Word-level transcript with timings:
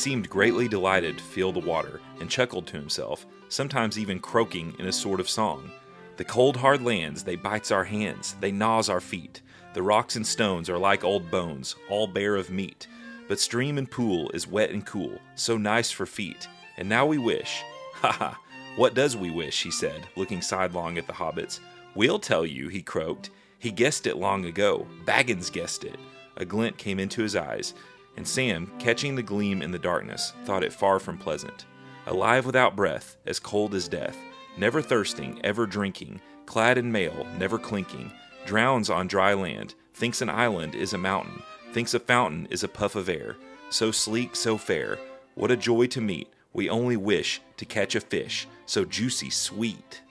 seemed 0.00 0.30
greatly 0.30 0.66
delighted 0.66 1.18
to 1.18 1.24
feel 1.24 1.52
the 1.52 1.60
water, 1.60 2.00
and 2.20 2.30
chuckled 2.30 2.66
to 2.68 2.76
himself, 2.76 3.26
sometimes 3.48 3.98
even 3.98 4.18
croaking 4.18 4.74
in 4.78 4.86
a 4.86 4.92
sort 4.92 5.20
of 5.20 5.28
song. 5.28 5.70
The 6.16 6.24
cold 6.24 6.56
hard 6.56 6.82
lands, 6.82 7.22
they 7.22 7.36
bites 7.36 7.70
our 7.70 7.84
hands, 7.84 8.34
they 8.40 8.50
gnaws 8.50 8.88
our 8.88 9.00
feet. 9.00 9.42
The 9.74 9.82
rocks 9.82 10.16
and 10.16 10.26
stones 10.26 10.70
are 10.70 10.78
like 10.78 11.04
old 11.04 11.30
bones, 11.30 11.76
all 11.90 12.06
bare 12.06 12.36
of 12.36 12.50
meat. 12.50 12.88
But 13.28 13.38
stream 13.38 13.78
and 13.78 13.90
pool 13.90 14.30
is 14.30 14.46
wet 14.46 14.70
and 14.70 14.84
cool, 14.84 15.18
so 15.34 15.56
nice 15.56 15.90
for 15.90 16.06
feet. 16.06 16.48
And 16.78 16.88
now 16.88 17.06
we 17.06 17.18
wish, 17.18 17.62
ha 17.94 18.10
ha, 18.10 18.40
what 18.76 18.94
does 18.94 19.16
we 19.16 19.30
wish? 19.30 19.62
he 19.62 19.70
said, 19.70 20.08
looking 20.16 20.40
sidelong 20.40 20.96
at 20.96 21.06
the 21.06 21.12
hobbits. 21.12 21.60
We'll 21.94 22.18
tell 22.18 22.46
you, 22.46 22.68
he 22.68 22.82
croaked. 22.82 23.30
He 23.58 23.70
guessed 23.70 24.06
it 24.06 24.16
long 24.16 24.46
ago. 24.46 24.86
Baggins 25.04 25.52
guessed 25.52 25.84
it. 25.84 25.98
A 26.36 26.44
glint 26.44 26.78
came 26.78 26.98
into 26.98 27.20
his 27.20 27.36
eyes, 27.36 27.74
and 28.16 28.26
Sam, 28.26 28.70
catching 28.78 29.14
the 29.14 29.22
gleam 29.22 29.62
in 29.62 29.70
the 29.70 29.78
darkness, 29.78 30.32
thought 30.44 30.64
it 30.64 30.72
far 30.72 30.98
from 30.98 31.18
pleasant. 31.18 31.66
Alive 32.06 32.46
without 32.46 32.76
breath, 32.76 33.16
as 33.26 33.38
cold 33.38 33.74
as 33.74 33.88
death, 33.88 34.16
never 34.56 34.82
thirsting, 34.82 35.40
ever 35.44 35.66
drinking, 35.66 36.20
clad 36.46 36.78
in 36.78 36.90
mail, 36.90 37.26
never 37.38 37.58
clinking, 37.58 38.10
drowns 38.46 38.90
on 38.90 39.06
dry 39.06 39.34
land, 39.34 39.74
thinks 39.94 40.22
an 40.22 40.30
island 40.30 40.74
is 40.74 40.92
a 40.92 40.98
mountain, 40.98 41.42
thinks 41.72 41.94
a 41.94 42.00
fountain 42.00 42.46
is 42.50 42.64
a 42.64 42.68
puff 42.68 42.96
of 42.96 43.08
air, 43.08 43.36
so 43.70 43.90
sleek, 43.90 44.34
so 44.34 44.58
fair, 44.58 44.98
what 45.34 45.50
a 45.50 45.56
joy 45.56 45.86
to 45.86 46.00
meet, 46.00 46.28
we 46.52 46.68
only 46.68 46.96
wish 46.96 47.40
to 47.56 47.64
catch 47.64 47.94
a 47.94 48.00
fish, 48.00 48.48
so 48.66 48.84
juicy 48.84 49.30
sweet. 49.30 50.02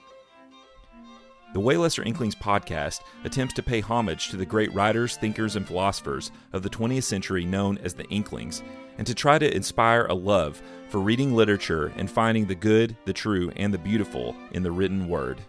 The 1.52 1.58
Way 1.58 1.76
Lesser 1.76 2.04
Inklings 2.04 2.36
podcast 2.36 3.00
attempts 3.24 3.54
to 3.54 3.62
pay 3.64 3.80
homage 3.80 4.28
to 4.28 4.36
the 4.36 4.46
great 4.46 4.72
writers, 4.72 5.16
thinkers, 5.16 5.56
and 5.56 5.66
philosophers 5.66 6.30
of 6.52 6.62
the 6.62 6.70
20th 6.70 7.02
century 7.02 7.44
known 7.44 7.76
as 7.78 7.92
the 7.92 8.04
Inklings, 8.04 8.62
and 8.98 9.06
to 9.08 9.16
try 9.16 9.36
to 9.36 9.52
inspire 9.52 10.06
a 10.06 10.14
love 10.14 10.62
for 10.90 11.00
reading 11.00 11.34
literature 11.34 11.92
and 11.96 12.08
finding 12.08 12.46
the 12.46 12.54
good, 12.54 12.96
the 13.04 13.12
true, 13.12 13.50
and 13.56 13.74
the 13.74 13.78
beautiful 13.78 14.36
in 14.52 14.62
the 14.62 14.70
written 14.70 15.08
word. 15.08 15.40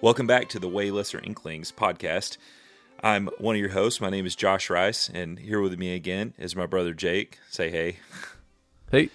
Welcome 0.00 0.28
back 0.28 0.48
to 0.50 0.60
the 0.60 0.68
Way 0.68 0.92
Lesser 0.92 1.20
Inklings 1.24 1.72
podcast. 1.72 2.36
I'm 3.02 3.28
one 3.38 3.56
of 3.56 3.60
your 3.60 3.70
hosts. 3.70 4.00
My 4.00 4.10
name 4.10 4.26
is 4.26 4.36
Josh 4.36 4.70
Rice, 4.70 5.10
and 5.12 5.40
here 5.40 5.60
with 5.60 5.76
me 5.76 5.92
again 5.92 6.34
is 6.38 6.54
my 6.54 6.66
brother 6.66 6.94
Jake. 6.94 7.40
Say 7.50 7.68
hey. 7.68 7.98
Hey. 8.92 9.10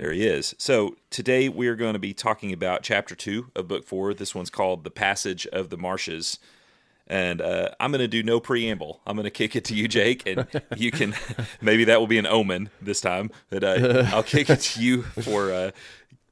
There 0.00 0.12
he 0.12 0.26
is. 0.26 0.54
So 0.56 0.96
today 1.10 1.50
we 1.50 1.68
are 1.68 1.76
going 1.76 1.92
to 1.92 1.98
be 1.98 2.14
talking 2.14 2.54
about 2.54 2.82
chapter 2.82 3.14
two 3.14 3.50
of 3.54 3.68
book 3.68 3.84
four. 3.84 4.14
This 4.14 4.34
one's 4.34 4.48
called 4.48 4.82
"The 4.82 4.90
Passage 4.90 5.46
of 5.48 5.68
the 5.68 5.76
Marshes," 5.76 6.38
and 7.06 7.42
uh, 7.42 7.72
I'm 7.78 7.90
going 7.92 8.00
to 8.00 8.08
do 8.08 8.22
no 8.22 8.40
preamble. 8.40 9.02
I'm 9.06 9.14
going 9.14 9.24
to 9.24 9.30
kick 9.30 9.54
it 9.54 9.62
to 9.66 9.74
you, 9.74 9.88
Jake, 9.88 10.26
and 10.26 10.46
you 10.74 10.90
can 10.90 11.14
maybe 11.60 11.84
that 11.84 12.00
will 12.00 12.06
be 12.06 12.16
an 12.16 12.26
omen 12.26 12.70
this 12.80 13.02
time. 13.02 13.30
But 13.50 13.62
uh, 13.62 14.04
I'll 14.06 14.22
kick 14.22 14.48
it 14.48 14.60
to 14.60 14.82
you 14.82 15.02
for 15.02 15.52
uh, 15.52 15.70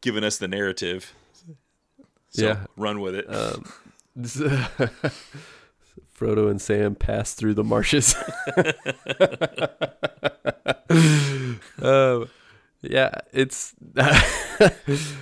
giving 0.01 0.25
us 0.25 0.39
the 0.39 0.49
narrative. 0.49 1.13
So 2.31 2.47
Yeah. 2.47 2.65
run 2.75 3.01
with 3.01 3.15
it. 3.17 3.27
Um, 3.29 3.67
Frodo 6.19 6.51
and 6.51 6.59
Sam 6.61 6.95
pass 6.95 7.35
through 7.35 7.53
the 7.53 7.65
marshes. 7.65 8.15
um, 11.83 12.31
yeah, 12.83 13.11
it's. 13.33 13.75
I 13.97 14.73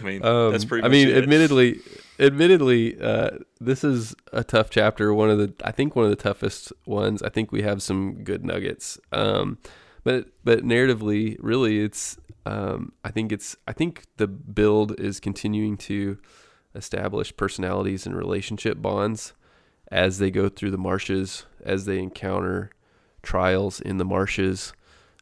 mean, 0.02 0.24
um, 0.24 0.52
that's 0.52 0.64
pretty. 0.64 0.84
I 0.84 0.88
mean, 0.88 1.08
it. 1.08 1.16
admittedly, 1.16 1.80
admittedly, 2.18 3.00
uh, 3.00 3.30
this 3.60 3.82
is 3.82 4.14
a 4.32 4.44
tough 4.44 4.70
chapter. 4.70 5.14
One 5.14 5.30
of 5.30 5.38
the, 5.38 5.52
I 5.64 5.72
think, 5.72 5.96
one 5.96 6.04
of 6.04 6.10
the 6.10 6.16
toughest 6.16 6.72
ones. 6.84 7.22
I 7.22 7.28
think 7.28 7.52
we 7.52 7.62
have 7.62 7.82
some 7.82 8.24
good 8.24 8.44
nuggets. 8.44 8.98
Um, 9.12 9.58
but 10.04 10.26
but 10.44 10.64
narratively, 10.64 11.36
really, 11.40 11.80
it's. 11.80 12.18
Um, 12.44 12.92
I 13.04 13.10
think 13.10 13.32
it's. 13.32 13.56
I 13.66 13.72
think 13.72 14.04
the 14.18 14.26
build 14.26 15.00
is 15.00 15.18
continuing 15.18 15.76
to 15.78 16.18
establish 16.74 17.34
personalities 17.36 18.06
and 18.06 18.14
relationship 18.14 18.80
bonds 18.82 19.32
as 19.90 20.18
they 20.18 20.30
go 20.30 20.48
through 20.48 20.70
the 20.70 20.78
marshes, 20.78 21.46
as 21.64 21.86
they 21.86 21.98
encounter 21.98 22.70
trials 23.22 23.80
in 23.80 23.96
the 23.96 24.04
marshes. 24.04 24.72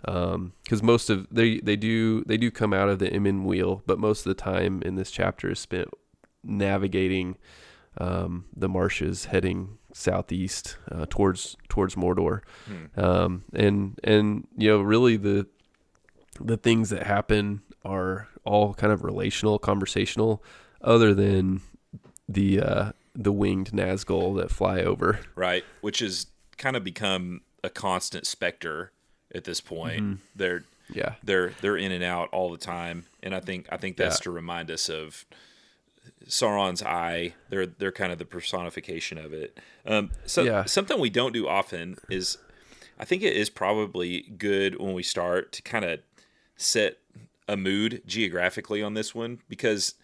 Because 0.05 0.83
most 0.83 1.09
of 1.11 1.27
they 1.31 1.61
they 1.61 1.77
do 1.77 2.23
they 2.25 2.37
do 2.37 2.51
come 2.51 2.73
out 2.73 2.89
of 2.89 2.99
the 2.99 3.11
Emyn 3.13 3.45
Muil, 3.45 3.83
but 3.87 3.99
most 3.99 4.21
of 4.27 4.31
the 4.37 4.41
time 4.43 4.83
in 4.83 4.97
this 4.97 5.11
chapter 5.11 5.51
is 5.51 5.59
spent 5.59 5.89
navigating 6.43 7.37
um, 7.99 8.45
the 8.55 8.69
marshes, 8.69 9.27
heading 9.27 9.79
southeast 9.93 10.77
uh, 10.91 11.07
towards 11.09 11.57
towards 11.69 11.95
Mordor, 11.95 12.41
Hmm. 12.67 13.01
um, 13.01 13.45
and 13.53 13.99
and 14.05 14.47
you 14.57 14.69
know 14.69 14.81
really 14.81 15.17
the 15.17 15.47
the 16.41 16.57
things 16.57 16.91
that 16.91 17.05
happen 17.05 17.63
are 17.85 18.29
all 18.45 18.75
kind 18.75 18.93
of 18.93 19.05
relational, 19.05 19.59
conversational, 19.59 20.43
other 20.83 21.15
than 21.15 21.61
the 22.29 22.61
uh, 22.61 22.93
the 23.15 23.33
winged 23.33 23.71
Nazgul 23.73 24.37
that 24.41 24.51
fly 24.51 24.81
over. 24.81 25.21
right? 25.37 25.65
Which 25.81 26.01
has 26.01 26.27
kind 26.59 26.77
of 26.77 26.83
become 26.85 27.43
a 27.63 27.71
constant 27.71 28.27
specter 28.27 28.91
at 29.35 29.45
this 29.45 29.61
point. 29.61 30.03
Mm-hmm. 30.03 30.15
They're 30.37 30.65
Yeah, 30.93 31.15
they're 31.23 31.53
they're 31.61 31.77
in 31.77 31.93
and 31.93 32.05
out 32.05 32.29
all 32.33 32.51
the 32.51 32.59
time, 32.59 33.07
and 33.23 33.35
I 33.35 33.41
think 33.41 33.67
I 33.71 33.77
think 33.77 33.97
that's 33.97 34.21
Yeah. 34.21 34.25
to 34.25 34.31
remind 34.31 34.71
us 34.71 34.89
of 34.89 35.25
Sauron's 36.27 36.83
eye. 36.83 37.35
They're 37.51 37.67
they're 37.67 37.93
kind 37.93 38.13
of 38.13 38.19
the 38.19 38.25
personification 38.25 39.19
of 39.19 39.33
it. 39.33 39.59
Um, 39.87 40.11
so 40.27 40.43
Yeah. 40.43 40.65
something 40.65 40.99
we 40.99 41.11
don't 41.11 41.33
do 41.33 41.49
often 41.49 41.97
is, 42.11 42.39
I 42.99 43.05
think 43.05 43.23
it 43.23 43.37
is 43.37 43.51
probably 43.51 44.23
good 44.39 44.79
when 44.81 44.93
we 44.95 45.03
start 45.03 45.53
to 45.53 45.63
kind 45.63 45.85
of 45.85 46.01
set 46.57 46.99
a 47.49 47.57
mood 47.57 48.03
geographically 48.07 48.83
on 48.83 48.95
this 48.95 49.15
one 49.15 49.39
because 49.51 49.95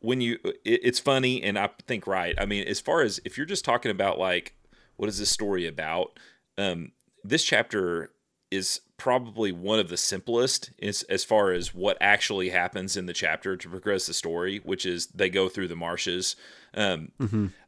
when 0.00 0.20
you 0.20 0.38
it, 0.44 0.80
it's 0.82 0.98
funny 0.98 1.40
and 1.42 1.56
i 1.58 1.68
think 1.86 2.06
right 2.08 2.34
i 2.38 2.44
mean 2.46 2.66
as 2.66 2.80
far 2.80 3.02
as 3.02 3.20
if 3.24 3.36
you're 3.36 3.46
just 3.46 3.64
talking 3.64 3.90
about 3.90 4.18
like 4.18 4.52
what 4.96 5.08
is 5.08 5.18
this 5.18 5.30
story 5.30 5.64
about 5.66 6.18
um 6.58 6.90
this 7.22 7.44
chapter 7.44 8.10
is 8.56 8.80
probably 8.96 9.52
one 9.52 9.78
of 9.78 9.88
the 9.88 9.96
simplest 9.96 10.70
as, 10.82 11.02
as 11.04 11.22
far 11.22 11.52
as 11.52 11.74
what 11.74 11.96
actually 12.00 12.48
happens 12.48 12.96
in 12.96 13.06
the 13.06 13.12
chapter 13.12 13.56
to 13.56 13.68
progress 13.68 14.06
the 14.06 14.14
story 14.14 14.58
which 14.64 14.86
is 14.86 15.06
they 15.08 15.28
go 15.28 15.48
through 15.48 15.68
the 15.68 15.76
marshes 15.76 16.34
um 16.74 17.12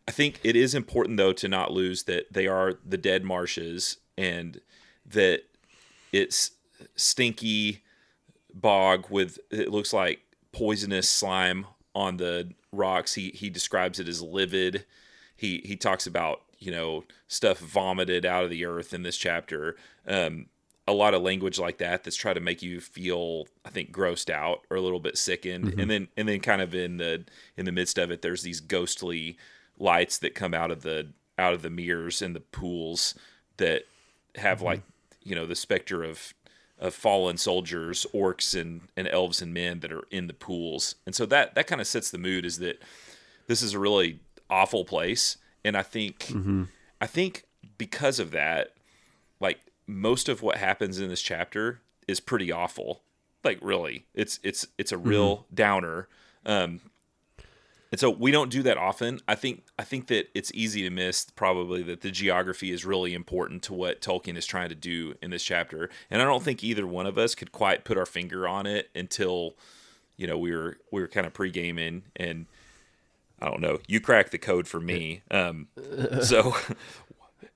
i 0.09 0.11
think 0.11 0.41
it 0.43 0.57
is 0.57 0.75
important 0.75 1.17
though 1.19 1.33
to 1.33 1.49
not 1.49 1.71
lose 1.71 2.05
that 2.05 2.33
they 2.33 2.47
are 2.47 2.75
the 2.85 2.97
dead 2.97 3.23
marshes 3.23 3.99
and 4.17 4.61
that 5.07 5.43
it's 6.13 6.53
stinky 6.97 7.83
bog 8.55 9.07
with 9.11 9.39
it 9.51 9.71
looks 9.71 9.93
like 9.93 10.21
poisonous 10.53 11.09
slime 11.09 11.67
on 11.95 12.17
the 12.17 12.53
rocks. 12.73 13.15
He 13.15 13.31
he 13.31 13.51
describes 13.51 13.99
it 13.99 14.09
as 14.09 14.23
livid. 14.23 14.85
He 15.37 15.63
he 15.65 15.77
talks 15.77 16.07
about 16.07 16.43
you 16.59 16.71
know 16.71 17.05
stuff 17.27 17.59
vomited 17.59 18.25
out 18.25 18.45
of 18.45 18.51
the 18.51 18.65
earth 18.65 18.93
in 18.93 19.03
this 19.03 19.17
chapter. 19.17 19.77
Um, 20.07 20.47
a 20.89 20.93
lot 20.93 21.13
of 21.13 21.23
language 21.23 21.59
like 21.59 21.79
that 21.79 22.03
that's 22.03 22.17
trying 22.17 22.37
to 22.37 22.41
make 22.41 22.63
you 22.63 22.81
feel 22.81 23.47
I 23.65 23.69
think 23.69 23.93
grossed 23.93 24.31
out 24.31 24.63
or 24.71 24.77
a 24.77 24.81
little 24.81 25.01
bit 25.01 25.19
sickened. 25.19 25.67
Mm-hmm. 25.67 25.81
And 25.81 25.91
then 25.91 26.09
and 26.17 26.29
then 26.29 26.41
kind 26.41 26.63
of 26.63 26.75
in 26.75 26.97
the 26.97 27.25
in 27.57 27.67
the 27.67 27.73
midst 27.73 27.99
of 27.99 28.11
it, 28.11 28.23
there's 28.23 28.43
these 28.43 28.61
ghostly 28.61 29.37
lights 29.79 30.19
that 30.19 30.35
come 30.35 30.55
out 30.55 30.71
of 30.71 30.83
the 30.83 31.09
out 31.39 31.53
of 31.53 31.63
the 31.63 31.71
mirrors 31.71 32.23
in 32.23 32.33
the 32.33 32.41
pools 32.41 33.15
that 33.59 33.83
have 34.37 34.59
mm-hmm. 34.59 34.67
like 34.67 34.83
you 35.23 35.35
know 35.35 35.47
the 35.47 35.55
specter 35.55 36.03
of 36.03 36.33
of 36.81 36.95
fallen 36.95 37.37
soldiers, 37.37 38.07
orcs 38.15 38.59
and, 38.59 38.83
and 38.97 39.09
elves 39.09 39.43
and 39.43 39.53
men 39.53 39.81
that 39.81 39.93
are 39.93 40.05
in 40.11 40.29
the 40.29 40.33
pools. 40.33 40.95
And 41.07 41.15
so 41.15 41.27
that 41.27 41.55
that 41.55 41.67
kind 41.67 41.83
of 41.83 41.87
sets 41.87 42.11
the 42.11 42.19
mood 42.19 42.47
is 42.47 42.59
that 42.59 42.81
this 43.47 43.63
is 43.63 43.75
a 43.75 43.79
really 43.79 44.21
awful 44.49 44.87
place. 44.87 45.37
And 45.65 45.77
I 45.77 45.83
think 45.83 46.21
mm-hmm. 46.29 46.65
I 46.99 47.07
think 47.07 47.45
because 47.77 48.19
of 48.19 48.31
that, 48.31 48.73
like 49.39 49.59
most 49.89 50.29
of 50.29 50.43
what 50.43 50.59
happens 50.59 51.01
in 51.01 51.09
this 51.09 51.23
chapter 51.23 51.81
is 52.07 52.21
pretty 52.21 52.53
awful. 52.53 53.03
Like 53.43 53.59
really. 53.63 54.05
It's 54.15 54.39
it's 54.43 54.67
it's 54.77 54.93
a 54.93 54.99
real 54.99 55.47
downer. 55.53 56.07
Um 56.47 56.81
and 57.91 57.99
so 57.99 58.11
we 58.11 58.31
don't 58.31 58.51
do 58.51 58.63
that 58.65 58.77
often. 58.77 59.21
I 59.27 59.35
think 59.35 59.65
I 59.79 59.85
think 59.85 60.09
that 60.09 60.29
it's 60.35 60.53
easy 60.53 60.83
to 60.83 60.91
miss 60.91 61.25
probably 61.25 61.83
that 61.85 62.03
the 62.03 62.11
geography 62.11 62.71
is 62.71 62.85
really 62.85 63.15
important 63.15 63.63
to 63.65 63.73
what 63.73 64.03
Tolkien 64.03 64.37
is 64.37 64.45
trying 64.45 64.69
to 64.69 64.75
do 64.75 65.15
in 65.23 65.31
this 65.31 65.43
chapter. 65.43 65.89
And 66.11 66.21
I 66.21 66.27
don't 66.27 66.43
think 66.43 66.63
either 66.63 66.87
one 66.87 67.07
of 67.07 67.17
us 67.17 67.35
could 67.35 67.51
quite 67.51 67.85
put 67.85 67.97
our 67.97 68.07
finger 68.07 68.47
on 68.47 68.67
it 68.67 68.91
until 68.95 69.55
you 70.17 70.27
know 70.27 70.37
we 70.37 70.55
were 70.55 70.77
we 70.93 71.01
were 71.01 71.09
kind 71.09 71.27
of 71.27 71.33
pre-gaming 71.33 72.03
and 72.15 72.47
I 73.41 73.47
don't 73.47 73.61
know. 73.61 73.79
You 73.87 74.01
cracked 74.01 74.33
the 74.33 74.39
code 74.39 74.69
for 74.69 74.81
me. 74.81 75.23
Um 75.31 75.69
so 76.21 76.55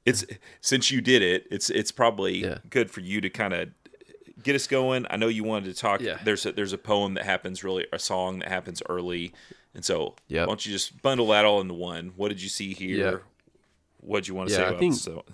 it's 0.05 0.25
since 0.61 0.91
you 0.91 1.01
did 1.01 1.23
it, 1.23 1.47
it's 1.51 1.71
it's 1.71 1.93
probably 1.93 2.43
Yeah. 2.43 2.59
good 2.71 2.91
for 2.91 3.01
you 3.01 3.21
to 3.21 3.31
kind 3.31 3.55
of 3.55 3.69
get 4.43 4.55
us 4.57 4.67
going. 4.67 5.07
I 5.11 5.17
know 5.17 5.29
you 5.29 5.45
wanted 5.45 5.67
to 5.75 5.81
talk. 5.81 6.01
Yeah. 6.01 6.19
There's 6.25 6.45
a, 6.47 6.53
there's 6.53 6.73
a 6.73 6.79
poem 6.79 7.15
that 7.15 7.25
happens 7.25 7.63
really, 7.63 7.87
a 7.93 7.99
song 7.99 8.41
that 8.41 8.49
happens 8.49 8.83
early, 8.89 9.33
and 9.75 9.85
so 9.85 10.17
Yep. 10.29 10.41
why 10.47 10.51
don't 10.51 10.67
you 10.67 10.73
just 10.73 11.01
bundle 11.03 11.29
that 11.29 11.45
all 11.45 11.61
into 11.61 11.75
one? 11.75 12.13
What 12.17 12.29
did 12.29 12.43
you 12.43 12.49
see 12.49 12.75
here? 12.75 12.97
Yeah. 13.13 13.17
What 14.01 14.19
did 14.19 14.29
you 14.29 14.35
want 14.35 14.49
to 14.49 14.55
Yeah, 14.55 14.71
say 14.71 14.75
I 14.77 14.79
think-? 14.79 14.95
So, 14.97 15.25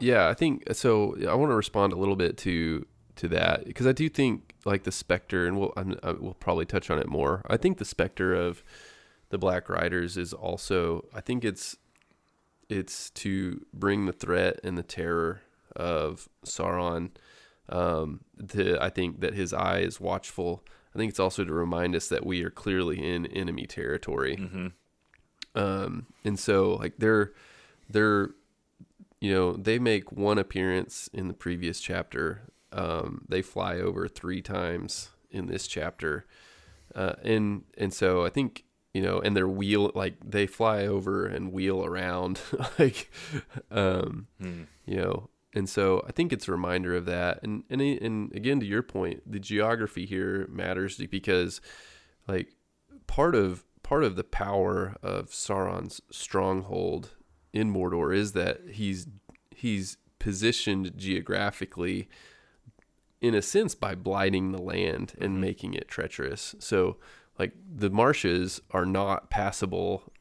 yeah. 0.00 0.28
I 0.28 0.34
think 0.34 0.64
so. 0.72 1.16
I 1.28 1.34
want 1.34 1.50
to 1.50 1.56
respond 1.56 1.92
a 1.92 1.96
little 1.96 2.16
bit 2.16 2.36
to 2.38 2.86
to 3.16 3.28
that 3.28 3.64
because 3.66 3.86
I 3.86 3.92
do 3.92 4.08
think 4.08 4.54
like 4.64 4.84
the 4.84 4.92
specter, 4.92 5.46
and 5.46 5.58
we'll 5.58 5.72
I'm, 5.76 5.98
I, 6.02 6.12
we'll 6.12 6.34
probably 6.34 6.64
touch 6.64 6.90
on 6.90 6.98
it 6.98 7.08
more. 7.08 7.42
I 7.48 7.56
think 7.56 7.78
the 7.78 7.84
specter 7.84 8.32
of 8.34 8.62
the 9.30 9.38
Black 9.38 9.68
Riders 9.68 10.16
is 10.16 10.32
also. 10.32 11.06
I 11.12 11.20
think 11.20 11.44
it's 11.44 11.76
it's 12.72 13.10
to 13.10 13.64
bring 13.72 14.06
the 14.06 14.12
threat 14.12 14.60
and 14.64 14.76
the 14.76 14.82
terror 14.82 15.42
of 15.76 16.28
Sauron. 16.44 17.10
Um, 17.68 18.20
to, 18.48 18.82
I 18.82 18.90
think 18.90 19.20
that 19.20 19.34
his 19.34 19.52
eye 19.52 19.80
is 19.80 20.00
watchful. 20.00 20.64
I 20.94 20.98
think 20.98 21.10
it's 21.10 21.20
also 21.20 21.44
to 21.44 21.52
remind 21.52 21.94
us 21.94 22.08
that 22.08 22.26
we 22.26 22.42
are 22.42 22.50
clearly 22.50 23.02
in 23.02 23.26
enemy 23.26 23.66
territory. 23.66 24.36
Mm-hmm. 24.36 24.66
Um, 25.54 26.06
and 26.24 26.38
so 26.38 26.74
like 26.74 26.94
they're 26.98 27.32
they're 27.88 28.30
you 29.20 29.32
know 29.32 29.52
they 29.52 29.78
make 29.78 30.10
one 30.10 30.38
appearance 30.38 31.08
in 31.12 31.28
the 31.28 31.34
previous 31.34 31.80
chapter. 31.80 32.42
Um, 32.72 33.26
they 33.28 33.42
fly 33.42 33.76
over 33.76 34.08
three 34.08 34.40
times 34.40 35.10
in 35.30 35.46
this 35.46 35.66
chapter, 35.66 36.26
uh, 36.94 37.14
and 37.22 37.64
and 37.76 37.92
so 37.92 38.24
I 38.24 38.30
think 38.30 38.64
you 38.94 39.00
know, 39.02 39.20
and 39.20 39.36
they're 39.36 39.48
wheel 39.48 39.90
like 39.94 40.14
they 40.24 40.46
fly 40.46 40.86
over 40.86 41.26
and 41.26 41.52
wheel 41.52 41.84
around, 41.84 42.40
like, 42.78 43.10
um, 43.70 44.26
Hmm. 44.40 44.62
you 44.86 44.96
know, 44.96 45.28
and 45.54 45.68
so 45.68 46.04
I 46.08 46.12
think 46.12 46.32
it's 46.32 46.48
a 46.48 46.52
reminder 46.52 46.94
of 46.96 47.04
that. 47.06 47.40
And 47.42 47.64
and 47.70 47.80
and 47.80 48.32
again, 48.34 48.60
to 48.60 48.66
your 48.66 48.82
point, 48.82 49.30
the 49.30 49.40
geography 49.40 50.06
here 50.06 50.46
matters 50.50 50.96
because, 51.10 51.60
like, 52.26 52.54
part 53.06 53.34
of 53.34 53.64
part 53.82 54.04
of 54.04 54.16
the 54.16 54.24
power 54.24 54.96
of 55.02 55.30
Sauron's 55.30 56.00
stronghold 56.10 57.10
in 57.52 57.72
Mordor 57.72 58.16
is 58.16 58.32
that 58.32 58.60
he's 58.72 59.06
he's 59.54 59.96
positioned 60.18 60.96
geographically 60.96 62.08
in 63.20 63.34
a 63.34 63.42
sense 63.42 63.74
by 63.74 63.94
blighting 63.94 64.52
the 64.52 64.60
land 64.62 65.14
and 65.20 65.40
making 65.40 65.74
it 65.74 65.88
treacherous. 65.88 66.54
So 66.58 66.96
like 67.42 67.52
the 67.74 67.90
marshes 67.90 68.60
are 68.70 68.86
not 68.86 69.30
passable 69.30 70.12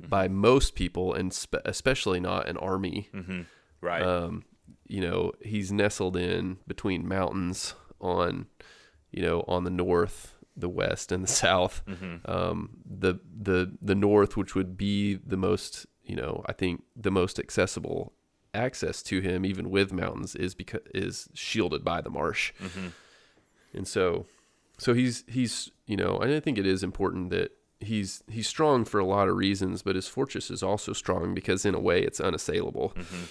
by 0.00 0.26
most 0.26 0.74
people 0.74 1.12
and 1.12 1.32
spe- 1.32 1.66
especially 1.66 2.18
not 2.18 2.48
an 2.48 2.56
army. 2.56 3.10
Mm-hmm. 3.12 3.42
Right. 3.82 4.02
Um, 4.02 4.44
you 4.86 5.02
know, 5.02 5.32
he's 5.42 5.70
nestled 5.70 6.16
in 6.16 6.56
between 6.66 7.06
mountains 7.06 7.74
on, 8.00 8.46
you 9.10 9.22
know, 9.22 9.44
on 9.46 9.64
the 9.64 9.70
north, 9.70 10.34
the 10.56 10.70
west, 10.70 11.12
and 11.12 11.22
the 11.22 11.28
south. 11.44 11.82
Mm-hmm. 11.86 12.30
Um, 12.30 12.78
the 12.86 13.20
the 13.38 13.76
the 13.82 13.94
north, 13.94 14.34
which 14.36 14.54
would 14.54 14.78
be 14.78 15.16
the 15.16 15.36
most, 15.36 15.84
you 16.04 16.16
know, 16.16 16.42
I 16.46 16.54
think 16.54 16.84
the 16.94 17.10
most 17.10 17.38
accessible 17.38 18.14
access 18.54 19.02
to 19.02 19.20
him, 19.20 19.44
even 19.44 19.68
with 19.68 19.92
mountains, 19.92 20.34
is 20.34 20.54
because 20.54 20.80
is 20.94 21.28
shielded 21.34 21.84
by 21.84 22.00
the 22.00 22.10
marsh. 22.10 22.54
Mm-hmm. 22.62 22.88
And 23.74 23.86
so, 23.86 24.24
so 24.78 24.94
he's 24.94 25.24
he's 25.26 25.70
you 25.86 25.96
know, 25.96 26.18
I 26.20 26.40
think 26.40 26.58
it 26.58 26.66
is 26.66 26.82
important 26.82 27.30
that 27.30 27.52
he's 27.80 28.22
he's 28.28 28.48
strong 28.48 28.84
for 28.84 28.98
a 28.98 29.04
lot 29.04 29.28
of 29.28 29.36
reasons, 29.36 29.82
but 29.82 29.96
his 29.96 30.08
fortress 30.08 30.50
is 30.50 30.62
also 30.62 30.92
strong 30.92 31.34
because 31.34 31.64
in 31.64 31.74
a 31.74 31.80
way 31.80 32.02
it's 32.02 32.20
unassailable. 32.20 32.92
Mm-hmm. 32.96 33.24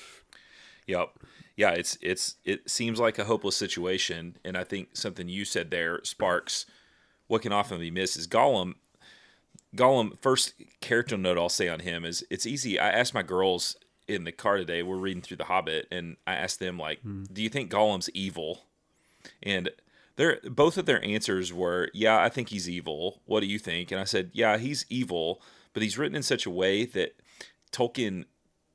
Yep. 0.88 1.10
Yeah, 1.58 1.72
it's 1.72 1.98
it's 2.02 2.36
it 2.44 2.70
seems 2.70 3.00
like 3.00 3.18
a 3.18 3.24
hopeless 3.24 3.56
situation, 3.56 4.38
and 4.44 4.58
I 4.58 4.64
think 4.64 4.90
something 4.96 5.30
you 5.30 5.46
said 5.46 5.72
there 5.72 6.02
sparks 6.04 6.66
what 7.28 7.42
can 7.42 7.54
often 7.54 7.80
be 7.80 7.92
missed 7.92 8.18
is 8.18 8.28
Gollum. 8.28 8.76
Gollum, 9.76 10.20
first 10.22 10.54
character 10.82 11.18
note 11.18 11.38
I'll 11.38 11.50
say 11.50 11.68
on 11.68 11.80
him 11.80 12.06
is 12.06 12.24
it's 12.30 12.46
easy. 12.46 12.80
I 12.80 12.90
asked 12.90 13.14
my 13.14 13.24
girls 13.24 13.76
in 14.08 14.24
the 14.24 14.32
car 14.32 14.58
today. 14.58 14.84
We're 14.84 14.98
reading 14.98 15.22
through 15.22 15.38
The 15.38 15.46
Hobbit, 15.46 15.88
and 15.92 16.18
I 16.28 16.36
asked 16.36 16.60
them 16.60 16.78
like, 16.78 17.02
hmm. 17.02 17.24
"Do 17.32 17.42
you 17.42 17.50
think 17.50 17.72
Gollum's 17.72 18.10
evil?" 18.12 18.66
And 19.42 19.70
their 20.16 20.40
both 20.44 20.78
of 20.78 20.86
their 20.86 21.04
answers 21.04 21.52
were, 21.52 21.90
"Yeah, 21.94 22.22
I 22.22 22.30
think 22.30 22.50
he's 22.50 22.70
evil. 22.70 23.22
What 23.26 23.42
do 23.42 23.48
you 23.48 23.60
think?" 23.60 23.92
And 23.92 24.00
I 24.00 24.06
said, 24.06 24.32
"Yeah, 24.34 24.58
he's 24.58 24.86
evil, 24.90 25.42
but 25.74 25.84
he's 25.84 25.98
written 25.98 26.16
in 26.16 26.24
such 26.24 26.46
a 26.46 26.52
way 26.52 26.86
that 26.86 27.20
Tolkien 27.72 28.26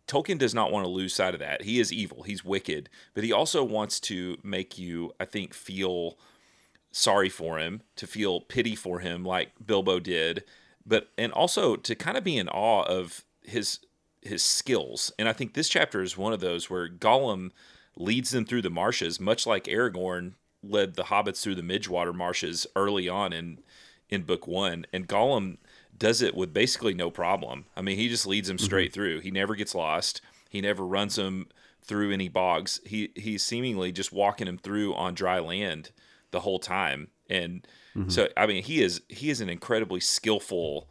Tolkien 0.06 0.38
does 0.38 0.54
not 0.54 0.72
want 0.72 0.84
to 0.84 0.90
lose 0.90 1.14
sight 1.14 1.34
of 1.34 1.40
that. 1.40 1.62
He 1.62 1.78
is 1.78 1.92
evil. 1.92 2.24
He's 2.24 2.44
wicked, 2.44 2.90
but 3.14 3.22
he 3.22 3.32
also 3.32 3.62
wants 3.62 4.00
to 4.00 4.38
make 4.42 4.76
you, 4.76 5.12
I 5.20 5.24
think, 5.24 5.54
feel 5.54 6.18
sorry 6.90 7.28
for 7.28 7.58
him, 7.58 7.82
to 7.94 8.08
feel 8.08 8.40
pity 8.40 8.74
for 8.74 8.98
him, 8.98 9.24
like 9.24 9.52
Bilbo 9.64 10.00
did, 10.00 10.42
but 10.84 11.10
and 11.16 11.32
also 11.32 11.76
to 11.76 11.94
kind 11.94 12.16
of 12.16 12.24
be 12.24 12.36
in 12.36 12.48
awe 12.48 12.82
of 12.82 13.24
his 13.44 13.78
his 14.22 14.42
skills. 14.42 15.12
And 15.18 15.28
I 15.28 15.32
think 15.32 15.54
this 15.54 15.68
chapter 15.68 16.02
is 16.02 16.18
one 16.18 16.32
of 16.32 16.40
those 16.40 16.68
where 16.68 16.88
Gollum 16.88 17.52
leads 17.96 18.30
them 18.30 18.44
through 18.44 18.62
the 18.62 18.70
marshes, 18.70 19.20
much 19.20 19.46
like 19.46 19.64
Aragorn 19.64 20.34
led 20.62 20.94
the 20.94 21.04
hobbits 21.04 21.42
through 21.42 21.54
the 21.54 21.62
Midgewater 21.62 22.14
marshes 22.14 22.66
early 22.76 23.08
on 23.08 23.32
in 23.32 23.58
in 24.08 24.22
book 24.22 24.46
one. 24.46 24.86
And 24.92 25.08
Gollum 25.08 25.58
does 25.96 26.20
it 26.22 26.34
with 26.34 26.52
basically 26.52 26.94
no 26.94 27.10
problem. 27.10 27.66
I 27.76 27.82
mean, 27.82 27.96
he 27.96 28.08
just 28.08 28.26
leads 28.26 28.48
them 28.48 28.58
straight 28.58 28.90
mm-hmm. 28.90 28.94
through. 28.94 29.20
He 29.20 29.30
never 29.30 29.54
gets 29.54 29.74
lost. 29.74 30.20
He 30.48 30.60
never 30.60 30.84
runs 30.84 31.16
them 31.16 31.46
through 31.82 32.12
any 32.12 32.28
bogs. 32.28 32.80
He 32.84 33.12
he's 33.14 33.42
seemingly 33.42 33.92
just 33.92 34.12
walking 34.12 34.46
them 34.46 34.58
through 34.58 34.94
on 34.94 35.14
dry 35.14 35.38
land 35.38 35.90
the 36.30 36.40
whole 36.40 36.58
time. 36.58 37.08
And 37.28 37.66
mm-hmm. 37.96 38.10
so 38.10 38.28
I 38.36 38.46
mean, 38.46 38.62
he 38.62 38.82
is 38.82 39.02
he 39.08 39.30
is 39.30 39.40
an 39.40 39.48
incredibly 39.48 40.00
skillful 40.00 40.88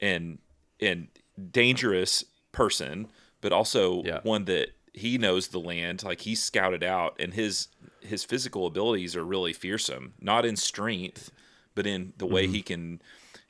and 0.00 0.38
and 0.80 1.08
dangerous 1.50 2.24
person, 2.52 3.08
but 3.40 3.52
also 3.52 4.02
Yeah. 4.04 4.20
one 4.22 4.44
that 4.46 4.70
he 4.92 5.18
knows 5.18 5.48
the 5.48 5.60
land. 5.60 6.02
Like 6.02 6.22
he's 6.22 6.42
scouted 6.42 6.82
out, 6.82 7.16
and 7.18 7.34
his 7.34 7.68
his 8.06 8.24
physical 8.24 8.66
abilities 8.66 9.16
are 9.16 9.24
really 9.24 9.52
fearsome. 9.52 10.14
Not 10.20 10.44
in 10.44 10.56
strength, 10.56 11.30
but 11.74 11.86
in 11.86 12.12
the 12.18 12.26
way 12.26 12.44
mm-hmm. 12.44 12.54
he 12.54 12.62
can, 12.62 13.02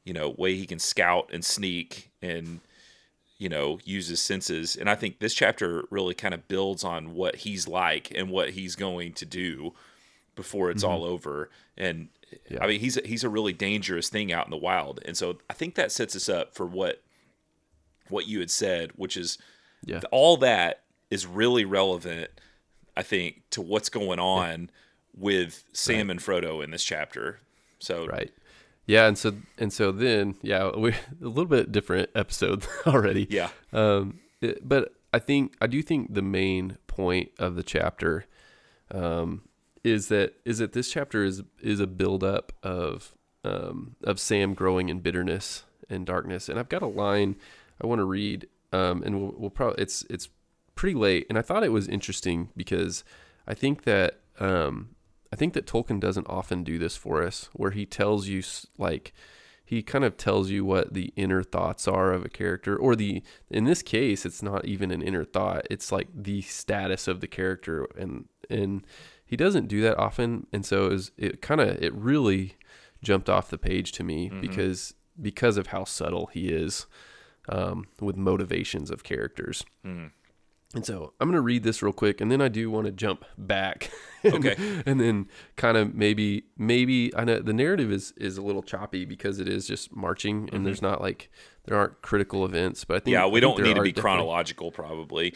you 0.04 0.12
know, 0.12 0.30
way 0.30 0.54
he 0.54 0.66
can 0.66 0.78
scout 0.78 1.30
and 1.32 1.44
sneak 1.44 2.10
and 2.22 2.60
you 3.38 3.48
know 3.48 3.78
use 3.84 4.08
his 4.08 4.20
senses. 4.20 4.76
And 4.76 4.88
I 4.88 4.94
think 4.94 5.18
this 5.18 5.34
chapter 5.34 5.84
really 5.90 6.14
kind 6.14 6.34
of 6.34 6.48
builds 6.48 6.84
on 6.84 7.14
what 7.14 7.36
he's 7.36 7.68
like 7.68 8.12
and 8.14 8.30
what 8.30 8.50
he's 8.50 8.76
going 8.76 9.12
to 9.14 9.26
do 9.26 9.74
before 10.34 10.70
it's 10.70 10.82
mm-hmm. 10.82 10.92
all 10.92 11.04
over. 11.04 11.50
And 11.76 12.08
Yeah. 12.48 12.62
I 12.62 12.66
mean, 12.66 12.80
he's 12.80 12.96
a, 12.96 13.02
he's 13.04 13.24
a 13.24 13.28
really 13.28 13.52
dangerous 13.52 14.08
thing 14.08 14.32
out 14.32 14.46
in 14.46 14.50
the 14.50 14.56
wild, 14.56 15.00
and 15.04 15.16
so 15.16 15.38
I 15.48 15.54
think 15.54 15.74
that 15.74 15.92
sets 15.92 16.16
us 16.16 16.28
up 16.28 16.54
for 16.54 16.66
what 16.66 17.02
what 18.08 18.26
you 18.26 18.40
had 18.40 18.50
said, 18.50 18.92
which 18.96 19.16
is 19.16 19.38
Yeah. 19.84 20.00
all 20.10 20.36
that 20.38 20.82
is 21.10 21.26
really 21.26 21.64
relevant. 21.64 22.30
I 22.96 23.02
think 23.02 23.42
to 23.50 23.60
what's 23.62 23.88
going 23.88 24.18
on 24.18 24.70
with 25.16 25.64
Sam 25.72 26.10
and 26.10 26.20
Frodo 26.20 26.62
in 26.64 26.70
this 26.70 26.84
chapter. 26.84 27.40
So 27.78 28.06
Right. 28.06 28.32
Yeah, 28.86 29.06
and 29.08 29.18
so 29.18 29.34
and 29.58 29.72
so 29.72 29.90
then 29.92 30.36
yeah, 30.42 30.70
we 30.76 30.90
a 31.22 31.28
little 31.28 31.46
bit 31.46 31.72
different 31.72 32.10
episode 32.14 32.66
already. 32.86 33.26
yeah, 33.30 33.48
Um, 33.72 34.20
it- 34.40 34.66
but 34.68 34.94
I 35.12 35.18
think 35.18 35.54
I 35.60 35.66
do 35.66 35.82
think 35.82 36.14
the 36.14 36.22
main 36.22 36.78
point 36.86 37.30
of 37.38 37.54
the 37.56 37.62
chapter 37.62 38.26
um, 38.90 39.42
is 39.82 40.08
that 40.08 40.34
is 40.44 40.58
that 40.58 40.72
this 40.72 40.90
chapter 40.90 41.24
is 41.24 41.42
is 41.60 41.80
a 41.80 41.86
build 41.86 42.22
up 42.24 42.52
of 42.62 43.14
um, 43.44 43.96
of 44.04 44.18
Sam 44.20 44.54
growing 44.54 44.88
in 44.88 45.00
bitterness 45.00 45.64
and 45.88 46.04
darkness. 46.06 46.48
And 46.48 46.58
I've 46.58 46.68
got 46.68 46.82
a 46.82 46.86
line 46.86 47.36
I 47.82 47.86
want 47.86 48.00
to 48.00 48.04
read, 48.04 48.46
um, 48.72 49.02
and 49.04 49.20
we'll, 49.20 49.34
we'll 49.36 49.50
probably 49.50 49.82
it's 49.82 50.04
it's 50.10 50.28
pretty 50.76 50.94
late, 50.94 51.26
and 51.28 51.36
I 51.36 51.42
thought 51.42 51.64
it 51.64 51.72
was 51.72 51.88
interesting 51.88 52.50
because 52.56 53.02
I 53.48 53.54
think 53.54 53.82
that 53.82 54.20
um, 54.38 54.90
I 55.32 55.36
think 55.36 55.54
that 55.54 55.66
Tolkien 55.66 55.98
doesn't 55.98 56.28
often 56.28 56.62
do 56.62 56.78
this 56.78 56.96
for 56.96 57.22
us, 57.22 57.48
where 57.52 57.72
he 57.72 57.84
tells 57.84 58.28
you 58.28 58.42
like 58.78 59.12
he 59.64 59.82
kind 59.82 60.04
of 60.04 60.16
tells 60.16 60.48
you 60.48 60.64
what 60.64 60.94
the 60.94 61.12
inner 61.16 61.42
thoughts 61.42 61.88
are 61.88 62.12
of 62.12 62.24
a 62.24 62.28
character 62.28 62.76
or 62.76 62.94
the 62.94 63.22
in 63.50 63.64
this 63.64 63.82
case 63.82 64.24
it's 64.24 64.40
not 64.42 64.64
even 64.64 64.92
an 64.92 65.02
inner 65.02 65.24
thought 65.24 65.66
it's 65.68 65.90
like 65.90 66.06
the 66.14 66.40
status 66.42 67.08
of 67.08 67.20
the 67.20 67.26
character 67.26 67.84
and 67.98 68.26
and 68.48 68.86
he 69.24 69.36
doesn't 69.36 69.66
do 69.66 69.80
that 69.80 69.98
often 69.98 70.46
and 70.52 70.64
so 70.64 70.86
it, 70.86 70.90
was, 70.92 71.10
it 71.18 71.42
kind 71.42 71.60
of 71.60 71.82
it 71.82 71.92
really 71.94 72.54
jumped 73.02 73.28
off 73.28 73.50
the 73.50 73.58
page 73.58 73.90
to 73.90 74.04
me 74.04 74.30
because 74.40 74.94
because 75.20 75.56
of 75.56 75.68
how 75.68 75.82
subtle 75.82 76.26
he 76.26 76.48
is 76.50 76.86
um, 77.48 77.86
with 78.00 78.16
motivations 78.16 78.88
of 78.90 79.02
characters 79.02 79.64
Mm. 79.84 80.10
And 80.74 80.84
so 80.84 81.12
I'm 81.20 81.28
going 81.28 81.36
to 81.36 81.40
read 81.40 81.62
this 81.62 81.82
real 81.82 81.92
quick, 81.92 82.20
and 82.20 82.30
then 82.30 82.40
I 82.42 82.48
do 82.48 82.70
want 82.70 82.86
to 82.86 82.92
jump 82.92 83.24
back, 83.38 83.90
and, 84.22 84.34
Okay. 84.46 84.56
and 84.84 85.00
then 85.00 85.28
kind 85.56 85.76
of 85.76 85.94
maybe 85.94 86.44
maybe 86.58 87.14
I 87.16 87.24
know 87.24 87.40
the 87.40 87.52
narrative 87.52 87.90
is 87.92 88.12
is 88.16 88.36
a 88.36 88.42
little 88.42 88.62
choppy 88.62 89.04
because 89.04 89.38
it 89.38 89.48
is 89.48 89.66
just 89.66 89.94
marching, 89.94 90.50
and 90.52 90.66
there's 90.66 90.82
not 90.82 91.00
like 91.00 91.30
there 91.66 91.76
aren't 91.78 92.02
critical 92.02 92.44
events, 92.44 92.84
but 92.84 92.94
I 92.96 92.98
think 93.00 93.16
Mm-hmm. 93.16 93.24
yeah, 93.26 93.32
we 93.32 93.40
think 93.40 93.56
don't 93.56 93.64
need 93.64 93.76
to 93.76 93.82
be 93.82 93.92
chronological, 93.92 94.70
probably. 94.72 95.34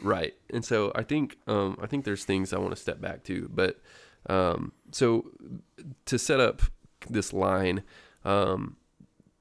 right? 0.00 0.34
And 0.50 0.64
so 0.64 0.92
I 0.94 1.02
think 1.02 1.38
um, 1.46 1.78
I 1.80 1.86
think 1.86 2.04
there's 2.04 2.24
things 2.24 2.52
I 2.52 2.58
want 2.58 2.70
to 2.74 2.80
step 2.80 3.00
back 3.00 3.22
to, 3.24 3.48
but 3.52 3.80
um, 4.28 4.72
so 4.90 5.30
to 6.06 6.18
set 6.18 6.38
up 6.40 6.62
this 7.10 7.32
line, 7.32 7.82
um, 8.24 8.76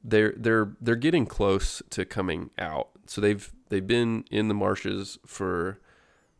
they're 0.04 0.34
they're 0.38 0.74
they're 0.82 0.96
getting 0.96 1.26
close 1.26 1.82
to 1.92 2.06
coming 2.06 2.50
out. 2.58 2.90
So 3.12 3.20
they've 3.20 3.52
they've 3.68 3.86
been 3.86 4.24
in 4.32 4.48
the 4.48 4.54
marshes 4.54 5.20
for 5.26 5.82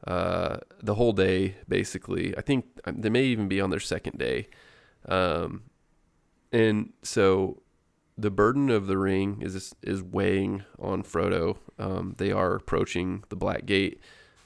uh, 0.08 0.60
the 0.82 0.96
whole 0.96 1.12
day, 1.12 1.56
basically. 1.68 2.34
I 2.38 2.40
think 2.40 2.64
um, 2.86 3.02
they 3.02 3.10
may 3.10 3.26
even 3.26 3.50
be 3.50 3.60
on 3.60 3.72
their 3.72 3.82
second 3.82 4.18
day. 4.18 4.48
Um, 5.06 5.64
and 6.54 6.94
so 7.04 7.62
the 8.18 8.32
burden 8.32 8.70
of 8.70 8.88
the 8.88 8.98
ring 8.98 9.42
is 9.42 9.76
is 9.84 10.02
weighing 10.02 10.64
on 10.80 11.04
Frodo. 11.04 11.58
Um, 11.78 12.16
they 12.18 12.32
are 12.32 12.56
approaching 12.56 13.26
the 13.28 13.36
Black 13.36 13.66
Gate, 13.66 14.00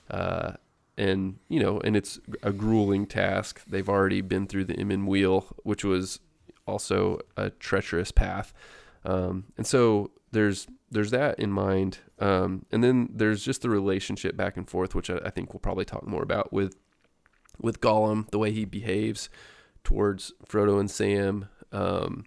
uh, 0.10 0.54
and 0.98 1.38
you 1.48 1.60
know, 1.60 1.80
and 1.82 1.96
it's 1.96 2.20
a 2.42 2.52
grueling 2.52 3.06
task. 3.06 3.62
They've 3.68 3.88
already 3.88 4.22
been 4.22 4.48
through 4.48 4.66
the 4.66 4.80
Emyn 4.80 5.06
Muil, 5.06 5.46
which 5.58 5.84
was 5.84 6.20
also 6.66 7.20
a 7.38 7.52
treacherous 7.52 8.12
path, 8.12 8.52
um, 9.04 9.44
and 9.58 9.68
so 9.68 10.10
there's 10.32 10.66
there's 10.96 11.12
that 11.12 11.40
in 11.40 11.52
mind, 11.52 12.00
um, 12.20 12.66
and 12.72 12.84
then 12.84 13.10
there's 13.14 13.44
just 13.44 13.62
the 13.62 13.70
relationship 13.70 14.36
back 14.36 14.58
and 14.58 14.68
forth, 14.68 14.96
which 14.96 15.10
I, 15.10 15.20
I 15.26 15.30
think 15.30 15.54
we'll 15.54 15.60
probably 15.60 15.86
talk 15.86 16.08
more 16.08 16.24
about 16.24 16.52
with 16.52 16.76
with 17.62 17.80
Gollum, 17.80 18.30
the 18.32 18.40
way 18.40 18.52
he 18.52 18.66
behaves 18.66 19.30
towards 19.84 20.34
Frodo 20.48 20.80
and 20.80 20.90
Sam. 20.90 21.48
Um, 21.72 22.26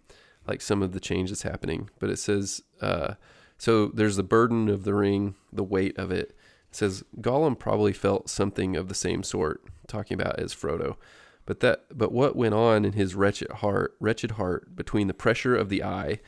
like 0.48 0.62
some 0.62 0.82
of 0.82 0.92
the 0.92 1.00
changes 1.00 1.42
happening. 1.42 1.90
But 2.00 2.10
it 2.10 2.18
says, 2.18 2.62
uh, 2.80 3.14
so 3.58 3.88
there's 3.88 4.16
the 4.16 4.22
burden 4.22 4.68
of 4.68 4.84
the 4.84 4.94
ring, 4.94 5.34
the 5.52 5.62
weight 5.62 5.96
of 5.98 6.10
it. 6.10 6.34
It 6.70 6.76
says 6.76 7.04
Gollum 7.20 7.56
probably 7.58 7.92
felt 7.92 8.30
something 8.30 8.75
of 8.75 8.88
the 8.88 8.94
same 8.94 9.22
sort, 9.22 9.62
talking 9.87 10.14
about 10.18 10.40
as 10.40 10.54
Frodo. 10.54 10.96
But 11.44 11.60
that, 11.60 11.84
but 11.94 12.12
what 12.12 12.37
went 12.37 12.54
on 12.54 12.84
in 12.84 12.92
his 12.92 13.14
wretched 13.14 13.50
heart, 13.50 13.94
wretched 14.00 14.32
heart, 14.32 14.75
between 14.75 15.06
the 15.06 15.14
pressure 15.14 15.54
of 15.54 15.68
the 15.68 15.84
eye 15.84 16.20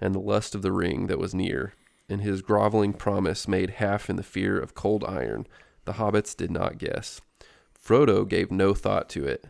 and 0.00 0.14
the 0.14 0.20
lust 0.20 0.54
of 0.54 0.62
the 0.62 0.72
ring 0.72 1.06
that 1.06 1.18
was 1.18 1.34
near, 1.34 1.74
and 2.08 2.20
his 2.20 2.42
groveling 2.42 2.92
promise 2.92 3.48
made 3.48 3.70
half 3.70 4.08
in 4.08 4.16
the 4.16 4.22
fear 4.22 4.58
of 4.58 4.74
cold 4.74 5.04
iron, 5.04 5.46
the 5.84 5.94
hobbits 5.94 6.36
did 6.36 6.50
not 6.50 6.78
guess. 6.78 7.20
Frodo 7.86 8.28
gave 8.28 8.50
no 8.50 8.74
thought 8.74 9.08
to 9.10 9.24
it. 9.24 9.46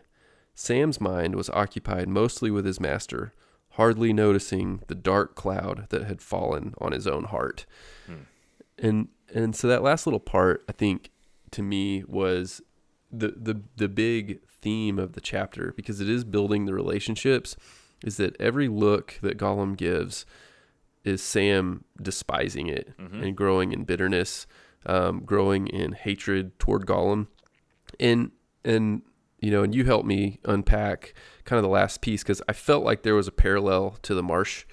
Sam's 0.53 0.99
mind 0.99 1.35
was 1.35 1.49
occupied 1.51 2.09
mostly 2.09 2.49
with 2.49 2.65
his 2.65 2.79
master, 2.79 3.33
hardly 3.71 4.11
noticing 4.11 4.81
the 4.87 4.95
dark 4.95 5.35
cloud 5.35 5.87
that 5.89 6.05
had 6.05 6.21
fallen 6.21 6.73
on 6.79 6.91
his 6.91 7.07
own 7.07 7.25
heart. 7.25 7.65
Hmm. 8.05 8.13
And 8.77 9.07
and 9.33 9.55
so 9.55 9.67
that 9.67 9.83
last 9.83 10.07
little 10.07 10.19
part, 10.19 10.63
I 10.69 10.71
think, 10.71 11.11
to 11.51 11.61
me 11.61 12.03
was 12.07 12.61
the 13.11 13.29
the 13.29 13.61
the 13.75 13.87
big 13.87 14.41
theme 14.47 14.97
of 14.97 15.13
the 15.13 15.21
chapter 15.21 15.73
because 15.75 16.01
it 16.01 16.09
is 16.09 16.23
building 16.23 16.65
the 16.65 16.73
relationships. 16.73 17.55
Is 18.03 18.17
that 18.17 18.39
every 18.39 18.67
look 18.67 19.17
that 19.23 19.39
Gollum 19.39 19.75
gives 19.75 20.25
is 21.07 21.21
Sam 21.21 21.83
despising 22.01 22.67
it 22.67 22.97
mm-hmm. 22.97 23.23
and 23.23 23.35
growing 23.35 23.71
in 23.71 23.83
bitterness, 23.83 24.47
um, 24.85 25.21
growing 25.23 25.67
in 25.67 25.93
hatred 25.93 26.57
toward 26.59 26.85
Gollum, 26.85 27.27
and 27.99 28.31
and 28.63 29.01
you 29.39 29.51
know, 29.51 29.63
and 29.63 29.73
you 29.73 29.85
helped 29.85 30.07
me 30.07 30.39
unpack 30.45 31.13
kind 31.45 31.57
of 31.57 31.63
the 31.63 31.69
last 31.69 32.01
piece 32.01 32.23
because 32.23 32.41
I 32.49 32.53
felt 32.53 32.83
like 32.83 33.03
there 33.03 33.15
was 33.15 33.27
a 33.27 33.31
parallel 33.31 33.97
to 34.01 34.15
the 34.15 34.23
marsh, 34.23 34.65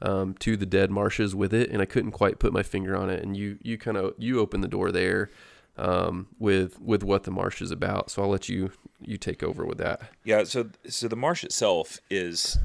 um, 0.00 0.34
to 0.40 0.56
the 0.56 0.66
dead 0.66 0.90
marshes 0.90 1.34
with 1.34 1.52
it, 1.52 1.70
and 1.70 1.82
I 1.82 1.84
couldn't 1.84 2.12
quite 2.12 2.38
put 2.38 2.52
my 2.52 2.62
finger 2.62 2.96
on 2.96 3.10
it. 3.10 3.22
And 3.22 3.36
you, 3.36 3.58
you 3.62 3.76
kind 3.76 3.96
of 3.96 4.14
you 4.18 4.40
opened 4.40 4.64
the 4.64 4.68
door 4.68 4.90
there 4.90 5.30
um, 5.76 6.28
with 6.38 6.80
with 6.80 7.02
what 7.02 7.24
the 7.24 7.30
marsh 7.30 7.60
is 7.60 7.70
about. 7.70 8.10
So 8.10 8.22
I'll 8.22 8.28
let 8.28 8.48
you 8.48 8.70
you 9.00 9.18
take 9.18 9.42
over 9.42 9.64
with 9.66 9.78
that. 9.78 10.00
Yeah. 10.24 10.44
So 10.44 10.70
so 10.88 11.08
the 11.08 11.16
marsh 11.16 11.44
itself 11.44 12.00
is 12.10 12.58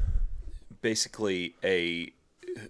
basically 0.81 1.55
a 1.63 2.11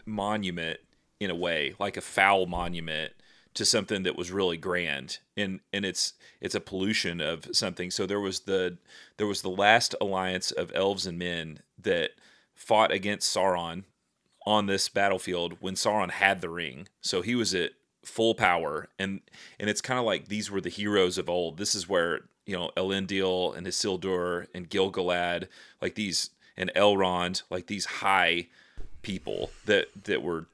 monument 0.05 0.79
in 1.19 1.29
a 1.29 1.35
way, 1.35 1.75
like 1.79 1.97
a 1.97 2.01
foul 2.01 2.45
monument 2.45 3.13
to 3.53 3.65
something 3.65 4.03
that 4.03 4.17
was 4.17 4.31
really 4.31 4.57
grand. 4.57 5.19
And 5.35 5.59
and 5.73 5.85
it's 5.85 6.13
it's 6.39 6.55
a 6.55 6.61
pollution 6.61 7.21
of 7.21 7.47
something. 7.51 7.91
So 7.91 8.05
there 8.05 8.19
was 8.19 8.41
the 8.41 8.77
there 9.17 9.27
was 9.27 9.41
the 9.41 9.49
last 9.49 9.95
alliance 10.01 10.51
of 10.51 10.71
elves 10.73 11.05
and 11.05 11.17
men 11.19 11.59
that 11.77 12.11
fought 12.55 12.91
against 12.91 13.35
Sauron 13.35 13.83
on 14.45 14.65
this 14.65 14.89
battlefield 14.89 15.57
when 15.59 15.75
Sauron 15.75 16.11
had 16.11 16.41
the 16.41 16.49
ring. 16.49 16.87
So 17.01 17.21
he 17.21 17.35
was 17.35 17.53
at 17.53 17.71
full 18.03 18.35
power. 18.35 18.89
And 18.97 19.21
and 19.59 19.69
it's 19.69 19.81
kind 19.81 19.99
of 19.99 20.05
like 20.05 20.27
these 20.27 20.49
were 20.49 20.61
the 20.61 20.69
heroes 20.69 21.17
of 21.17 21.29
old. 21.29 21.57
This 21.57 21.75
is 21.75 21.89
where 21.89 22.21
you 22.45 22.55
know 22.57 22.71
Elendil 22.77 23.55
and 23.55 23.67
Isildur 23.67 24.47
and 24.53 24.69
Gil-galad 24.69 25.47
like 25.81 25.95
these 25.95 26.31
and 26.57 26.71
Elrond 26.75 27.43
like 27.49 27.67
these 27.67 27.85
high 27.85 28.47
people 29.01 29.51
that 29.65 29.87
that 30.03 30.21
were 30.21 30.45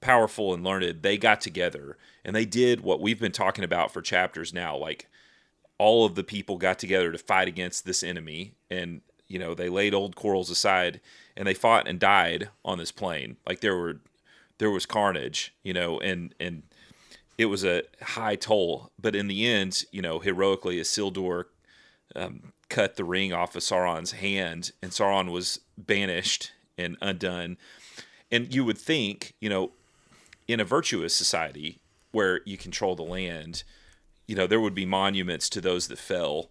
powerful 0.00 0.52
and 0.52 0.64
learned, 0.64 1.02
they 1.02 1.16
got 1.16 1.40
together 1.40 1.96
and 2.24 2.34
they 2.34 2.44
did 2.44 2.80
what 2.80 3.00
we've 3.00 3.20
been 3.20 3.32
talking 3.32 3.64
about 3.64 3.92
for 3.92 4.02
chapters 4.02 4.52
now. 4.52 4.76
Like 4.76 5.08
all 5.78 6.04
of 6.04 6.14
the 6.14 6.24
people 6.24 6.58
got 6.58 6.78
together 6.78 7.10
to 7.10 7.18
fight 7.18 7.48
against 7.48 7.84
this 7.84 8.02
enemy 8.02 8.52
and 8.70 9.00
you 9.26 9.38
know 9.38 9.54
they 9.54 9.68
laid 9.68 9.94
old 9.94 10.14
quarrels 10.14 10.50
aside 10.50 11.00
and 11.36 11.46
they 11.46 11.54
fought 11.54 11.88
and 11.88 11.98
died 11.98 12.50
on 12.64 12.78
this 12.78 12.92
plane 12.92 13.36
like 13.48 13.60
there 13.60 13.76
were 13.76 13.98
there 14.58 14.70
was 14.70 14.86
carnage 14.86 15.52
you 15.64 15.72
know 15.72 15.98
and 15.98 16.34
and 16.38 16.62
it 17.36 17.46
was 17.46 17.64
a 17.64 17.82
high 18.00 18.36
toll 18.36 18.92
but 19.00 19.16
in 19.16 19.26
the 19.26 19.44
end 19.44 19.84
you 19.90 20.00
know 20.00 20.20
heroically 20.20 20.76
Isildur 20.76 21.46
um, 22.14 22.52
cut 22.68 22.96
the 22.96 23.04
ring 23.04 23.32
off 23.32 23.56
of 23.56 23.62
Sauron's 23.62 24.12
hand 24.12 24.70
and 24.82 24.92
Sauron 24.92 25.32
was 25.32 25.60
banished 25.76 26.52
and 26.78 26.96
undone 27.00 27.56
and 28.32 28.52
you 28.52 28.64
would 28.64 28.78
think 28.78 29.34
you 29.40 29.48
know 29.48 29.70
in 30.48 30.58
a 30.58 30.64
virtuous 30.64 31.14
society 31.14 31.78
where 32.10 32.40
you 32.44 32.56
control 32.56 32.94
the 32.94 33.02
land, 33.02 33.64
you 34.26 34.36
know, 34.36 34.46
there 34.46 34.60
would 34.60 34.74
be 34.74 34.86
monuments 34.86 35.48
to 35.50 35.60
those 35.60 35.88
that 35.88 35.98
fell 35.98 36.50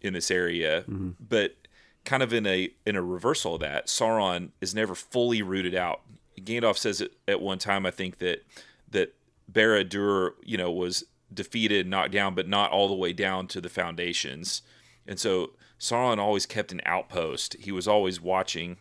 in 0.00 0.12
this 0.14 0.30
area. 0.30 0.82
Mm-hmm. 0.82 1.10
But 1.20 1.56
kind 2.04 2.22
of 2.22 2.32
in 2.32 2.46
a 2.46 2.70
in 2.86 2.96
a 2.96 3.02
reversal 3.02 3.54
of 3.54 3.60
that, 3.60 3.86
Sauron 3.86 4.50
is 4.60 4.74
never 4.74 4.94
fully 4.94 5.42
rooted 5.42 5.74
out. 5.74 6.02
Gandalf 6.40 6.78
says 6.78 7.00
it 7.00 7.12
at 7.28 7.40
one 7.42 7.58
time, 7.58 7.84
I 7.84 7.90
think 7.90 8.18
that 8.18 8.44
that 8.90 9.14
Barad-dûr, 9.50 10.32
you 10.44 10.56
know, 10.56 10.70
was 10.70 11.04
defeated, 11.32 11.86
knocked 11.86 12.12
down, 12.12 12.34
but 12.34 12.48
not 12.48 12.70
all 12.70 12.88
the 12.88 12.94
way 12.94 13.12
down 13.12 13.46
to 13.48 13.60
the 13.60 13.68
foundations. 13.68 14.62
And 15.06 15.18
so 15.18 15.50
Sauron 15.78 16.18
always 16.18 16.46
kept 16.46 16.72
an 16.72 16.80
outpost. 16.84 17.56
He 17.58 17.72
was 17.72 17.86
always 17.86 18.20
watching. 18.20 18.76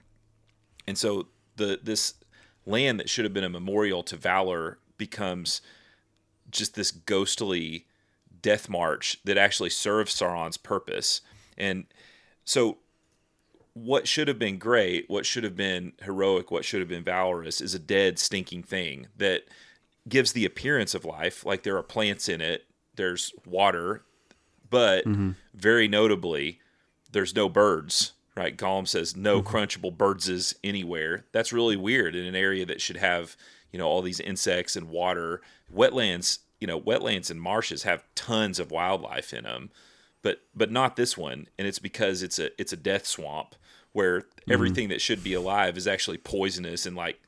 And 0.87 0.97
so 0.97 1.27
the 1.55 1.79
this 1.81 2.13
land 2.69 2.99
that 2.99 3.09
should 3.09 3.25
have 3.25 3.33
been 3.33 3.43
a 3.43 3.49
memorial 3.49 4.03
to 4.03 4.15
valor 4.15 4.77
becomes 4.97 5.61
just 6.51 6.75
this 6.75 6.91
ghostly 6.91 7.85
death 8.41 8.69
march 8.69 9.17
that 9.25 9.37
actually 9.37 9.69
serves 9.69 10.15
Sauron's 10.15 10.57
purpose. 10.57 11.21
And 11.57 11.85
so 12.45 12.77
what 13.73 14.07
should 14.07 14.27
have 14.27 14.39
been 14.39 14.57
great, 14.57 15.09
what 15.09 15.25
should 15.25 15.43
have 15.43 15.55
been 15.55 15.93
heroic, 16.01 16.51
what 16.51 16.65
should 16.65 16.79
have 16.79 16.89
been 16.89 17.03
valorous 17.03 17.61
is 17.61 17.73
a 17.73 17.79
dead, 17.79 18.19
stinking 18.19 18.63
thing 18.63 19.07
that 19.17 19.43
gives 20.07 20.33
the 20.33 20.45
appearance 20.45 20.93
of 20.93 21.05
life. 21.05 21.45
Like 21.45 21.63
there 21.63 21.77
are 21.77 21.83
plants 21.83 22.29
in 22.29 22.41
it, 22.41 22.65
there's 22.95 23.33
water, 23.45 24.03
but 24.69 25.05
mm-hmm. 25.05 25.31
very 25.53 25.87
notably, 25.87 26.59
there's 27.11 27.35
no 27.35 27.49
birds 27.49 28.13
right? 28.39 28.57
Gollum 28.57 28.87
says 28.87 29.15
no 29.15 29.41
mm-hmm. 29.41 29.55
crunchable 29.55 29.95
birdses 29.95 30.55
anywhere. 30.63 31.25
That's 31.33 31.53
really 31.53 31.75
weird 31.75 32.15
in 32.15 32.25
an 32.25 32.35
area 32.35 32.65
that 32.65 32.81
should 32.81 32.97
have, 32.97 33.35
you 33.71 33.77
know, 33.77 33.85
all 33.85 34.01
these 34.01 34.21
insects 34.21 34.77
and 34.77 34.89
water. 34.89 35.41
Wetlands, 35.73 36.39
you 36.59 36.65
know, 36.65 36.79
wetlands 36.79 37.29
and 37.29 37.41
marshes 37.41 37.83
have 37.83 38.05
tons 38.15 38.57
of 38.57 38.71
wildlife 38.71 39.33
in 39.33 39.43
them, 39.43 39.71
but 40.21 40.41
but 40.55 40.71
not 40.71 40.95
this 40.95 41.17
one. 41.17 41.47
And 41.57 41.67
it's 41.67 41.79
because 41.79 42.23
it's 42.23 42.39
a 42.39 42.49
it's 42.59 42.73
a 42.73 42.77
death 42.77 43.05
swamp 43.05 43.55
where 43.91 44.21
mm-hmm. 44.21 44.51
everything 44.51 44.87
that 44.87 45.01
should 45.01 45.21
be 45.23 45.33
alive 45.33 45.77
is 45.77 45.87
actually 45.87 46.17
poisonous 46.17 46.85
and 46.85 46.95
like, 46.95 47.19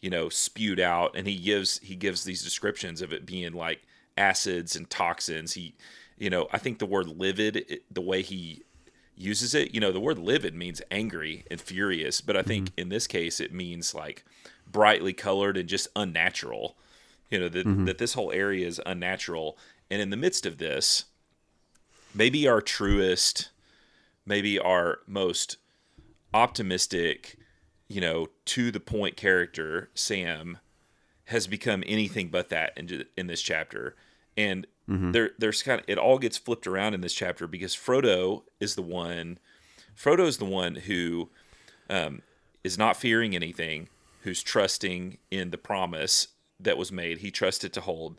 you 0.00 0.08
know, 0.08 0.30
spewed 0.30 0.80
out. 0.80 1.14
And 1.14 1.26
he 1.26 1.36
gives 1.36 1.78
he 1.80 1.94
gives 1.94 2.24
these 2.24 2.42
descriptions 2.42 3.02
of 3.02 3.12
it 3.12 3.26
being 3.26 3.52
like 3.52 3.82
acids 4.16 4.76
and 4.76 4.88
toxins. 4.88 5.52
He, 5.52 5.74
you 6.16 6.30
know, 6.30 6.48
I 6.54 6.58
think 6.58 6.78
the 6.78 6.86
word 6.86 7.08
livid, 7.08 7.80
the 7.90 8.00
way 8.00 8.22
he 8.22 8.62
uses 9.16 9.54
it. 9.54 9.74
You 9.74 9.80
know, 9.80 9.92
the 9.92 10.00
word 10.00 10.18
livid 10.18 10.54
means 10.54 10.82
angry 10.90 11.44
and 11.50 11.60
furious, 11.60 12.20
but 12.20 12.36
I 12.36 12.42
think 12.42 12.70
mm-hmm. 12.70 12.80
in 12.80 12.88
this 12.88 13.06
case 13.06 13.40
it 13.40 13.52
means 13.52 13.94
like 13.94 14.24
brightly 14.70 15.12
colored 15.12 15.56
and 15.56 15.68
just 15.68 15.88
unnatural. 15.94 16.76
You 17.30 17.40
know, 17.40 17.48
that 17.48 17.66
mm-hmm. 17.66 17.84
that 17.86 17.98
this 17.98 18.14
whole 18.14 18.32
area 18.32 18.66
is 18.66 18.80
unnatural. 18.84 19.58
And 19.90 20.00
in 20.00 20.10
the 20.10 20.16
midst 20.16 20.46
of 20.46 20.58
this, 20.58 21.04
maybe 22.14 22.48
our 22.48 22.60
truest, 22.60 23.50
maybe 24.26 24.58
our 24.58 25.00
most 25.06 25.56
optimistic, 26.32 27.36
you 27.88 28.00
know, 28.00 28.28
to 28.46 28.70
the 28.70 28.80
point 28.80 29.16
character, 29.16 29.90
Sam, 29.94 30.58
has 31.26 31.46
become 31.46 31.82
anything 31.86 32.28
but 32.28 32.48
that 32.50 32.72
in 32.76 33.04
in 33.16 33.26
this 33.26 33.42
chapter. 33.42 33.96
And 34.36 34.66
Mm-hmm. 34.88 35.12
There, 35.12 35.30
there's 35.38 35.62
kind 35.62 35.80
of 35.80 35.88
it 35.88 35.98
all 35.98 36.18
gets 36.18 36.36
flipped 36.36 36.66
around 36.66 36.94
in 36.94 37.00
this 37.00 37.14
chapter 37.14 37.46
because 37.46 37.74
Frodo 37.74 38.42
is 38.60 38.74
the 38.74 38.82
one. 38.82 39.38
Frodo 39.96 40.26
is 40.26 40.38
the 40.38 40.44
one 40.44 40.74
who 40.74 41.30
um, 41.88 42.22
is 42.62 42.76
not 42.76 42.96
fearing 42.96 43.34
anything, 43.34 43.88
who's 44.22 44.42
trusting 44.42 45.18
in 45.30 45.50
the 45.50 45.58
promise 45.58 46.28
that 46.60 46.76
was 46.76 46.92
made. 46.92 47.18
He 47.18 47.30
trusted 47.30 47.72
to 47.74 47.80
hold. 47.80 48.18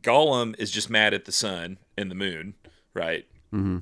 Gollum 0.00 0.58
is 0.58 0.70
just 0.70 0.90
mad 0.90 1.14
at 1.14 1.24
the 1.24 1.32
sun 1.32 1.78
and 1.96 2.10
the 2.10 2.14
moon, 2.14 2.54
right? 2.92 3.26
Mm-hmm. 3.52 3.78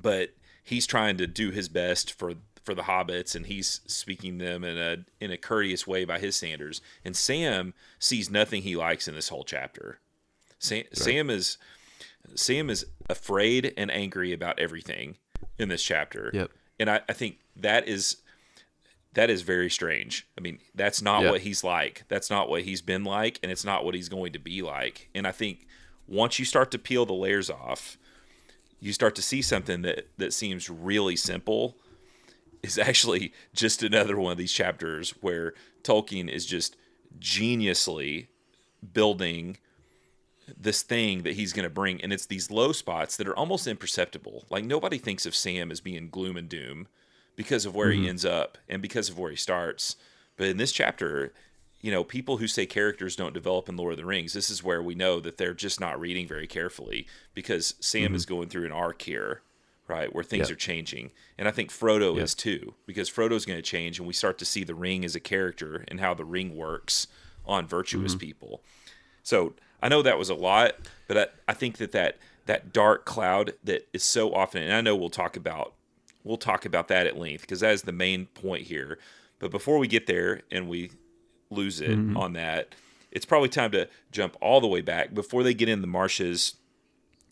But 0.00 0.30
he's 0.64 0.86
trying 0.86 1.16
to 1.18 1.26
do 1.26 1.50
his 1.50 1.68
best 1.68 2.12
for 2.12 2.34
for 2.64 2.74
the 2.74 2.82
hobbits, 2.82 3.34
and 3.34 3.46
he's 3.46 3.80
speaking 3.86 4.38
them 4.38 4.62
in 4.64 4.76
a 4.76 4.98
in 5.20 5.30
a 5.30 5.38
courteous 5.38 5.86
way 5.86 6.04
by 6.04 6.18
his 6.18 6.36
standards. 6.36 6.80
And 7.04 7.16
Sam 7.16 7.72
sees 7.98 8.30
nothing 8.30 8.62
he 8.62 8.76
likes 8.76 9.08
in 9.08 9.14
this 9.14 9.28
whole 9.28 9.44
chapter. 9.44 10.00
Sam, 10.58 10.78
right. 10.78 10.96
Sam 10.96 11.30
is 11.30 11.58
Sam 12.34 12.70
is 12.70 12.86
afraid 13.08 13.72
and 13.76 13.90
angry 13.90 14.32
about 14.32 14.58
everything 14.58 15.16
in 15.58 15.68
this 15.68 15.82
chapter. 15.82 16.30
Yep. 16.32 16.50
And 16.80 16.90
I, 16.90 17.00
I 17.08 17.12
think 17.12 17.38
that 17.56 17.88
is 17.88 18.18
that 19.14 19.30
is 19.30 19.42
very 19.42 19.70
strange. 19.70 20.28
I 20.36 20.40
mean, 20.40 20.58
that's 20.74 21.02
not 21.02 21.22
yep. 21.22 21.32
what 21.32 21.40
he's 21.40 21.64
like. 21.64 22.04
That's 22.08 22.30
not 22.30 22.48
what 22.48 22.62
he's 22.62 22.82
been 22.82 23.04
like, 23.04 23.40
and 23.42 23.50
it's 23.50 23.64
not 23.64 23.84
what 23.84 23.94
he's 23.94 24.08
going 24.08 24.32
to 24.32 24.38
be 24.38 24.62
like. 24.62 25.08
And 25.14 25.26
I 25.26 25.32
think 25.32 25.66
once 26.06 26.38
you 26.38 26.44
start 26.44 26.70
to 26.72 26.78
peel 26.78 27.06
the 27.06 27.14
layers 27.14 27.50
off, 27.50 27.98
you 28.80 28.92
start 28.92 29.14
to 29.16 29.22
see 29.22 29.42
something 29.42 29.82
that 29.82 30.08
that 30.18 30.32
seems 30.32 30.70
really 30.70 31.16
simple 31.16 31.76
is 32.62 32.78
actually 32.78 33.32
just 33.54 33.82
another 33.82 34.16
one 34.18 34.32
of 34.32 34.38
these 34.38 34.52
chapters 34.52 35.10
where 35.20 35.54
Tolkien 35.82 36.28
is 36.28 36.44
just 36.46 36.76
geniusly 37.18 38.28
building 38.92 39.56
this 40.56 40.82
thing 40.82 41.22
that 41.22 41.34
he's 41.34 41.52
going 41.52 41.64
to 41.64 41.70
bring 41.70 42.00
and 42.02 42.12
it's 42.12 42.26
these 42.26 42.50
low 42.50 42.72
spots 42.72 43.16
that 43.16 43.28
are 43.28 43.36
almost 43.36 43.66
imperceptible 43.66 44.44
like 44.50 44.64
nobody 44.64 44.98
thinks 44.98 45.26
of 45.26 45.34
sam 45.34 45.70
as 45.70 45.80
being 45.80 46.08
gloom 46.08 46.36
and 46.36 46.48
doom 46.48 46.86
because 47.36 47.66
of 47.66 47.74
where 47.74 47.90
mm-hmm. 47.90 48.02
he 48.02 48.08
ends 48.08 48.24
up 48.24 48.58
and 48.68 48.82
because 48.82 49.08
of 49.08 49.18
where 49.18 49.30
he 49.30 49.36
starts 49.36 49.96
but 50.36 50.46
in 50.46 50.56
this 50.56 50.72
chapter 50.72 51.32
you 51.80 51.90
know 51.90 52.04
people 52.04 52.38
who 52.38 52.48
say 52.48 52.66
characters 52.66 53.16
don't 53.16 53.34
develop 53.34 53.68
in 53.68 53.76
lord 53.76 53.92
of 53.92 53.98
the 53.98 54.04
rings 54.04 54.32
this 54.32 54.50
is 54.50 54.62
where 54.62 54.82
we 54.82 54.94
know 54.94 55.20
that 55.20 55.36
they're 55.38 55.54
just 55.54 55.80
not 55.80 55.98
reading 56.00 56.26
very 56.26 56.46
carefully 56.46 57.06
because 57.34 57.74
sam 57.80 58.06
mm-hmm. 58.06 58.14
is 58.14 58.26
going 58.26 58.48
through 58.48 58.66
an 58.66 58.72
arc 58.72 59.02
here 59.02 59.42
right 59.86 60.14
where 60.14 60.24
things 60.24 60.48
yep. 60.48 60.56
are 60.56 60.60
changing 60.60 61.10
and 61.38 61.48
i 61.48 61.50
think 61.50 61.70
frodo 61.70 62.14
yep. 62.14 62.24
is 62.24 62.34
too 62.34 62.74
because 62.86 63.10
frodo's 63.10 63.46
going 63.46 63.58
to 63.58 63.62
change 63.62 63.98
and 63.98 64.06
we 64.06 64.14
start 64.14 64.38
to 64.38 64.44
see 64.44 64.64
the 64.64 64.74
ring 64.74 65.04
as 65.04 65.14
a 65.14 65.20
character 65.20 65.84
and 65.88 66.00
how 66.00 66.14
the 66.14 66.24
ring 66.24 66.56
works 66.56 67.06
on 67.46 67.66
virtuous 67.66 68.12
mm-hmm. 68.12 68.20
people 68.20 68.62
so 69.22 69.54
I 69.82 69.88
know 69.88 70.02
that 70.02 70.18
was 70.18 70.30
a 70.30 70.34
lot, 70.34 70.74
but 71.06 71.18
I, 71.18 71.26
I 71.50 71.54
think 71.54 71.78
that, 71.78 71.92
that 71.92 72.18
that 72.46 72.72
dark 72.72 73.04
cloud 73.04 73.52
that 73.64 73.88
is 73.92 74.02
so 74.02 74.34
often, 74.34 74.62
and 74.62 74.72
I 74.72 74.80
know 74.80 74.96
we'll 74.96 75.10
talk 75.10 75.36
about 75.36 75.74
we'll 76.24 76.36
talk 76.36 76.64
about 76.64 76.88
that 76.88 77.06
at 77.06 77.18
length 77.18 77.42
because 77.42 77.60
that 77.60 77.72
is 77.72 77.82
the 77.82 77.92
main 77.92 78.26
point 78.26 78.62
here. 78.62 78.98
But 79.38 79.50
before 79.50 79.78
we 79.78 79.86
get 79.86 80.06
there 80.06 80.42
and 80.50 80.68
we 80.68 80.90
lose 81.50 81.80
it 81.80 81.90
mm-hmm. 81.90 82.16
on 82.16 82.32
that, 82.34 82.74
it's 83.10 83.24
probably 83.24 83.48
time 83.48 83.70
to 83.72 83.88
jump 84.10 84.36
all 84.40 84.60
the 84.60 84.66
way 84.66 84.80
back 84.80 85.14
before 85.14 85.42
they 85.42 85.54
get 85.54 85.68
in 85.68 85.80
the 85.80 85.86
marshes. 85.86 86.56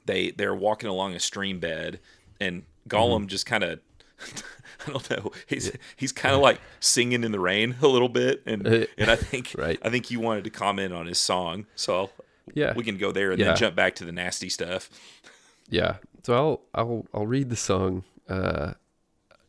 They 0.04 0.30
they're 0.30 0.54
walking 0.54 0.88
along 0.88 1.14
a 1.14 1.20
stream 1.20 1.58
bed, 1.58 1.98
and 2.40 2.62
Gollum 2.88 3.20
mm-hmm. 3.20 3.26
just 3.26 3.46
kind 3.46 3.64
of 3.64 3.80
I 4.86 4.90
don't 4.92 5.10
know. 5.10 5.32
He's 5.46 5.72
he's 5.96 6.12
kind 6.12 6.34
of 6.34 6.40
like 6.40 6.60
singing 6.80 7.24
in 7.24 7.32
the 7.32 7.40
rain 7.40 7.76
a 7.82 7.88
little 7.88 8.08
bit, 8.08 8.42
and 8.46 8.66
and 8.66 9.10
I 9.10 9.16
think 9.16 9.54
right. 9.58 9.78
I 9.82 9.90
think 9.90 10.10
you 10.10 10.20
wanted 10.20 10.44
to 10.44 10.50
comment 10.50 10.92
on 10.92 11.06
his 11.06 11.18
song, 11.18 11.66
so 11.74 11.96
I'll, 11.96 12.10
yeah, 12.54 12.74
we 12.74 12.84
can 12.84 12.96
go 12.96 13.12
there 13.12 13.30
and 13.30 13.38
yeah. 13.38 13.46
then 13.46 13.56
jump 13.56 13.76
back 13.76 13.94
to 13.96 14.04
the 14.04 14.12
nasty 14.12 14.48
stuff. 14.48 14.90
Yeah, 15.68 15.96
so 16.22 16.34
I'll 16.34 16.62
I'll 16.74 17.06
I'll 17.12 17.26
read 17.26 17.50
the 17.50 17.56
song, 17.56 18.04
uh, 18.28 18.74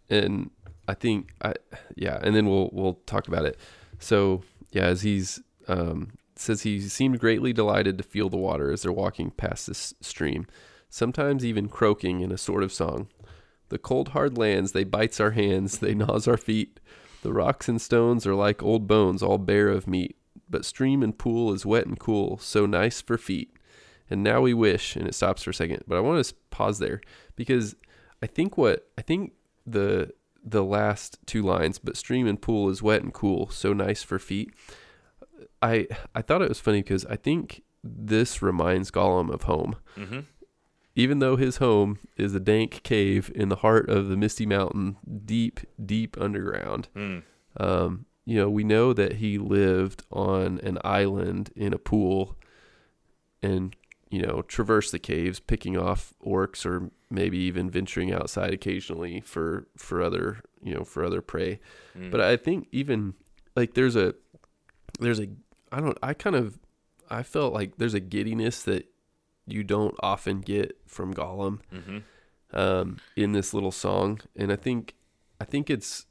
and 0.09 0.49
I 0.87 0.93
think 0.93 1.29
I 1.41 1.53
yeah, 1.95 2.19
and 2.21 2.35
then 2.35 2.47
we'll 2.47 2.69
we'll 2.73 2.99
talk 3.05 3.27
about 3.27 3.45
it. 3.45 3.57
So 3.99 4.43
yeah, 4.71 4.85
as 4.85 5.01
he's 5.01 5.39
um, 5.67 6.13
says 6.35 6.63
he 6.63 6.81
seemed 6.81 7.19
greatly 7.19 7.53
delighted 7.53 7.97
to 7.97 8.03
feel 8.03 8.29
the 8.29 8.37
water 8.37 8.71
as 8.71 8.81
they're 8.81 8.91
walking 8.91 9.31
past 9.31 9.67
this 9.67 9.93
stream, 10.01 10.47
sometimes 10.89 11.45
even 11.45 11.69
croaking 11.69 12.21
in 12.21 12.31
a 12.31 12.37
sort 12.37 12.63
of 12.63 12.73
song. 12.73 13.07
The 13.69 13.77
cold 13.77 14.09
hard 14.09 14.37
lands 14.37 14.71
they 14.71 14.83
bites 14.83 15.19
our 15.19 15.31
hands, 15.31 15.79
they 15.79 15.93
gnaws 15.93 16.27
our 16.27 16.37
feet. 16.37 16.79
The 17.21 17.33
rocks 17.33 17.67
and 17.67 17.81
stones 17.81 18.25
are 18.25 18.35
like 18.35 18.63
old 18.63 18.87
bones, 18.87 19.21
all 19.23 19.37
bare 19.37 19.69
of 19.69 19.87
meat 19.87 20.16
but 20.49 20.65
stream 20.65 21.03
and 21.03 21.17
pool 21.17 21.53
is 21.53 21.65
wet 21.65 21.85
and 21.85 21.99
cool, 21.99 22.37
so 22.37 22.65
nice 22.65 23.01
for 23.01 23.17
feet. 23.17 23.53
And 24.09 24.23
now 24.23 24.41
we 24.41 24.53
wish, 24.53 24.95
and 24.95 25.07
it 25.07 25.15
stops 25.15 25.43
for 25.43 25.49
a 25.49 25.53
second, 25.53 25.83
but 25.87 25.97
I 25.97 26.01
want 26.01 26.23
to 26.23 26.33
pause 26.49 26.79
there 26.79 27.01
because 27.35 27.75
I 28.21 28.27
think 28.27 28.57
what 28.57 28.87
I 28.97 29.01
think 29.01 29.33
the 29.65 30.13
the 30.43 30.63
last 30.63 31.19
two 31.25 31.43
lines, 31.43 31.77
but 31.77 31.97
stream 31.97 32.25
and 32.25 32.41
pool 32.41 32.69
is 32.69 32.81
wet 32.81 33.03
and 33.03 33.13
cool, 33.13 33.49
so 33.49 33.73
nice 33.73 34.03
for 34.03 34.17
feet. 34.17 34.53
I 35.61 35.87
I 36.15 36.21
thought 36.21 36.41
it 36.41 36.49
was 36.49 36.59
funny 36.59 36.81
because 36.81 37.05
I 37.05 37.17
think 37.17 37.63
this 37.83 38.41
reminds 38.41 38.91
Gollum 38.91 39.29
of 39.29 39.43
home. 39.43 39.75
Mm-hmm. 39.95 40.19
Even 40.95 41.19
though 41.19 41.35
his 41.35 41.57
home 41.57 41.99
is 42.15 42.33
a 42.33 42.39
dank 42.39 42.81
cave 42.81 43.31
in 43.35 43.49
the 43.49 43.57
heart 43.57 43.87
of 43.87 44.07
the 44.07 44.17
Misty 44.17 44.47
Mountain, 44.47 44.97
deep, 45.25 45.59
deep 45.83 46.17
underground. 46.19 46.87
Mm. 46.95 47.21
Um, 47.59 48.06
you 48.27 48.37
know, 48.37 48.49
we 48.49 48.65
know 48.65 48.91
that 48.91 49.13
he 49.13 49.37
lived 49.37 50.03
on 50.11 50.59
an 50.59 50.77
island 50.83 51.49
in 51.55 51.71
a 51.71 51.77
pool 51.77 52.35
and, 53.41 53.73
you 54.09 54.21
know, 54.21 54.41
traversed 54.41 54.91
the 54.91 54.99
caves, 54.99 55.39
picking 55.39 55.77
off 55.77 56.13
orcs 56.21 56.65
or 56.65 56.91
maybe 57.09 57.37
even 57.37 57.69
venturing 57.69 58.11
outside 58.11 58.53
occasionally 58.53 59.21
for, 59.21 59.69
for 59.77 60.01
other, 60.01 60.41
you 60.61 60.75
know, 60.75 60.83
for 60.83 61.05
other 61.05 61.21
prey. 61.21 61.61
Mm. 61.97 62.11
But 62.11 62.19
I 62.19 62.35
think 62.35 62.67
even 62.73 63.13
like 63.55 63.75
there's 63.75 63.95
a, 63.95 64.13
there's 64.99 65.21
a, 65.21 65.29
I 65.71 65.79
don't, 65.79 65.97
I 66.03 66.13
kind 66.13 66.35
of, 66.35 66.59
I 67.09 67.23
felt 67.23 67.53
like 67.53 67.77
there's 67.77 67.93
a 67.93 68.01
giddiness 68.01 68.61
that 68.63 68.89
you 69.45 69.63
don't 69.63 69.95
often 70.01 70.41
get 70.41 70.77
from 70.85 71.13
Gollum 71.13 71.61
mm-hmm. 71.73 71.99
um, 72.51 72.97
in 73.15 73.31
this 73.31 73.53
little 73.53 73.71
song. 73.71 74.19
And 74.35 74.51
I 74.51 74.57
think, 74.57 74.95
I 75.39 75.45
think 75.45 75.69
it's, 75.69 76.06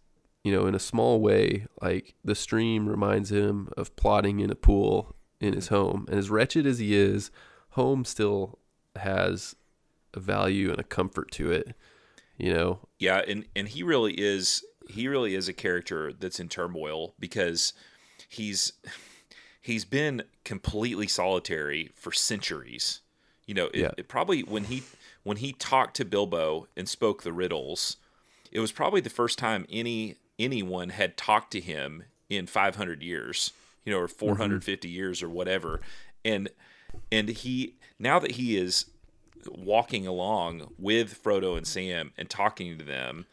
you 0.47 0.53
know, 0.53 0.69
in 0.69 0.77
a 0.77 0.79
small 0.79 1.21
way, 1.21 1.67
like 1.83 2.15
the 2.25 2.37
stream 2.37 2.89
reminds 2.89 3.33
him 3.33 3.69
of 3.77 3.97
plotting 3.97 4.39
in 4.39 4.49
a 4.49 4.55
pool 4.55 5.17
in 5.41 5.55
his 5.55 5.67
home. 5.69 6.07
And 6.09 6.21
as 6.21 6.31
wretched 6.31 6.69
as 6.69 6.79
he 6.79 6.95
is, 6.95 7.33
home 7.71 8.05
still 8.05 8.61
has 8.95 9.57
a 10.15 10.21
value 10.21 10.71
and 10.71 10.79
a 10.79 10.85
comfort 10.85 11.33
to 11.33 11.51
it, 11.51 11.75
you 12.39 12.55
know? 12.55 12.79
Yeah. 13.01 13.23
And, 13.27 13.47
and 13.57 13.67
he 13.67 13.83
really 13.83 14.13
is, 14.13 14.65
he 14.89 15.09
really 15.09 15.35
is 15.35 15.49
a 15.49 15.53
character 15.53 16.13
that's 16.13 16.39
in 16.39 16.49
turmoil 16.49 17.17
because 17.19 17.73
he's, 18.29 18.73
he's 19.61 19.85
been 19.85 20.23
completely 20.45 21.09
solitary 21.09 21.91
for 21.97 22.13
centuries. 22.13 23.01
You 23.47 23.55
know, 23.55 23.67
it, 23.75 23.81
yeah. 23.81 23.91
it 23.99 24.07
probably 24.07 24.45
when 24.45 24.63
he, 24.63 24.85
when 25.25 25.39
he 25.39 25.55
talked 25.55 25.97
to 25.97 26.05
Bilbo 26.05 26.69
and 26.77 26.89
spoke 26.89 27.25
the 27.25 27.33
riddles, 27.33 27.97
it 28.53 28.61
was 28.61 28.71
probably 28.71 29.01
the 29.01 29.11
first 29.11 29.41
time 29.41 29.67
any 29.69 30.15
anyone 30.39 30.91
had 30.91 31.17
talked 31.17 31.51
to 31.53 31.61
him 31.61 32.05
in 32.29 32.47
500 32.47 33.03
years, 33.03 33.53
you 33.85 33.93
know, 33.93 33.99
or 33.99 34.09
450 34.09 34.89
mm-hmm. 34.89 34.95
years 34.95 35.23
or 35.23 35.29
whatever. 35.29 35.81
And 36.25 36.49
and 37.13 37.29
he 37.29 37.77
now 37.99 38.19
that 38.19 38.33
he 38.33 38.57
is 38.57 38.87
walking 39.49 40.07
along 40.07 40.73
with 40.79 41.23
Frodo 41.23 41.57
and 41.57 41.67
Sam 41.67 42.13
and 42.17 42.29
talking 42.29 42.79
to 42.79 42.85
them, 42.85 43.27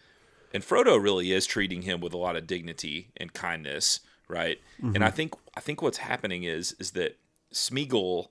and 0.53 0.63
Frodo 0.63 1.01
really 1.01 1.31
is 1.31 1.45
treating 1.45 1.83
him 1.83 2.01
with 2.01 2.13
a 2.13 2.17
lot 2.17 2.35
of 2.35 2.47
dignity 2.47 3.09
and 3.17 3.33
kindness, 3.33 4.01
right? 4.27 4.59
Mm-hmm. 4.77 4.95
And 4.95 5.03
I 5.03 5.09
think 5.09 5.33
I 5.55 5.59
think 5.59 5.81
what's 5.81 5.99
happening 5.99 6.43
is 6.43 6.75
is 6.79 6.91
that 6.91 7.17
Smeagol 7.53 8.27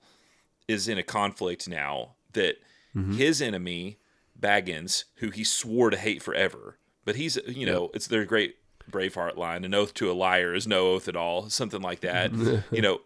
is 0.67 0.87
in 0.87 0.97
a 0.97 1.03
conflict 1.03 1.67
now 1.67 2.11
that 2.33 2.55
mm-hmm. 2.95 3.13
his 3.13 3.41
enemy 3.41 3.97
Baggins, 4.39 5.05
who 5.15 5.29
he 5.29 5.43
swore 5.43 5.89
to 5.89 5.97
hate 5.97 6.21
forever, 6.21 6.77
but 7.05 7.15
he's 7.15 7.37
you 7.47 7.65
know 7.65 7.83
yep. 7.83 7.91
it's 7.95 8.07
their 8.07 8.25
great 8.25 8.55
Braveheart 8.89 9.37
line, 9.37 9.63
an 9.65 9.73
oath 9.73 9.93
to 9.95 10.11
a 10.11 10.13
liar 10.13 10.53
is 10.53 10.67
no 10.67 10.91
oath 10.91 11.07
at 11.07 11.15
all, 11.15 11.49
something 11.49 11.81
like 11.81 12.01
that. 12.01 12.33
you 12.71 12.81
know, 12.81 13.01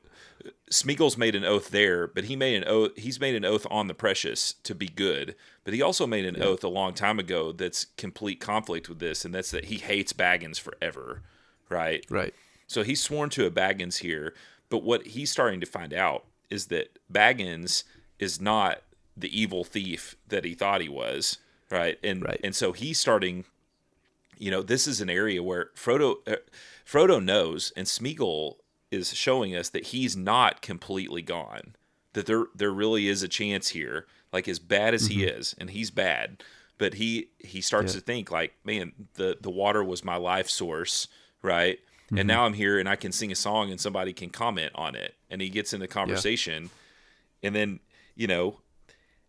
Smeagol's 0.72 1.18
made 1.18 1.36
an 1.36 1.46
oath 1.46 1.70
there, 1.70 2.08
but 2.08 2.26
he 2.26 2.36
made 2.36 2.56
an 2.56 2.68
oath. 2.68 2.92
He's 2.96 3.20
made 3.20 3.36
an 3.36 3.46
oath 3.46 3.66
on 3.70 3.88
the 3.88 3.94
precious 3.94 4.54
to 4.64 4.76
be 4.76 4.88
good, 4.88 5.36
but 5.64 5.74
he 5.74 5.82
also 5.82 6.06
made 6.06 6.26
an 6.26 6.36
yeah. 6.36 6.46
oath 6.46 6.64
a 6.64 6.70
long 6.70 6.94
time 6.94 7.20
ago 7.20 7.52
that's 7.52 7.86
complete 7.98 8.40
conflict 8.40 8.90
with 8.90 9.00
this, 9.00 9.26
and 9.26 9.34
that's 9.34 9.52
that 9.52 9.66
he 9.66 9.78
hates 9.78 10.14
Baggins 10.14 10.60
forever, 10.60 11.22
right? 11.70 12.06
Right. 12.10 12.34
So 12.68 12.84
he's 12.84 13.02
sworn 13.02 13.30
to 13.32 13.46
a 13.46 13.52
Baggins 13.52 14.00
here, 14.00 14.34
but 14.70 14.84
what 14.84 15.08
he's 15.08 15.32
starting 15.32 15.60
to 15.62 15.66
find 15.66 15.94
out 15.94 16.26
is 16.50 16.68
that 16.68 17.00
Baggins 17.12 17.84
is 18.20 18.42
not 18.42 18.82
the 19.16 19.40
evil 19.40 19.64
thief 19.64 20.16
that 20.28 20.44
he 20.44 20.54
thought 20.54 20.82
he 20.82 20.90
was, 20.90 21.38
right? 21.72 21.98
And 22.04 22.24
right. 22.24 22.40
and 22.44 22.56
so 22.56 22.74
he's 22.74 23.00
starting 23.00 23.46
you 24.40 24.52
know, 24.52 24.62
this 24.62 24.88
is 24.88 25.02
an 25.02 25.10
area 25.10 25.42
where 25.42 25.72
Frodo 25.76 26.16
uh, 26.28 26.38
Frodo 26.86 27.24
knows, 27.24 27.72
and 27.76 27.88
Smeagol 27.88 28.56
is 28.92 29.14
showing 29.14 29.56
us 29.56 29.70
that 29.70 29.88
he's 29.88 30.16
not 30.16 30.62
completely 30.62 31.22
gone. 31.22 31.76
That 32.14 32.26
there 32.26 32.46
there 32.56 32.72
really 32.72 33.08
is 33.08 33.24
a 33.24 33.28
chance 33.28 33.70
here. 33.70 34.08
Like 34.34 34.48
as 34.48 34.60
bad 34.60 34.94
as 34.94 35.08
mm-hmm. 35.08 35.20
he 35.20 35.26
is, 35.26 35.56
and 35.58 35.70
he's 35.70 35.92
bad, 35.92 36.44
but 36.78 36.96
he 36.96 37.30
he 37.40 37.62
starts 37.62 37.94
yeah. 37.94 38.00
to 38.00 38.06
think 38.06 38.32
like, 38.32 38.54
man, 38.64 38.94
the 39.16 39.38
the 39.40 39.52
water 39.52 39.84
was 39.84 40.04
my 40.04 40.18
life 40.18 40.50
source, 40.50 41.08
right? 41.42 41.80
Mm-hmm. 42.08 42.20
And 42.20 42.28
now 42.28 42.46
I'm 42.46 42.54
here, 42.54 42.80
and 42.80 42.88
I 42.88 42.96
can 42.96 43.12
sing 43.12 43.32
a 43.32 43.36
song, 43.36 43.72
and 43.72 43.80
somebody 43.80 44.14
can 44.14 44.30
comment 44.30 44.72
on 44.76 44.96
it, 44.96 45.16
and 45.30 45.42
he 45.42 45.50
gets 45.50 45.74
in 45.74 45.80
the 45.80 45.88
conversation, 45.88 46.64
yeah. 46.64 47.48
and 47.48 47.56
then 47.56 47.80
you 48.16 48.28
know, 48.28 48.60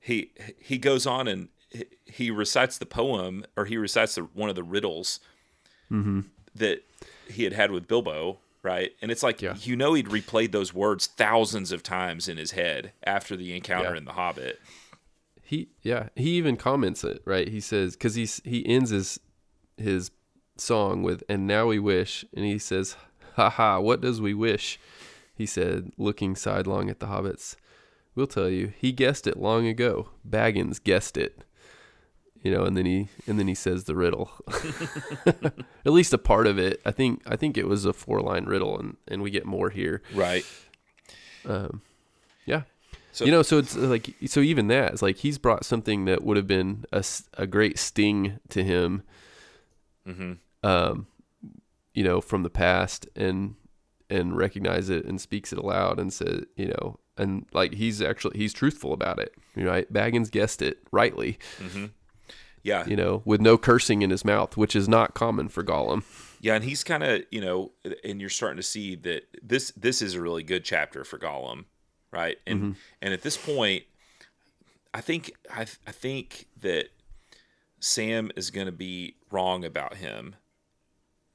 he 0.00 0.32
he 0.58 0.78
goes 0.78 1.06
on 1.06 1.28
and 1.28 1.48
he 2.06 2.30
recites 2.30 2.78
the 2.78 2.86
poem 2.86 3.44
or 3.56 3.64
he 3.66 3.76
recites 3.76 4.14
the, 4.14 4.22
one 4.22 4.48
of 4.48 4.54
the 4.56 4.62
riddles 4.62 5.20
Mm-hmm. 5.90 6.20
that 6.54 6.82
he 7.30 7.44
had 7.44 7.52
had 7.54 7.70
with 7.70 7.88
Bilbo, 7.88 8.38
right? 8.62 8.92
And 9.00 9.10
it's 9.10 9.22
like 9.22 9.40
Yeah. 9.40 9.54
you 9.60 9.74
know 9.76 9.94
he'd 9.94 10.06
replayed 10.08 10.52
those 10.52 10.74
words 10.74 11.06
thousands 11.06 11.72
of 11.72 11.82
times 11.82 12.28
in 12.28 12.36
his 12.36 12.50
head 12.50 12.92
after 13.04 13.36
the 13.36 13.54
encounter 13.56 13.92
Yeah. 13.92 13.96
in 13.96 14.04
the 14.04 14.12
Hobbit. 14.12 14.60
He 15.42 15.68
yeah, 15.82 16.08
he 16.14 16.30
even 16.32 16.56
comments 16.58 17.04
it, 17.04 17.22
right? 17.24 17.48
He 17.48 17.60
says 17.60 17.96
cuz 17.96 18.14
he's 18.16 18.42
he 18.44 18.66
ends 18.66 18.90
his 18.90 19.18
his 19.78 20.10
song 20.56 21.02
with 21.02 21.22
and 21.28 21.46
now 21.46 21.66
we 21.66 21.78
wish 21.78 22.24
and 22.36 22.44
he 22.44 22.58
says, 22.58 22.96
"Ha 23.36 23.48
ha, 23.48 23.78
what 23.80 24.00
does 24.02 24.20
we 24.20 24.34
wish?" 24.34 24.78
He 25.34 25.46
said, 25.46 25.92
looking 25.96 26.34
sidelong 26.36 26.90
at 26.90 26.98
the 27.00 27.06
hobbits. 27.06 27.54
We'll 28.16 28.26
tell 28.26 28.48
you. 28.50 28.72
He 28.76 28.90
guessed 28.92 29.26
it 29.28 29.36
long 29.38 29.66
ago. 29.68 30.10
Baggins 30.28 30.82
guessed 30.82 31.16
it. 31.16 31.44
You 32.42 32.52
know, 32.52 32.64
and 32.64 32.76
then 32.76 32.86
he 32.86 33.08
and 33.26 33.38
then 33.38 33.48
he 33.48 33.54
says 33.54 33.84
the 33.84 33.96
riddle. 33.96 34.30
At 35.26 35.92
least 35.92 36.12
a 36.12 36.18
part 36.18 36.46
of 36.46 36.58
it. 36.58 36.80
I 36.86 36.90
think 36.92 37.22
I 37.26 37.36
think 37.36 37.56
it 37.58 37.66
was 37.66 37.84
a 37.84 37.92
four-line 37.92 38.44
riddle 38.44 38.78
and 38.78 38.96
and 39.08 39.22
we 39.22 39.30
get 39.30 39.44
more 39.44 39.70
here. 39.70 40.02
Right. 40.14 40.44
Um 41.44 41.82
yeah. 42.46 42.62
So- 43.12 43.24
you 43.24 43.32
know, 43.32 43.42
so 43.42 43.58
it's 43.58 43.74
like 43.74 44.14
so 44.26 44.40
even 44.40 44.68
that 44.68 44.92
it's 44.92 45.02
like 45.02 45.16
he's 45.16 45.38
brought 45.38 45.64
something 45.64 46.04
that 46.04 46.22
would 46.22 46.36
have 46.36 46.46
been 46.46 46.84
a, 46.92 47.04
a 47.34 47.46
great 47.46 47.78
sting 47.78 48.38
to 48.50 48.62
him 48.62 49.02
hmm 50.06 50.34
um 50.62 51.06
you 51.94 52.02
know 52.02 52.20
from 52.20 52.42
the 52.42 52.50
past 52.50 53.06
and 53.14 53.54
and 54.08 54.36
recognize 54.36 54.88
it 54.88 55.04
and 55.04 55.20
speaks 55.20 55.52
it 55.52 55.58
aloud 55.58 55.98
and 56.00 56.12
says 56.12 56.44
you 56.56 56.66
know 56.68 56.98
and 57.16 57.44
like 57.52 57.74
he's 57.74 58.00
actually 58.00 58.38
he's 58.38 58.52
truthful 58.52 58.92
about 58.92 59.18
it 59.18 59.34
You 59.54 59.64
know, 59.64 59.70
right 59.70 59.92
baggins 59.92 60.30
guessed 60.30 60.62
it 60.62 60.78
rightly 60.92 61.38
Yeah. 62.68 62.86
you 62.86 62.96
know 62.96 63.22
with 63.24 63.40
no 63.40 63.56
cursing 63.58 64.02
in 64.02 64.10
his 64.10 64.24
mouth 64.24 64.56
which 64.56 64.74
is 64.76 64.88
not 64.88 65.14
common 65.14 65.48
for 65.48 65.62
gollum 65.64 66.02
Yeah, 66.40 66.54
and 66.54 66.64
he's 66.64 66.84
kind 66.84 67.02
of, 67.02 67.22
you 67.32 67.40
know, 67.40 67.72
and 68.04 68.20
you're 68.20 68.30
starting 68.30 68.58
to 68.58 68.62
see 68.62 68.94
that 68.96 69.22
this 69.42 69.72
this 69.72 70.00
is 70.00 70.14
a 70.14 70.20
really 70.20 70.44
good 70.44 70.64
chapter 70.64 71.02
for 71.04 71.18
Gollum, 71.18 71.64
right? 72.12 72.38
And 72.46 72.58
Mm-hmm. 72.60 72.72
and 73.02 73.12
at 73.12 73.22
this 73.22 73.36
point, 73.36 73.82
I 74.94 75.00
think 75.00 75.32
I 75.50 75.62
I 75.62 75.92
think 75.92 76.46
that 76.60 76.86
Sam 77.80 78.30
is 78.36 78.50
going 78.50 78.66
to 78.66 78.72
be 78.72 79.16
wrong 79.32 79.64
about 79.64 79.94
him 79.96 80.36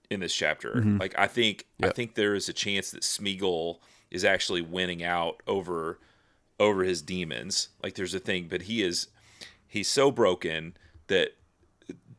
in 0.10 0.20
this 0.20 0.34
chapter. 0.36 0.82
Like 1.00 1.16
I 1.18 1.28
think 1.28 1.66
I 1.82 1.90
think 1.90 2.16
there 2.16 2.36
is 2.36 2.48
a 2.50 2.54
chance 2.54 2.92
that 2.92 3.02
Smeagol 3.04 3.80
is 4.12 4.24
actually 4.24 4.62
winning 4.62 5.04
out 5.04 5.42
over 5.48 6.00
over 6.60 6.84
his 6.84 7.02
demons. 7.02 7.70
Like 7.84 7.96
there's 7.96 8.14
a 8.14 8.20
thing, 8.20 8.48
but 8.50 8.64
he 8.64 8.84
is 8.84 9.08
he's 9.68 9.88
so 9.90 10.12
broken 10.12 10.78
that 11.08 11.32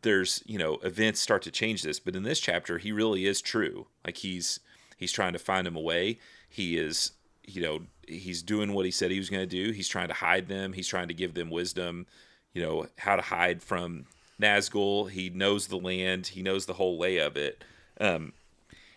there's 0.03 0.43
you 0.47 0.59
know 0.59 0.75
events 0.83 1.21
start 1.21 1.41
to 1.41 1.51
change 1.51 1.83
this 1.83 1.99
but 1.99 2.15
in 2.15 2.25
this 2.25 2.39
chapter 2.39 2.79
he 2.79 2.93
really 2.93 3.27
is 3.27 3.41
true. 3.41 3.87
Like 4.05 4.19
he's 4.19 4.61
he's 4.97 5.13
trying 5.13 5.33
to 5.33 5.39
find 5.39 5.67
him 5.67 5.77
a 5.77 5.81
way. 5.81 6.19
He 6.49 6.77
is 6.77 7.13
you 7.47 7.63
know 7.63 7.81
he's 8.07 8.43
doing 8.43 8.73
what 8.73 8.85
he 8.85 8.91
said 8.91 9.11
he 9.11 9.19
was 9.19 9.31
going 9.31 9.47
to 9.49 9.65
do. 9.65 9.73
He's 9.73 9.89
trying 9.89 10.09
to 10.09 10.15
hide 10.15 10.49
them. 10.49 10.73
He's 10.73 10.89
trying 10.89 11.09
to 11.09 11.15
give 11.15 11.35
them 11.35 11.51
wisdom 11.51 12.07
you 12.55 12.63
know 12.63 12.87
how 12.99 13.17
to 13.17 13.23
hide 13.23 13.63
from 13.63 14.07
Nazgul. 14.41 15.11
He 15.11 15.29
knows 15.29 15.67
the 15.67 15.77
land. 15.77 16.29
He 16.29 16.43
knows 16.43 16.67
the 16.67 16.75
whole 16.75 16.99
lay 16.99 17.19
of 17.19 17.37
it. 17.37 17.63
Um 18.01 18.33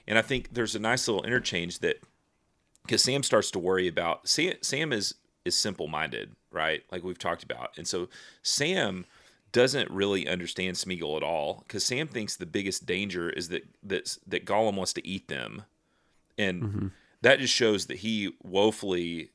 and 0.10 0.18
i 0.18 0.22
think 0.22 0.54
there's 0.54 0.74
a 0.74 0.80
nice 0.80 1.06
little 1.06 1.24
interchange 1.24 1.80
that 1.80 1.98
because 2.84 3.04
Sam 3.04 3.22
starts 3.22 3.52
to 3.52 3.60
worry 3.60 3.88
about 3.88 4.30
Sam, 4.30 4.54
Sam 4.62 4.94
is 4.94 5.16
is 5.44 5.58
simple 5.58 5.88
minded, 5.88 6.36
right? 6.52 6.84
Like 6.92 7.04
we've 7.04 7.20
talked 7.20 7.44
about, 7.44 7.78
and 7.78 7.88
so 7.88 8.08
Sam 8.42 9.06
doesn't 9.52 9.90
really 9.92 10.28
understand 10.28 10.76
Smeagol 10.76 11.18
at 11.18 11.24
all 11.24 11.64
because 11.68 11.84
Sam 11.84 12.08
thinks 12.08 12.36
the 12.36 12.46
biggest 12.46 12.86
danger 12.86 13.30
is 13.30 13.50
that 13.50 13.64
that 13.84 14.18
that 14.28 14.46
Gollum 14.46 14.76
wants 14.76 14.94
to 14.94 15.08
eat 15.08 15.28
them, 15.28 15.64
and 16.38 16.64
mm-hmm. 16.64 16.88
that 17.22 17.40
just 17.40 17.54
shows 17.54 17.86
that 17.88 17.98
he 17.98 18.36
woefully 18.44 19.32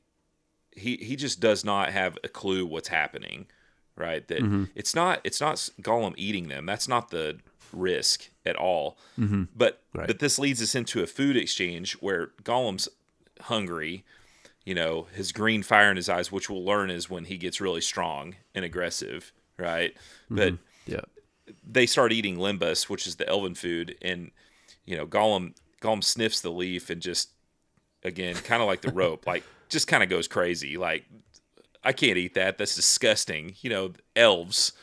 he 0.71 0.97
he 0.97 1.15
just 1.15 1.39
does 1.39 1.63
not 1.63 1.89
have 1.89 2.17
a 2.23 2.27
clue 2.27 2.65
what's 2.65 2.89
happening, 2.89 3.47
right? 3.95 4.27
That 4.27 4.39
mm-hmm. 4.39 4.65
it's 4.75 4.95
not 4.95 5.21
it's 5.23 5.41
not 5.41 5.55
Gollum 5.81 6.13
eating 6.17 6.47
them. 6.47 6.65
That's 6.65 6.87
not 6.87 7.09
the 7.09 7.39
risk 7.71 8.29
at 8.45 8.55
all. 8.55 8.97
Mm-hmm. 9.19 9.43
But 9.55 9.79
Right. 9.93 10.07
but 10.07 10.19
this 10.19 10.39
leads 10.39 10.61
us 10.61 10.73
into 10.73 11.03
a 11.03 11.07
food 11.07 11.37
exchange 11.37 11.93
where 11.93 12.31
Gollum's 12.43 12.89
hungry, 13.41 14.03
you 14.65 14.73
know, 14.73 15.07
his 15.13 15.31
green 15.31 15.61
fire 15.61 15.91
in 15.91 15.97
his 15.97 16.09
eyes, 16.09 16.31
which 16.31 16.49
we'll 16.49 16.65
learn 16.65 16.89
is 16.89 17.09
when 17.09 17.25
he 17.25 17.37
gets 17.37 17.61
really 17.61 17.81
strong 17.81 18.35
and 18.55 18.65
aggressive, 18.65 19.31
right? 19.57 19.93
Mm-hmm. 20.29 20.35
But 20.35 20.53
yeah 20.85 21.01
they 21.65 21.85
start 21.85 22.13
eating 22.13 22.37
lembas, 22.37 22.89
which 22.89 23.07
is 23.07 23.15
the 23.15 23.27
elven 23.27 23.55
food, 23.55 23.95
and 24.01 24.31
you 24.85 24.97
know, 24.97 25.05
Gollum 25.05 25.55
Gollum 25.81 26.03
sniffs 26.03 26.41
the 26.41 26.51
leaf 26.51 26.89
and 26.89 27.01
just 27.01 27.29
again, 28.03 28.35
kind 28.35 28.61
of 28.61 28.67
like 28.67 28.81
the 28.81 28.91
rope, 28.91 29.25
like 29.27 29.43
just 29.69 29.87
kind 29.87 30.03
of 30.03 30.09
goes 30.09 30.27
crazy. 30.27 30.77
Like 30.77 31.05
I 31.83 31.93
can't 31.93 32.17
eat 32.17 32.33
that. 32.35 32.57
That's 32.57 32.75
disgusting. 32.75 33.55
You 33.61 33.69
know, 33.69 33.93
elves. 34.15 34.73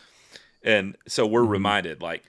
And 0.63 0.97
so 1.07 1.27
we're 1.27 1.43
mm-hmm. 1.43 1.53
reminded 1.53 2.03
like 2.03 2.25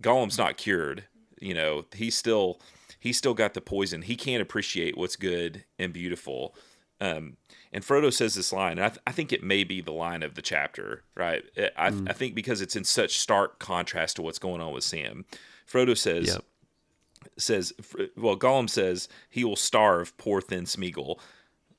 Gollum's 0.00 0.38
not 0.38 0.56
cured. 0.56 1.04
You 1.40 1.54
know, 1.54 1.84
he's 1.94 2.16
still 2.16 2.60
he's 2.98 3.18
still 3.18 3.34
got 3.34 3.54
the 3.54 3.60
poison. 3.60 4.02
He 4.02 4.16
can't 4.16 4.42
appreciate 4.42 4.96
what's 4.96 5.16
good 5.16 5.64
and 5.78 5.92
beautiful. 5.92 6.54
Um, 7.00 7.36
and 7.72 7.84
Frodo 7.84 8.12
says 8.12 8.34
this 8.34 8.52
line, 8.52 8.72
and 8.78 8.84
I, 8.84 8.88
th- 8.88 9.00
I 9.06 9.12
think 9.12 9.32
it 9.32 9.42
may 9.42 9.64
be 9.64 9.80
the 9.80 9.92
line 9.92 10.22
of 10.22 10.34
the 10.34 10.42
chapter, 10.42 11.02
right? 11.16 11.42
I, 11.76 11.88
I 12.06 12.12
think 12.12 12.34
because 12.34 12.60
it's 12.60 12.76
in 12.76 12.84
such 12.84 13.18
stark 13.18 13.58
contrast 13.58 14.16
to 14.16 14.22
what's 14.22 14.38
going 14.38 14.60
on 14.60 14.72
with 14.72 14.84
Sam. 14.84 15.24
Frodo 15.70 15.96
says, 15.96 16.28
Yep. 16.28 16.44
says, 17.36 17.72
well, 18.16 18.36
Gollum 18.38 18.70
says 18.70 19.08
he 19.28 19.44
will 19.44 19.56
starve 19.56 20.16
poor 20.18 20.40
thin 20.40 20.64
Smeagol. 20.64 21.18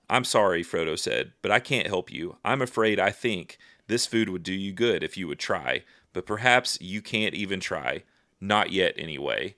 I'm 0.09 0.25
sorry, 0.25 0.63
Frodo 0.63 0.99
said, 0.99 1.31
but 1.41 1.49
I 1.49 1.59
can't 1.59 1.87
help 1.87 2.11
you. 2.11 2.37
I'm 2.43 2.61
afraid 2.61 2.99
I 2.99 3.09
think 3.11 3.57
this 3.87 4.05
food 4.05 4.29
would 4.29 4.43
do 4.43 4.53
you 4.53 4.73
good 4.73 5.01
if 5.03 5.17
you 5.17 5.27
would 5.27 5.39
try, 5.39 5.83
but 6.13 6.25
perhaps 6.25 6.77
you 6.81 7.01
can't 7.01 7.33
even 7.33 7.59
try. 7.59 8.03
Not 8.41 8.71
yet, 8.71 8.93
anyway. 8.97 9.55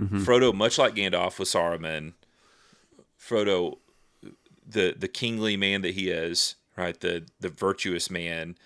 Frodo, 0.00 0.54
much 0.54 0.78
like 0.78 0.94
Gandalf 0.94 1.38
with 1.38 1.48
Saruman, 1.48 2.14
Frodo, 3.20 3.78
the 4.70 4.94
the 4.98 5.08
kingly 5.08 5.56
man 5.56 5.82
that 5.82 5.94
he 5.94 6.10
is, 6.10 6.56
right, 6.76 6.98
the 6.98 7.26
the 7.40 7.48
virtuous 7.48 8.10
man, 8.10 8.56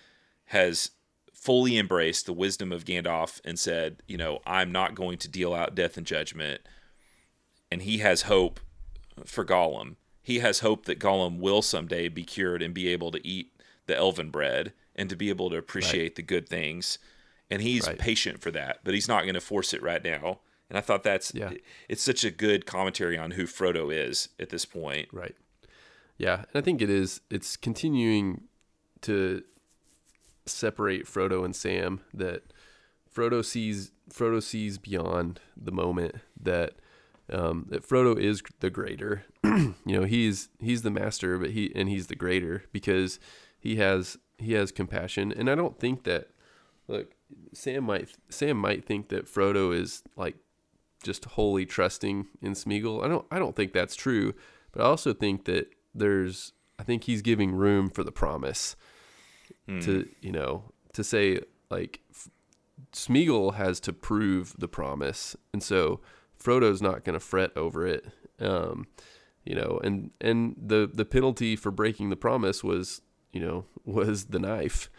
has 0.45 0.91
fully 1.33 1.77
embraced 1.77 2.25
the 2.25 2.33
wisdom 2.33 2.71
of 2.71 2.85
Gandalf 2.85 3.39
and 3.45 3.59
said, 3.59 4.01
you 4.07 4.17
know, 4.17 4.39
I'm 4.47 4.71
not 4.71 4.95
going 4.95 5.17
to 5.19 5.27
deal 5.27 5.53
out 5.53 5.75
death 5.75 5.95
and 5.97 6.05
judgment. 6.07 6.61
And 7.71 7.81
he 7.83 7.99
has 7.99 8.23
hope 8.23 8.59
for 9.25 9.45
Gollum. 9.45 9.95
He 10.23 10.39
has 10.39 10.59
hope 10.61 10.85
that 10.85 10.99
Gollum 10.99 11.39
will 11.39 11.61
someday 11.61 12.07
be 12.07 12.23
cured 12.23 12.61
and 12.63 12.73
be 12.73 12.87
able 12.87 13.11
to 13.11 13.25
eat 13.27 13.51
the 13.85 13.95
elven 13.95 14.31
bread 14.31 14.73
and 14.95 15.07
to 15.09 15.15
be 15.15 15.29
able 15.29 15.49
to 15.51 15.57
appreciate 15.57 16.15
the 16.15 16.23
good 16.23 16.49
things. 16.49 16.97
And 17.51 17.61
he's 17.61 17.85
Right. 17.85 17.99
patient 17.99 18.41
for 18.41 18.49
that, 18.51 18.79
but 18.83 18.93
he's 18.95 19.07
not 19.07 19.23
going 19.23 19.35
to 19.35 19.41
force 19.41 19.71
it 19.73 19.83
right 19.83 20.03
now. 20.03 20.39
And 20.69 20.77
I 20.79 20.81
thought 20.81 21.03
that's 21.03 21.31
Yeah. 21.35 21.51
it's 21.87 22.01
such 22.01 22.23
a 22.23 22.31
good 22.31 22.65
commentary 22.65 23.17
on 23.19 23.31
who 23.31 23.43
Frodo 23.45 23.93
is 23.93 24.29
at 24.39 24.49
this 24.49 24.65
point. 24.65 25.09
Right. 25.11 25.35
Yeah, 26.17 26.35
and 26.35 26.55
I 26.55 26.61
think 26.61 26.81
it 26.81 26.89
is. 26.89 27.21
It's 27.29 27.57
continuing 27.57 28.45
to 29.01 29.43
separate 30.45 31.05
Frodo 31.05 31.43
and 31.43 31.55
Sam. 31.55 32.01
That 32.13 32.53
Frodo 33.13 33.43
sees 33.43 33.91
Frodo 34.09 34.41
sees 34.41 34.77
beyond 34.77 35.39
the 35.57 35.71
moment. 35.71 36.15
That 36.39 36.73
um, 37.31 37.65
that 37.69 37.87
Frodo 37.87 38.17
is 38.17 38.41
the 38.59 38.69
greater. 38.69 39.25
you 39.43 39.75
know, 39.85 40.03
he's 40.03 40.49
he's 40.59 40.83
the 40.83 40.91
master, 40.91 41.37
but 41.37 41.51
he 41.51 41.71
and 41.75 41.89
he's 41.89 42.07
the 42.07 42.15
greater 42.15 42.63
because 42.71 43.19
he 43.59 43.75
has 43.77 44.17
he 44.37 44.53
has 44.53 44.71
compassion. 44.71 45.31
And 45.31 45.49
I 45.49 45.55
don't 45.55 45.79
think 45.79 46.03
that 46.03 46.29
look 46.87 47.13
Sam 47.53 47.85
might 47.85 48.09
Sam 48.29 48.57
might 48.57 48.85
think 48.85 49.09
that 49.09 49.25
Frodo 49.25 49.75
is 49.77 50.03
like 50.15 50.35
just 51.03 51.25
wholly 51.25 51.65
trusting 51.65 52.27
in 52.41 52.53
Smeagol. 52.53 53.03
I 53.03 53.07
don't 53.07 53.25
I 53.31 53.39
don't 53.39 53.55
think 53.55 53.73
that's 53.73 53.95
true, 53.95 54.33
but 54.71 54.81
I 54.81 54.85
also 54.85 55.13
think 55.13 55.45
that 55.45 55.73
there's 55.95 56.53
I 56.77 56.83
think 56.83 57.05
he's 57.05 57.21
giving 57.21 57.53
room 57.53 57.89
for 57.89 58.03
the 58.03 58.11
promise 58.11 58.75
to 59.81 60.07
you 60.21 60.31
know 60.31 60.71
to 60.93 61.03
say 61.03 61.39
like 61.71 62.01
F- 62.11 62.29
Smeagol 62.93 63.55
has 63.55 63.79
to 63.81 63.93
prove 63.93 64.53
the 64.57 64.67
promise, 64.67 65.35
and 65.53 65.63
so 65.63 66.01
Frodo's 66.37 66.81
not 66.81 67.03
going 67.03 67.13
to 67.15 67.19
fret 67.19 67.51
over 67.55 67.85
it. 67.87 68.05
Um, 68.39 68.85
you 69.45 69.55
know, 69.55 69.79
and 69.83 70.11
and 70.21 70.55
the 70.57 70.89
the 70.91 71.05
penalty 71.05 71.55
for 71.55 71.71
breaking 71.71 72.09
the 72.09 72.15
promise 72.15 72.63
was 72.63 73.01
you 73.31 73.39
know 73.41 73.65
was 73.85 74.25
the 74.25 74.39
knife. 74.39 74.89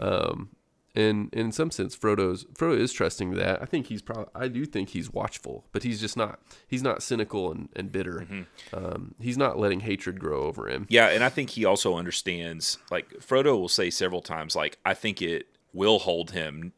Um, 0.00 0.50
and 0.94 1.32
in 1.32 1.52
some 1.52 1.70
sense, 1.70 1.96
Frodo's 1.96 2.44
Frodo 2.46 2.78
is 2.78 2.92
trusting 2.92 3.32
that. 3.34 3.62
I 3.62 3.64
think 3.64 3.86
he's 3.86 4.02
probably. 4.02 4.26
I 4.34 4.48
do 4.48 4.64
think 4.66 4.90
he's 4.90 5.12
watchful, 5.12 5.64
but 5.72 5.82
he's 5.82 6.00
just 6.00 6.16
not. 6.16 6.40
He's 6.66 6.82
not 6.82 7.02
cynical 7.02 7.52
and, 7.52 7.68
and 7.76 7.92
bitter. 7.92 8.26
Mm-hmm. 8.28 8.42
Um, 8.74 9.14
he's 9.20 9.38
not 9.38 9.58
letting 9.58 9.80
hatred 9.80 10.18
grow 10.18 10.42
over 10.42 10.68
him. 10.68 10.86
Yeah, 10.88 11.08
and 11.08 11.22
I 11.22 11.28
think 11.28 11.50
he 11.50 11.64
also 11.64 11.96
understands. 11.96 12.78
Like 12.90 13.08
Frodo 13.20 13.58
will 13.58 13.68
say 13.68 13.90
several 13.90 14.22
times, 14.22 14.56
like 14.56 14.78
I 14.84 14.94
think 14.94 15.22
it 15.22 15.46
will 15.72 16.00
hold 16.00 16.32
him 16.32 16.72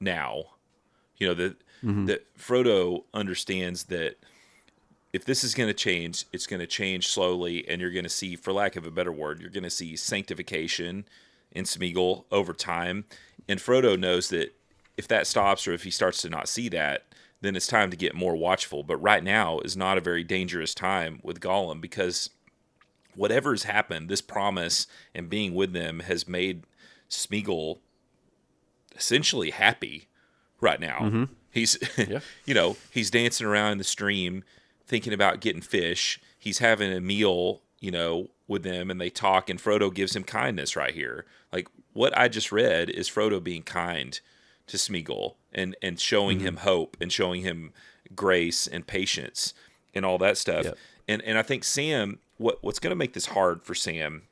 now. 0.00 0.44
You 1.16 1.28
know 1.28 1.34
that 1.34 1.56
that 1.82 2.36
Frodo 2.36 3.04
understands 3.14 3.84
that 3.84 4.16
if 5.12 5.24
this 5.24 5.44
is 5.44 5.54
going 5.54 5.68
to 5.68 5.74
change, 5.74 6.24
it's 6.32 6.46
going 6.46 6.60
to 6.60 6.66
change 6.66 7.08
slowly, 7.08 7.66
and 7.68 7.80
you're 7.80 7.90
going 7.90 8.04
to 8.04 8.10
see, 8.10 8.36
for 8.36 8.52
lack 8.52 8.76
of 8.76 8.86
a 8.86 8.90
better 8.90 9.12
word, 9.12 9.40
you're 9.40 9.50
going 9.50 9.62
to 9.62 9.70
see 9.70 9.96
sanctification 9.96 11.06
in 11.52 11.64
Smeagol 11.64 12.24
over 12.30 12.52
time. 12.52 13.04
And 13.48 13.58
Frodo 13.60 13.98
knows 13.98 14.28
that 14.28 14.54
if 14.96 15.08
that 15.08 15.26
stops 15.26 15.66
or 15.66 15.72
if 15.72 15.84
he 15.84 15.90
starts 15.90 16.20
to 16.22 16.28
not 16.28 16.48
see 16.48 16.68
that, 16.70 17.04
then 17.40 17.54
it's 17.56 17.66
time 17.66 17.90
to 17.90 17.96
get 17.96 18.14
more 18.14 18.36
watchful. 18.36 18.82
But 18.82 18.96
right 18.98 19.22
now 19.22 19.60
is 19.60 19.76
not 19.76 19.96
a 19.96 20.02
very 20.02 20.24
dangerous 20.24 20.74
time 20.74 21.20
with 21.22 21.40
Gollum 21.40 21.80
because 21.80 22.30
whatever 23.14 23.50
has 23.52 23.62
happened, 23.64 24.08
this 24.08 24.20
promise 24.20 24.86
and 25.14 25.30
being 25.30 25.54
with 25.54 25.72
them 25.72 26.00
has 26.00 26.26
made 26.28 26.64
Smeagol 27.08 27.78
essentially 28.96 29.50
happy 29.50 30.08
right 30.60 30.80
now. 30.80 30.98
Mm-hmm. 31.00 31.24
He's, 31.50 31.78
Yeah. 31.96 32.20
you 32.44 32.54
know, 32.54 32.76
he's 32.90 33.10
dancing 33.10 33.46
around 33.46 33.72
in 33.72 33.78
the 33.78 33.84
stream, 33.84 34.44
thinking 34.86 35.12
about 35.12 35.40
getting 35.40 35.62
fish. 35.62 36.20
He's 36.38 36.58
having 36.58 36.92
a 36.92 37.00
meal, 37.00 37.62
you 37.80 37.90
know, 37.90 38.28
with 38.48 38.64
them, 38.64 38.90
and 38.90 39.00
they 39.00 39.10
talk. 39.10 39.48
And 39.48 39.60
Frodo 39.60 39.94
gives 39.94 40.16
him 40.16 40.24
kindness 40.24 40.74
right 40.74 40.94
here. 40.94 41.24
Like 41.52 41.68
what 41.92 42.16
I 42.16 42.26
just 42.28 42.50
read 42.50 42.90
is 42.90 43.08
Frodo 43.08 43.42
being 43.42 43.62
kind 43.62 44.18
to 44.66 44.76
Smeagol 44.76 45.34
and 45.52 45.76
and 45.82 46.00
showing 46.00 46.40
him 46.40 46.56
mm-hmm. 46.56 46.64
hope 46.64 46.96
and 47.00 47.12
showing 47.12 47.42
him 47.42 47.72
grace 48.14 48.66
and 48.66 48.86
patience 48.86 49.54
and 49.94 50.04
all 50.04 50.18
that 50.18 50.36
stuff. 50.36 50.64
Yep. 50.64 50.78
And 51.06 51.22
and 51.22 51.38
I 51.38 51.42
think 51.42 51.64
Sam, 51.64 52.18
what 52.38 52.58
what's 52.62 52.78
going 52.78 52.90
to 52.90 52.96
make 52.96 53.12
this 53.12 53.26
hard 53.26 53.62
for 53.62 53.74
Sam 53.74 54.22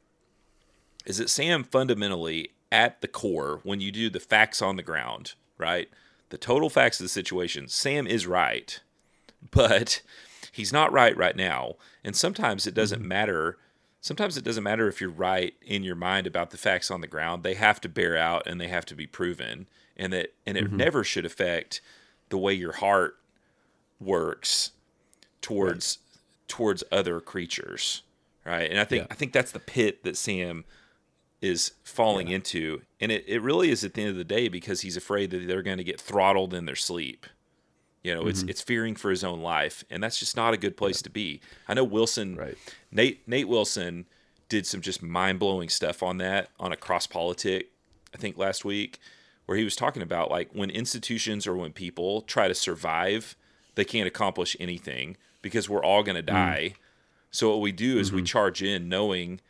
is 1.05 1.18
that 1.18 1.31
Sam 1.31 1.62
fundamentally 1.62 2.50
at 2.72 3.00
the 3.00 3.09
core, 3.09 3.61
when 3.62 3.81
you 3.81 3.92
do 3.92 4.11
the 4.11 4.20
facts 4.20 4.61
on 4.61 4.76
the 4.76 4.83
ground, 4.83 5.35
right? 5.57 5.88
The 6.31 6.38
total 6.38 6.68
facts 6.68 6.98
of 6.98 7.05
the 7.05 7.09
situation, 7.09 7.68
Sam 7.68 8.07
is 8.07 8.26
right, 8.26 8.81
but 9.50 10.02
he's 10.52 10.72
not 10.72 10.92
right 10.92 11.16
right 11.16 11.37
now. 11.37 11.76
And 12.05 12.16
sometimes 12.16 12.66
it 12.66 12.74
doesn't 12.74 13.00
mm-hmm. 13.00 13.09
matter. 13.09 13.59
Sometimes 14.07 14.37
it 14.37 14.45
doesn't 14.45 14.62
matter 14.62 14.87
if 14.87 15.01
you're 15.01 15.11
right 15.11 15.53
in 15.62 15.83
your 15.83 15.97
mind 15.97 16.29
about 16.29 16.51
the 16.51 16.57
facts 16.57 16.92
on 16.92 17.01
the 17.01 17.09
ground. 17.09 17.42
They 17.42 17.55
have 17.55 17.81
to 17.81 17.88
bear 17.88 18.16
out 18.16 18.47
and 18.47 18.61
they 18.61 18.69
have 18.69 18.87
to 18.87 18.95
be 18.95 19.05
proven. 19.05 19.66
And 19.97 20.12
that 20.12 20.33
and 20.47 20.57
it 20.57 20.66
mm-hmm. 20.66 20.77
never 20.77 21.03
should 21.03 21.25
affect 21.27 21.81
the 22.29 22.38
way 22.38 22.55
your 22.55 22.71
heart 22.71 23.16
works 23.99 24.71
towards 25.40 25.99
towards 26.47 26.85
other 26.92 27.19
creatures. 27.21 28.03
Right. 28.45 28.71
And 28.71 28.79
I 28.79 28.85
think 28.85 29.03
Yeah. 29.03 29.07
I 29.11 29.14
think 29.14 29.33
that's 29.33 29.51
the 29.51 29.59
pit 29.59 30.05
that 30.05 30.16
Sam 30.16 30.64
is 31.40 31.73
falling 31.83 32.29
into. 32.29 32.83
And 33.01 33.11
it, 33.11 33.25
it 33.27 33.42
really 33.42 33.71
is 33.73 33.83
at 33.83 33.95
the 33.95 34.03
end 34.03 34.11
of 34.11 34.16
the 34.16 34.23
day 34.23 34.47
because 34.47 34.83
he's 34.83 34.97
afraid 34.97 35.33
that 35.33 35.49
they're 35.49 35.62
going 35.62 35.79
to 35.79 35.85
get 35.85 36.01
throttled 36.01 36.55
in 36.55 36.66
their 36.66 36.77
sleep. 36.77 37.27
You 38.07 38.14
know, 38.14 38.29
it's 38.29 38.40
mm-hmm. 38.40 38.51
it's 38.51 38.62
fearing 38.62 38.95
for 38.95 39.11
his 39.11 39.25
own 39.25 39.40
life, 39.40 39.83
and 39.90 40.01
that's 40.01 40.16
just 40.16 40.37
not 40.37 40.55
a 40.55 40.57
good 40.57 40.77
place 40.77 41.03
to 41.03 41.11
be. 41.11 41.40
I 41.66 41.75
know 41.75 41.83
Wilson, 41.83 42.37
Right. 42.37 42.57
Nate 42.92 43.27
Nate 43.27 43.49
Wilson, 43.49 44.07
did 44.49 44.64
some 44.64 44.81
just 44.81 45.03
mind 45.03 45.40
blowing 45.40 45.69
stuff 45.69 46.05
on 46.05 46.19
that 46.19 46.51
on 46.61 46.73
a 46.73 46.77
CrossPolitic, 46.77 47.64
I 48.14 48.19
think 48.19 48.38
last 48.38 48.64
week, 48.64 49.01
where 49.47 49.59
he 49.59 49.64
was 49.64 49.75
talking 49.75 50.03
about 50.03 50.31
like 50.31 50.51
when 50.53 50.71
institutions 50.71 51.49
or 51.49 51.57
when 51.57 51.73
people 51.73 52.23
try 52.23 52.47
to 52.47 52.55
survive, 52.55 53.35
they 53.75 53.85
can't 53.85 54.07
accomplish 54.07 54.57
anything 54.61 55.16
because 55.42 55.69
we're 55.69 55.85
all 55.85 56.05
going 56.05 56.16
to 56.16 56.23
mm. 56.23 56.27
die. 56.27 56.75
So 57.33 57.51
what 57.51 57.61
we 57.61 57.73
do 57.73 57.99
is 57.99 58.12
we 58.12 58.21
mm-hmm. 58.21 58.27
charge 58.27 58.62
in 58.62 58.88
knowing 58.88 59.40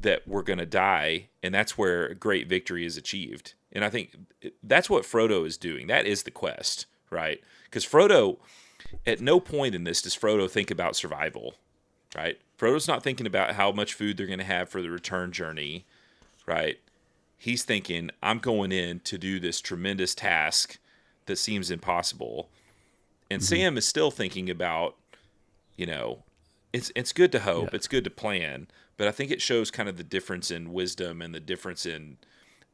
that 0.00 0.26
we're 0.26 0.42
going 0.42 0.58
to 0.58 0.66
die, 0.66 1.28
and 1.42 1.54
that's 1.54 1.76
where 1.76 2.14
great 2.14 2.48
victory 2.48 2.86
is 2.86 2.96
achieved. 2.96 3.54
And 3.72 3.84
I 3.84 3.90
think 3.90 4.16
eh, 4.42 4.50
that's 4.62 4.88
what 4.88 5.04
Frodo 5.04 5.46
is 5.46 5.56
doing. 5.58 5.86
That 5.86 6.06
is 6.06 6.22
the 6.22 6.30
quest, 6.30 6.86
right? 7.10 7.42
Because 7.74 7.84
Frodo, 7.84 8.36
at 9.04 9.20
no 9.20 9.40
point 9.40 9.74
in 9.74 9.82
this 9.82 10.00
does 10.00 10.16
Frodo 10.16 10.48
think 10.48 10.70
about 10.70 10.94
survival, 10.94 11.54
right? 12.14 12.38
Frodo's 12.56 12.86
not 12.86 13.02
thinking 13.02 13.26
about 13.26 13.56
how 13.56 13.72
much 13.72 13.94
food 13.94 14.16
they're 14.16 14.28
going 14.28 14.38
to 14.38 14.44
have 14.44 14.68
for 14.68 14.80
the 14.80 14.90
return 14.90 15.32
journey, 15.32 15.84
right? 16.46 16.78
He's 17.36 17.64
thinking, 17.64 18.10
I'm 18.22 18.38
going 18.38 18.70
in 18.70 19.00
to 19.00 19.18
do 19.18 19.40
this 19.40 19.60
tremendous 19.60 20.14
task 20.14 20.78
that 21.26 21.34
seems 21.34 21.68
impossible. 21.68 22.48
And 23.28 23.42
mm-hmm. 23.42 23.56
Sam 23.56 23.76
is 23.76 23.88
still 23.88 24.12
thinking 24.12 24.48
about, 24.48 24.94
you 25.74 25.86
know, 25.86 26.22
it's 26.72 26.92
it's 26.94 27.12
good 27.12 27.32
to 27.32 27.40
hope, 27.40 27.70
Yeah. 27.72 27.76
it's 27.76 27.88
good 27.88 28.04
to 28.04 28.10
plan, 28.10 28.68
but 28.96 29.08
I 29.08 29.10
think 29.10 29.32
it 29.32 29.42
shows 29.42 29.72
kind 29.72 29.88
of 29.88 29.96
the 29.96 30.04
difference 30.04 30.52
in 30.52 30.72
wisdom 30.72 31.20
and 31.20 31.34
the 31.34 31.40
difference 31.40 31.86
in 31.86 32.18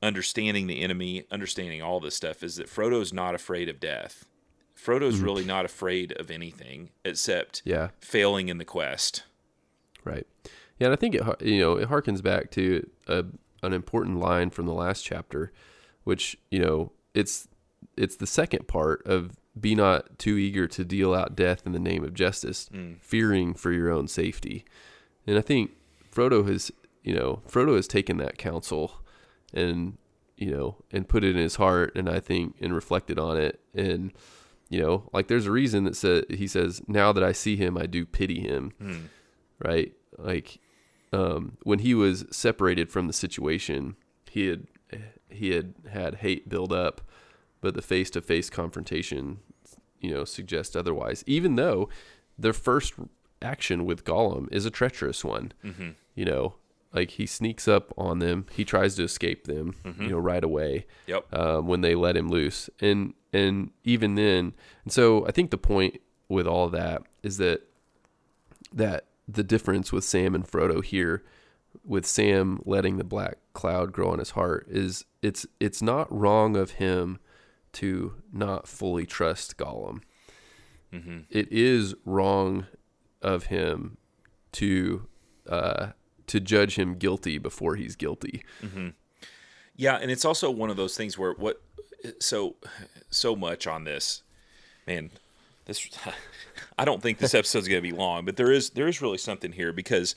understanding 0.02 0.66
the 0.66 0.82
enemy, 0.82 1.24
understanding 1.30 1.80
all 1.80 2.00
this 2.00 2.16
stuff 2.16 2.42
is 2.42 2.56
that 2.56 2.68
Frodo's 2.68 3.14
not 3.14 3.34
afraid 3.34 3.70
of 3.70 3.80
death. 3.80 4.26
Frodo's 4.84 5.20
mm. 5.20 5.24
really 5.24 5.44
not 5.44 5.64
afraid 5.64 6.12
of 6.18 6.30
anything 6.30 6.90
except 7.04 7.62
Yeah. 7.64 7.90
failing 8.00 8.48
in 8.48 8.58
the 8.58 8.64
quest. 8.64 9.24
Right. 10.04 10.26
Yeah, 10.78 10.86
and 10.86 10.92
I 10.92 10.96
think 10.96 11.14
it 11.14 11.22
you 11.42 11.60
know 11.60 11.76
it 11.76 11.88
harkens 11.88 12.22
back 12.22 12.50
to 12.52 12.88
a, 13.06 13.26
an 13.62 13.72
important 13.74 14.18
line 14.18 14.50
from 14.50 14.66
the 14.66 14.72
last 14.72 15.02
chapter, 15.04 15.52
which 16.04 16.38
you 16.50 16.58
know 16.58 16.92
it's 17.12 17.48
it's 17.96 18.16
the 18.16 18.26
second 18.26 18.66
part 18.66 19.06
of 19.06 19.36
be 19.60 19.74
not 19.74 20.18
too 20.18 20.38
eager 20.38 20.66
to 20.68 20.84
deal 20.84 21.12
out 21.12 21.36
death 21.36 21.66
in 21.66 21.72
the 21.72 21.78
name 21.78 22.02
of 22.02 22.14
justice, 22.14 22.70
mm. 22.72 22.98
fearing 23.02 23.52
for 23.52 23.72
your 23.72 23.90
own 23.90 24.08
safety. 24.08 24.64
And 25.26 25.36
I 25.36 25.42
think 25.42 25.72
Frodo 26.10 26.48
has 26.48 26.72
you 27.04 27.14
know 27.14 27.42
Frodo 27.46 27.76
has 27.76 27.86
taken 27.86 28.16
that 28.16 28.38
counsel 28.38 29.02
and 29.52 29.98
you 30.38 30.50
know 30.50 30.76
and 30.90 31.06
put 31.06 31.24
it 31.24 31.36
in 31.36 31.42
his 31.42 31.56
heart, 31.56 31.92
and 31.94 32.08
I 32.08 32.20
think 32.20 32.56
and 32.62 32.74
reflected 32.74 33.18
on 33.18 33.36
it 33.36 33.60
and. 33.74 34.12
You 34.70 34.80
know, 34.80 35.10
like 35.12 35.26
there's 35.28 35.46
a 35.46 35.50
reason 35.50 35.84
that 35.84 35.96
said 35.96 36.24
he 36.30 36.46
says, 36.46 36.80
"Now 36.86 37.12
that 37.12 37.22
I 37.24 37.32
see 37.32 37.56
him, 37.56 37.76
I 37.76 37.86
do 37.86 38.06
pity 38.06 38.40
him." 38.40 38.72
right? 39.58 39.92
Like 40.16 40.58
um, 41.12 41.56
when 41.64 41.80
he 41.80 41.92
was 41.94 42.24
separated 42.30 42.88
from 42.88 43.06
the 43.08 43.12
situation, 43.12 43.96
he 44.30 44.46
had 44.46 44.66
he 45.28 45.50
had 45.50 45.74
had 45.90 46.14
hate 46.16 46.48
build 46.48 46.72
up, 46.72 47.00
but 47.60 47.74
the 47.74 47.82
face 47.82 48.10
to 48.10 48.20
face 48.20 48.48
confrontation, 48.48 49.38
you 50.00 50.10
know, 50.12 50.24
suggests 50.24 50.76
otherwise. 50.76 51.24
Even 51.26 51.56
though 51.56 51.88
their 52.38 52.52
first 52.52 52.94
action 53.42 53.84
with 53.84 54.04
Gollum 54.04 54.46
is 54.52 54.64
a 54.66 54.70
treacherous 54.70 55.24
one, 55.24 55.52
you 56.14 56.24
know, 56.24 56.54
like 56.94 57.10
he 57.12 57.26
sneaks 57.26 57.66
up 57.66 57.92
on 57.98 58.18
them, 58.20 58.46
he 58.52 58.64
tries 58.64 58.94
to 58.96 59.02
escape 59.04 59.44
them, 59.44 59.74
you 59.98 60.08
know, 60.10 60.18
right 60.18 60.44
away 60.44 60.86
Yep. 61.06 61.34
um, 61.34 61.66
when 61.66 61.80
they 61.80 61.94
let 61.94 62.16
him 62.16 62.28
loose. 62.28 62.70
And 62.80 63.14
and 63.32 63.70
even 63.84 64.14
then, 64.14 64.54
and 64.84 64.92
so 64.92 65.26
I 65.26 65.30
think 65.30 65.50
the 65.50 65.58
point 65.58 66.00
with 66.28 66.46
all 66.46 66.68
that 66.70 67.02
is 67.22 67.36
that 67.38 67.62
that 68.72 69.06
the 69.28 69.42
difference 69.42 69.92
with 69.92 70.04
Sam 70.04 70.34
and 70.34 70.46
Frodo 70.46 70.82
here, 70.84 71.22
with 71.84 72.06
Sam 72.06 72.60
letting 72.64 72.96
the 72.96 73.04
black 73.04 73.38
cloud 73.52 73.92
grow 73.92 74.10
on 74.10 74.18
his 74.18 74.30
heart, 74.30 74.66
is 74.68 75.04
it's 75.22 75.46
it's 75.58 75.82
not 75.82 76.10
wrong 76.12 76.56
of 76.56 76.72
him 76.72 77.18
to 77.74 78.14
not 78.32 78.66
fully 78.66 79.06
trust 79.06 79.56
Gollum. 79.56 80.02
It 81.30 81.52
is 81.52 81.94
wrong 82.04 82.66
of 83.22 83.44
him 83.44 83.96
to 84.52 85.06
uh, 85.48 85.88
to 86.26 86.40
judge 86.40 86.76
him 86.76 86.94
guilty 86.94 87.38
before 87.38 87.76
he's 87.76 87.94
guilty. 87.96 88.42
Yeah, 89.76 89.96
and 89.96 90.10
it's 90.10 90.24
also 90.24 90.50
one 90.50 90.68
of 90.70 90.76
those 90.76 90.96
things 90.96 91.16
where 91.16 91.32
what 91.34 91.62
so 92.18 92.56
so 93.10 93.36
much 93.36 93.66
on 93.66 93.84
this, 93.84 94.22
man. 94.86 95.10
This 95.66 95.88
I 96.78 96.84
don't 96.84 97.02
think 97.02 97.18
this 97.18 97.34
episode's 97.34 97.68
going 97.68 97.82
to 97.82 97.88
be 97.88 97.96
long, 97.96 98.24
but 98.24 98.36
there 98.36 98.50
is 98.50 98.70
there 98.70 98.88
is 98.88 99.02
really 99.02 99.18
something 99.18 99.52
here 99.52 99.72
because 99.72 100.14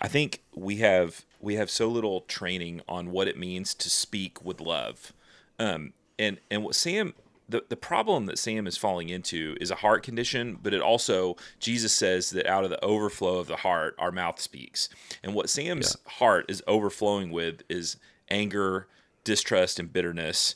I 0.00 0.08
think 0.08 0.42
we 0.54 0.76
have 0.76 1.24
we 1.40 1.54
have 1.54 1.70
so 1.70 1.88
little 1.88 2.22
training 2.22 2.82
on 2.88 3.10
what 3.10 3.28
it 3.28 3.38
means 3.38 3.74
to 3.74 3.90
speak 3.90 4.44
with 4.44 4.60
love, 4.60 5.12
um, 5.58 5.92
and 6.18 6.38
and 6.50 6.64
what 6.64 6.74
Sam 6.74 7.14
the, 7.50 7.64
the 7.68 7.76
problem 7.76 8.26
that 8.26 8.38
Sam 8.38 8.66
is 8.66 8.76
falling 8.76 9.08
into 9.08 9.56
is 9.60 9.70
a 9.70 9.76
heart 9.76 10.02
condition, 10.02 10.58
but 10.62 10.72
it 10.72 10.80
also 10.80 11.36
Jesus 11.58 11.92
says 11.92 12.30
that 12.30 12.46
out 12.46 12.64
of 12.64 12.70
the 12.70 12.82
overflow 12.84 13.38
of 13.38 13.48
the 13.48 13.56
heart, 13.56 13.94
our 13.98 14.12
mouth 14.12 14.40
speaks. 14.40 14.88
And 15.22 15.34
what 15.34 15.50
Sam's 15.50 15.96
heart 16.06 16.46
is 16.48 16.62
overflowing 16.66 17.30
with 17.30 17.62
is 17.68 17.96
anger, 18.30 18.86
distrust, 19.24 19.78
and 19.78 19.92
bitterness. 19.92 20.54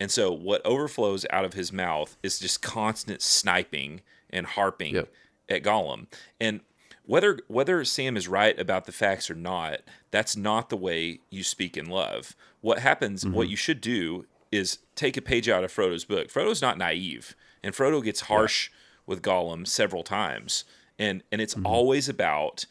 And 0.00 0.10
so 0.10 0.32
what 0.32 0.64
overflows 0.64 1.26
out 1.30 1.44
of 1.44 1.52
his 1.52 1.72
mouth 1.72 2.16
is 2.22 2.38
just 2.40 2.62
constant 2.62 3.20
sniping 3.20 4.00
and 4.30 4.46
harping 4.46 4.94
Yep. 4.94 5.12
at 5.48 5.62
Gollum. 5.62 6.06
And 6.40 6.60
whether 7.04 7.38
whether 7.48 7.84
Sam 7.84 8.16
is 8.16 8.28
right 8.28 8.58
about 8.58 8.86
the 8.86 8.92
facts 8.92 9.30
or 9.30 9.34
not, 9.34 9.80
that's 10.10 10.36
not 10.36 10.70
the 10.70 10.76
way 10.76 11.20
you 11.28 11.42
speak 11.42 11.76
in 11.76 11.86
love. 11.86 12.34
What 12.60 12.78
happens, 12.78 13.26
what 13.26 13.44
mm-hmm. 13.44 13.50
you 13.50 13.56
should 13.56 13.80
do 13.80 14.26
is 14.52 14.78
take 14.94 15.16
a 15.16 15.22
page 15.22 15.48
out 15.48 15.64
of 15.64 15.72
Frodo's 15.72 16.04
book. 16.04 16.28
Frodo's 16.28 16.62
not 16.62 16.78
naive, 16.78 17.34
and 17.62 17.74
Frodo 17.74 18.02
gets 18.02 18.22
harsh 18.22 18.70
with 19.06 19.22
Gollum 19.22 19.66
several 19.66 20.02
times, 20.02 20.64
and 20.98 21.22
and 21.32 21.40
it's 21.40 21.54
mm-hmm. 21.54 21.66
always 21.66 22.08
about 22.08 22.66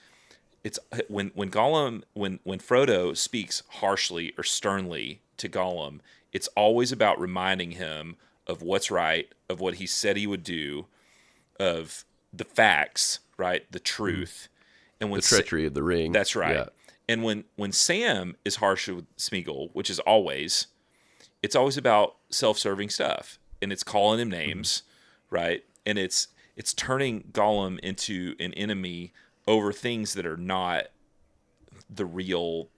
it's 0.63 0.79
when 1.07 1.31
when 1.35 1.49
Gollum 1.49 2.03
when 2.13 2.39
when 2.43 2.59
Frodo 2.59 3.15
speaks 3.15 3.63
harshly 3.69 4.33
or 4.37 4.43
sternly 4.43 5.21
to 5.37 5.49
Gollum, 5.49 5.99
it's 6.33 6.47
always 6.49 6.91
about 6.91 7.19
reminding 7.19 7.71
him 7.71 8.15
of 8.47 8.61
what's 8.61 8.89
right, 8.89 9.31
of 9.49 9.59
what 9.59 9.75
he 9.75 9.85
said 9.85 10.17
he 10.17 10.27
would 10.27 10.43
do, 10.43 10.87
of 11.59 12.05
the 12.33 12.43
facts, 12.43 13.19
right, 13.37 13.69
the 13.71 13.79
mm-hmm. 13.79 13.83
truth, 13.83 14.49
and 14.99 15.09
when 15.09 15.19
the 15.19 15.25
Sa- 15.25 15.37
treachery 15.37 15.65
of 15.65 15.73
the 15.73 15.83
ring. 15.83 16.11
that's 16.11 16.35
right. 16.35 16.55
Yeah. 16.55 16.65
And 17.07 17.23
when 17.23 17.45
when 17.55 17.71
Sam 17.71 18.35
is 18.45 18.57
harsh 18.57 18.87
with 18.87 19.05
Smeagol, 19.17 19.69
which 19.73 19.89
is 19.89 19.99
always, 19.99 20.67
it's 21.41 21.55
always 21.55 21.77
about 21.77 22.15
self-serving 22.29 22.89
stuff, 22.89 23.39
and 23.61 23.71
it's 23.71 23.83
calling 23.83 24.19
him 24.19 24.29
mm-hmm. 24.29 24.47
names, 24.47 24.83
right? 25.29 25.63
And 25.85 25.97
it's 25.97 26.27
it's 26.55 26.73
turning 26.73 27.23
Gollum 27.31 27.79
into 27.79 28.35
an 28.39 28.53
enemy 28.53 29.13
over 29.47 29.73
things 29.73 30.13
that 30.13 30.25
are 30.25 30.37
not 30.37 30.87
the 31.89 32.05
real 32.05 32.69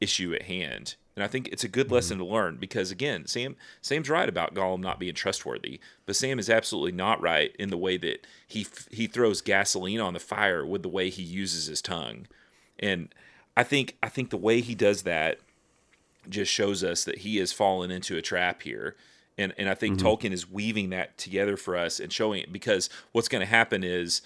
issue 0.00 0.32
at 0.34 0.42
hand. 0.42 0.94
And 1.16 1.24
I 1.24 1.28
think 1.28 1.48
it's 1.48 1.64
a 1.64 1.68
good 1.68 1.86
mm-hmm. 1.86 1.94
lesson 1.94 2.18
to 2.18 2.24
learn 2.24 2.56
because 2.56 2.90
again, 2.90 3.26
Sam 3.26 3.56
Sam's 3.80 4.08
right 4.08 4.28
about 4.28 4.54
Gollum 4.54 4.80
not 4.80 5.00
being 5.00 5.14
trustworthy, 5.14 5.80
but 6.06 6.16
Sam 6.16 6.38
is 6.38 6.48
absolutely 6.48 6.92
not 6.92 7.20
right 7.20 7.54
in 7.58 7.70
the 7.70 7.76
way 7.76 7.96
that 7.98 8.26
he 8.46 8.62
f- 8.62 8.88
he 8.90 9.06
throws 9.06 9.40
gasoline 9.40 10.00
on 10.00 10.14
the 10.14 10.20
fire 10.20 10.64
with 10.64 10.82
the 10.82 10.88
way 10.88 11.10
he 11.10 11.22
uses 11.22 11.66
his 11.66 11.82
tongue. 11.82 12.26
And 12.78 13.14
I 13.56 13.64
think 13.64 13.96
I 14.02 14.08
think 14.08 14.30
the 14.30 14.36
way 14.36 14.60
he 14.60 14.74
does 14.74 15.02
that 15.02 15.38
just 16.28 16.52
shows 16.52 16.84
us 16.84 17.04
that 17.04 17.18
he 17.18 17.38
has 17.38 17.52
fallen 17.52 17.90
into 17.90 18.16
a 18.16 18.22
trap 18.22 18.62
here. 18.62 18.96
And 19.36 19.52
and 19.58 19.68
I 19.68 19.74
think 19.74 19.98
mm-hmm. 19.98 20.06
Tolkien 20.06 20.32
is 20.32 20.50
weaving 20.50 20.90
that 20.90 21.18
together 21.18 21.56
for 21.56 21.76
us 21.76 21.98
and 21.98 22.12
showing 22.12 22.42
it 22.42 22.52
because 22.52 22.88
what's 23.12 23.28
going 23.28 23.40
to 23.40 23.46
happen 23.46 23.82
is 23.82 24.22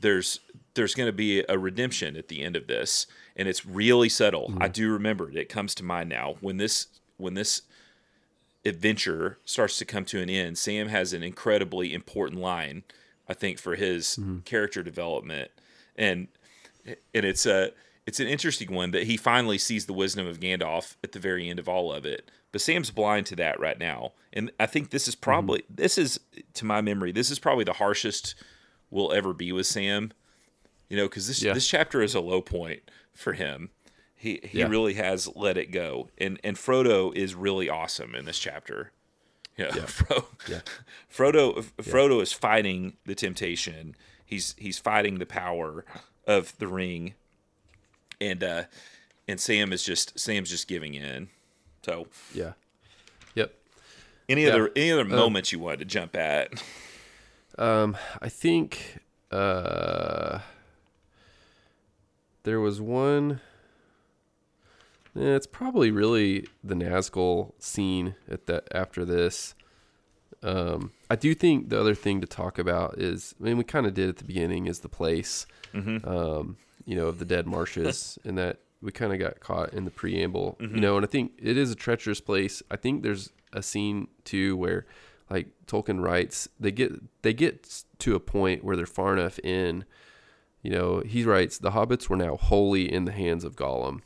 there's 0.00 0.40
there's 0.74 0.94
going 0.94 1.08
to 1.08 1.12
be 1.12 1.44
a 1.48 1.58
redemption 1.58 2.16
at 2.16 2.28
the 2.28 2.42
end 2.42 2.54
of 2.54 2.66
this 2.66 3.06
and 3.38 3.48
it's 3.48 3.64
really 3.64 4.08
subtle. 4.08 4.52
I 4.58 4.64
mm-hmm. 4.64 4.72
do 4.72 4.92
remember 4.92 5.30
it. 5.30 5.36
It 5.36 5.48
comes 5.48 5.74
to 5.76 5.84
mind 5.84 6.08
now 6.08 6.36
when 6.40 6.56
this 6.56 6.88
when 7.16 7.34
this 7.34 7.62
adventure 8.64 9.38
starts 9.44 9.78
to 9.78 9.84
come 9.84 10.04
to 10.06 10.20
an 10.20 10.28
end. 10.28 10.58
Sam 10.58 10.88
has 10.88 11.12
an 11.12 11.22
incredibly 11.22 11.94
important 11.94 12.40
line 12.40 12.82
I 13.28 13.34
think 13.34 13.58
for 13.58 13.76
his 13.76 14.16
mm-hmm. 14.16 14.38
character 14.40 14.82
development 14.82 15.50
and 15.96 16.28
and 16.86 17.24
it's 17.24 17.44
a 17.46 17.72
it's 18.06 18.20
an 18.20 18.26
interesting 18.26 18.72
one 18.72 18.92
that 18.92 19.02
he 19.02 19.18
finally 19.18 19.58
sees 19.58 19.84
the 19.84 19.92
wisdom 19.92 20.26
of 20.26 20.40
Gandalf 20.40 20.96
at 21.04 21.12
the 21.12 21.18
very 21.18 21.48
end 21.48 21.58
of 21.58 21.68
all 21.68 21.92
of 21.92 22.06
it. 22.06 22.30
But 22.52 22.62
Sam's 22.62 22.90
blind 22.90 23.26
to 23.26 23.36
that 23.36 23.60
right 23.60 23.78
now, 23.78 24.12
and 24.32 24.50
I 24.58 24.64
think 24.64 24.88
this 24.88 25.06
is 25.06 25.14
mm-hmm. 25.14 25.24
probably 25.24 25.64
this 25.68 25.98
is 25.98 26.18
to 26.54 26.64
my 26.64 26.80
memory 26.80 27.12
this 27.12 27.30
is 27.30 27.38
probably 27.38 27.64
the 27.64 27.74
harshest 27.74 28.34
we'll 28.90 29.12
ever 29.12 29.34
be 29.34 29.52
with 29.52 29.66
Sam. 29.66 30.12
You 30.88 30.96
know, 30.96 31.04
because 31.04 31.28
this 31.28 31.42
Yeah. 31.42 31.52
this 31.52 31.68
chapter 31.68 32.00
is 32.00 32.14
a 32.14 32.20
low 32.20 32.40
point 32.40 32.90
for 33.18 33.32
him. 33.34 33.70
He 34.14 34.40
he 34.42 34.60
Yeah. 34.60 34.68
really 34.68 34.94
has 34.94 35.28
let 35.36 35.56
it 35.58 35.70
go, 35.70 36.08
and 36.18 36.40
and 36.42 36.56
Frodo 36.56 37.14
is 37.14 37.34
really 37.34 37.68
awesome 37.68 38.14
in 38.14 38.24
this 38.24 38.38
chapter. 38.38 38.92
Yeah, 39.56 39.70
Fro- 39.86 40.28
Yeah. 40.48 40.60
Frodo 41.12 41.62
Frodo 41.82 42.22
is 42.22 42.32
fighting 42.32 42.96
the 43.04 43.14
temptation. 43.14 43.94
He's 44.24 44.54
he's 44.58 44.78
fighting 44.78 45.18
the 45.18 45.26
power 45.26 45.84
of 46.26 46.56
the 46.58 46.66
ring, 46.68 47.14
and 48.20 48.42
uh, 48.42 48.62
and 49.26 49.40
Sam 49.40 49.72
is 49.72 49.82
just 49.84 50.18
Sam's 50.18 50.50
just 50.50 50.68
giving 50.68 50.94
in. 50.94 51.28
So, 51.84 52.08
Yeah. 52.34 52.52
Yep. 53.34 53.54
any 54.28 54.42
Yeah. 54.44 54.50
other 54.50 54.70
any 54.76 54.90
other 54.92 55.04
moments 55.04 55.52
you 55.52 55.58
wanted 55.60 55.78
to 55.80 55.84
jump 55.86 56.14
at? 56.16 56.62
Um, 57.56 57.96
I 58.20 58.28
think 58.28 58.98
uh, 59.30 60.40
there 62.48 62.60
was 62.60 62.80
one. 62.80 63.40
eh, 65.14 65.20
it's 65.36 65.46
probably 65.46 65.90
really 65.90 66.46
the 66.64 66.74
Nazgul 66.74 67.52
scene 67.58 68.14
at 68.30 68.46
that 68.46 68.66
after 68.72 69.04
this. 69.04 69.54
Um, 70.42 70.92
I 71.10 71.16
do 71.16 71.34
think 71.34 71.68
the 71.68 71.78
other 71.78 71.94
thing 71.94 72.22
to 72.22 72.26
talk 72.26 72.58
about 72.58 72.98
is, 72.98 73.34
I 73.38 73.44
mean, 73.44 73.58
we 73.58 73.64
kind 73.64 73.86
of 73.86 73.92
did 73.92 74.08
at 74.08 74.16
the 74.16 74.24
beginning, 74.24 74.66
is 74.66 74.78
the 74.80 74.88
place, 74.88 75.46
um, 76.04 76.56
you 76.86 76.96
know, 76.96 77.08
of 77.08 77.18
the 77.18 77.24
dead 77.26 77.46
marshes, 77.46 78.18
and 78.24 78.38
that 78.38 78.60
we 78.80 78.90
kind 78.92 79.12
of 79.12 79.18
got 79.18 79.40
caught 79.40 79.74
in 79.74 79.84
the 79.84 79.90
preamble, 79.90 80.56
you 80.60 80.80
know, 80.80 80.96
and 80.96 81.04
I 81.04 81.08
think 81.08 81.32
it 81.42 81.58
is 81.58 81.70
a 81.70 81.74
treacherous 81.74 82.20
place. 82.22 82.62
I 82.70 82.76
think 82.76 83.02
there's 83.02 83.30
a 83.52 83.62
scene 83.62 84.08
too 84.24 84.56
where, 84.56 84.86
like 85.28 85.48
Tolkien 85.66 86.00
writes, 86.02 86.48
they 86.58 86.70
get 86.70 86.92
they 87.22 87.34
get 87.34 87.82
to 87.98 88.14
a 88.14 88.20
point 88.20 88.64
where 88.64 88.76
they're 88.76 88.86
far 88.86 89.12
enough 89.12 89.38
in. 89.40 89.84
You 90.62 90.70
know, 90.70 91.00
he 91.00 91.24
writes 91.24 91.58
the 91.58 91.70
hobbits 91.70 92.08
were 92.08 92.16
now 92.16 92.36
wholly 92.36 92.92
in 92.92 93.04
the 93.04 93.12
hands 93.12 93.44
of 93.44 93.56
Gollum. 93.56 94.00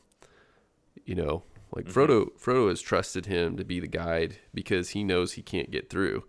You 1.05 1.15
know, 1.15 1.43
like 1.75 1.87
Frodo 1.87 2.29
Frodo 2.39 2.69
has 2.69 2.81
trusted 2.81 3.27
him 3.27 3.57
to 3.57 3.65
be 3.65 3.81
the 3.81 3.89
guide 3.89 4.37
because 4.53 4.91
he 4.91 5.03
knows 5.03 5.33
he 5.33 5.43
can't 5.43 5.71
get 5.71 5.89
through. 5.89 6.25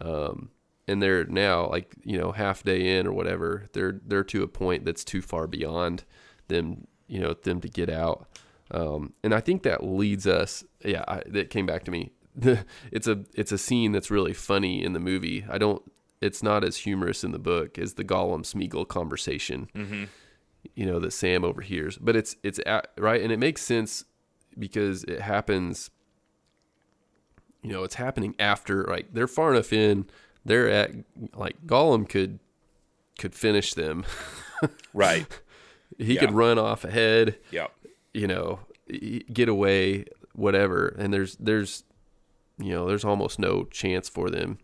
Um, 0.00 0.50
and 0.88 1.02
they're 1.02 1.24
now 1.24 1.68
like 1.68 1.94
you 2.02 2.18
know 2.18 2.32
half 2.32 2.62
day 2.62 2.98
in 2.98 3.06
or 3.06 3.12
whatever. 3.12 3.66
They're 3.72 4.00
they're 4.04 4.24
to 4.24 4.42
a 4.42 4.48
point 4.48 4.84
that's 4.84 5.04
too 5.04 5.22
far 5.22 5.46
beyond 5.46 6.04
them. 6.48 6.86
You 7.06 7.20
know 7.20 7.34
them 7.34 7.60
to 7.60 7.68
get 7.68 7.88
out. 7.88 8.28
Um, 8.70 9.12
and 9.22 9.34
I 9.34 9.40
think 9.40 9.62
that 9.62 9.84
leads 9.84 10.26
us. 10.26 10.64
Yeah, 10.84 11.04
I, 11.06 11.22
that 11.26 11.50
came 11.50 11.66
back 11.66 11.84
to 11.84 11.90
me. 11.90 12.12
it's 12.90 13.06
a 13.06 13.24
it's 13.34 13.52
a 13.52 13.58
scene 13.58 13.92
that's 13.92 14.10
really 14.10 14.32
funny 14.32 14.82
in 14.82 14.92
the 14.92 15.00
movie. 15.00 15.44
I 15.48 15.58
don't. 15.58 15.82
It's 16.22 16.42
not 16.42 16.64
as 16.64 16.78
humorous 16.78 17.24
in 17.24 17.32
the 17.32 17.38
book 17.38 17.78
as 17.78 17.94
the 17.94 18.04
Gollum 18.04 18.42
Smeagol 18.44 18.86
conversation. 18.88 19.68
Mm-hmm. 19.74 20.04
You 20.76 20.86
know 20.86 20.98
that 21.00 21.10
Sam 21.12 21.44
overhears, 21.44 21.98
but 21.98 22.14
it's 22.16 22.36
it's 22.42 22.60
at, 22.64 22.88
right, 22.96 23.20
and 23.20 23.32
it 23.32 23.38
makes 23.38 23.62
sense 23.62 24.04
because 24.58 25.02
it 25.04 25.20
happens. 25.20 25.90
You 27.62 27.72
know, 27.72 27.84
it's 27.84 27.94
happening 27.96 28.34
after 28.38 28.84
like 28.84 29.12
they're 29.12 29.26
far 29.28 29.52
enough 29.52 29.72
in. 29.72 30.06
They're 30.44 30.68
at 30.68 30.90
like 31.34 31.64
Gollum 31.66 32.08
could 32.08 32.38
could 33.18 33.34
finish 33.34 33.74
them. 33.74 34.04
Right. 34.94 35.26
he 35.98 36.14
Yeah. 36.14 36.20
could 36.20 36.30
run 36.32 36.56
off 36.56 36.84
ahead 36.84 37.36
Yeah. 37.50 37.66
you 38.14 38.28
know 38.28 38.60
get 39.32 39.48
away 39.48 40.04
whatever 40.34 40.94
and 40.98 41.12
there's 41.12 41.34
there's 41.40 41.82
you 42.58 42.70
know 42.70 42.86
there's 42.86 43.04
almost 43.04 43.40
no 43.40 43.64
chance 43.64 44.08
for 44.08 44.30
them 44.30 44.58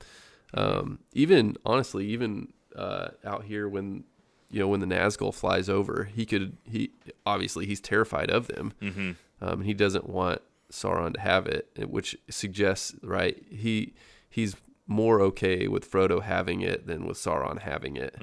um 0.55 0.99
even 1.13 1.57
honestly 1.65 2.07
even 2.07 2.49
uh 2.77 3.09
out 3.25 3.45
here 3.45 3.69
when 3.69 4.05
you 4.51 4.59
know 4.61 4.69
when 4.69 4.81
the 4.81 4.87
Nazgul 4.87 5.35
flies 5.35 5.69
over 5.69 6.05
he 6.05 6.25
could 6.25 6.57
he 6.65 6.91
obviously 7.27 7.67
he's 7.67 7.81
terrified 7.81 8.31
of 8.31 8.47
them 8.49 8.73
mm-hmm. 8.81 9.13
um 9.41 9.63
he 9.63 9.75
doesn't 9.75 10.09
want 10.09 10.41
Sauron 10.73 11.15
to 11.15 11.21
have 11.21 11.47
it 11.47 11.69
which 11.89 12.17
suggests 12.31 12.95
right 13.03 13.43
he 13.51 13.95
he's 14.31 14.57
more 14.87 15.21
okay 15.21 15.69
with 15.69 15.91
Frodo 15.91 16.23
having 16.23 16.61
it 16.63 16.87
than 16.87 17.07
with 17.07 17.19
Sauron 17.19 17.61
having 17.61 17.97
it 17.97 18.17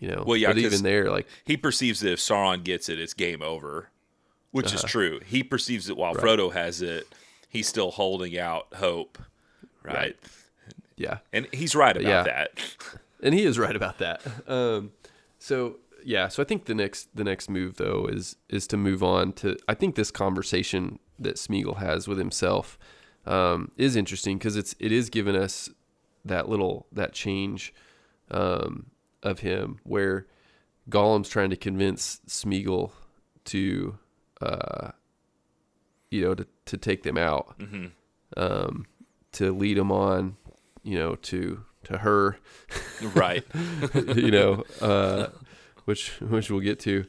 you 0.00 0.08
know 0.08 0.24
Well, 0.26 0.36
yeah, 0.36 0.48
but 0.48 0.58
even 0.58 0.82
there 0.82 1.10
like 1.10 1.26
He 1.44 1.56
perceives 1.56 2.00
that 2.00 2.12
if 2.12 2.18
Sauron 2.18 2.64
gets 2.64 2.88
it, 2.88 2.98
it's 2.98 3.14
game 3.14 3.42
over, 3.42 3.90
which 4.50 4.66
Uh-huh. 4.68 4.76
is 4.76 4.82
true. 4.84 5.20
He 5.24 5.42
perceives 5.44 5.88
it 5.88 5.96
while 5.96 6.14
Frodo 6.14 6.52
has 6.52 6.80
it. 6.82 7.06
He's 7.48 7.68
still 7.68 7.90
holding 7.90 8.36
out 8.38 8.66
hope, 8.74 9.18
right? 9.82 9.94
Right. 9.94 10.16
Yeah 11.02 11.18
And 11.32 11.46
he's 11.52 11.74
right 11.74 11.96
about 11.96 12.08
Yeah. 12.08 12.22
that. 12.22 12.48
and 13.22 13.34
he 13.34 13.42
is 13.44 13.58
right 13.58 13.76
about 13.76 13.96
that. 13.98 14.18
Um, 14.48 14.92
so 15.38 15.56
yeah, 16.04 16.28
so 16.28 16.42
I 16.42 16.46
think 16.46 16.64
the 16.64 16.74
next 16.74 17.08
the 17.14 17.24
next 17.24 17.48
move 17.48 17.76
though 17.76 18.06
is 18.06 18.36
is 18.48 18.66
to 18.68 18.76
move 18.76 19.02
on 19.02 19.32
to. 19.34 19.56
I 19.68 19.74
think 19.74 19.94
this 19.94 20.10
conversation 20.10 20.98
that 21.18 21.36
Smeagol 21.36 21.76
has 21.78 22.08
with 22.08 22.18
himself 22.18 22.76
um, 23.26 23.70
is 23.76 23.94
interesting 23.94 24.38
because 24.38 24.56
it's 24.56 24.74
it 24.80 24.90
is 24.92 25.10
giving 25.10 25.36
us 25.36 25.68
that 26.24 26.48
little 26.48 26.86
that 26.92 27.12
change 27.12 27.72
um, 28.32 28.86
of 29.22 29.40
him 29.40 29.78
where 29.84 30.26
Gollum's 30.90 31.28
trying 31.28 31.50
to 31.50 31.56
convince 31.56 32.20
Smeagol 32.26 32.90
to 33.44 33.98
uh, 34.40 34.90
you 36.10 36.20
know 36.22 36.34
to 36.34 36.46
to 36.66 36.76
take 36.76 37.04
them 37.04 37.16
out 37.16 37.54
um, 38.36 38.86
to 39.32 39.52
lead 39.52 39.76
them 39.76 39.92
on 39.92 40.36
you 40.82 40.98
know 40.98 41.16
to 41.16 41.64
to 41.84 41.98
her 41.98 42.38
right. 43.14 43.44
you 43.94 44.30
know, 44.30 44.64
uh, 44.80 45.28
which 45.84 46.20
which 46.20 46.50
we'll 46.50 46.60
get 46.60 46.80
to, 46.80 47.04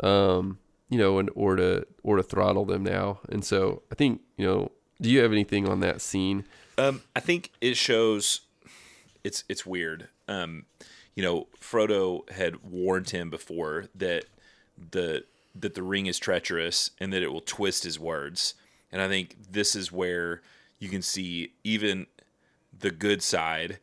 um, 0.00 0.58
you 0.88 0.98
know, 0.98 1.18
and 1.18 1.30
or 1.34 1.56
to 1.56 1.86
or 2.02 2.16
to 2.16 2.22
throttle 2.22 2.64
them 2.64 2.82
now. 2.82 3.20
And 3.28 3.44
so 3.44 3.82
I 3.90 3.94
think 3.94 4.20
you 4.36 4.46
know, 4.46 4.72
do 5.00 5.08
you 5.08 5.20
have 5.20 5.32
anything 5.32 5.68
on 5.68 5.80
that 5.80 6.00
scene? 6.00 6.44
Um, 6.78 7.02
I 7.14 7.20
think 7.20 7.52
it 7.60 7.76
shows. 7.76 8.42
It's 9.24 9.44
it's 9.48 9.66
weird. 9.66 10.08
Um, 10.28 10.66
you 11.14 11.22
know, 11.22 11.46
Frodo 11.60 12.28
had 12.30 12.62
warned 12.62 13.10
him 13.10 13.30
before 13.30 13.86
that 13.94 14.24
the 14.90 15.24
that 15.54 15.74
the 15.74 15.82
ring 15.82 16.06
is 16.06 16.18
treacherous 16.18 16.90
and 17.00 17.12
that 17.12 17.22
it 17.22 17.32
will 17.32 17.40
twist 17.40 17.84
his 17.84 17.98
words. 17.98 18.54
And 18.92 19.00
I 19.00 19.08
think 19.08 19.36
this 19.50 19.74
is 19.74 19.90
where 19.90 20.42
you 20.78 20.88
can 20.88 21.02
see 21.02 21.54
even 21.64 22.06
the 22.80 22.90
good 22.90 23.22
side 23.22 23.78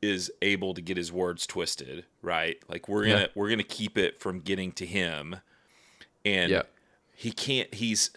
is 0.00 0.30
able 0.42 0.74
to 0.74 0.80
get 0.80 0.96
his 0.96 1.12
words 1.12 1.46
twisted, 1.46 2.04
right? 2.22 2.58
Like 2.68 2.88
we're 2.88 3.04
gonna 3.04 3.20
Yeah. 3.20 3.26
we're 3.34 3.48
gonna 3.50 3.62
keep 3.62 3.96
it 3.96 4.20
from 4.20 4.40
getting 4.40 4.72
to 4.72 4.86
him, 4.86 5.36
and 6.24 6.50
Yeah. 6.50 6.62
he 7.14 7.30
can't. 7.32 7.72
He's 7.74 8.10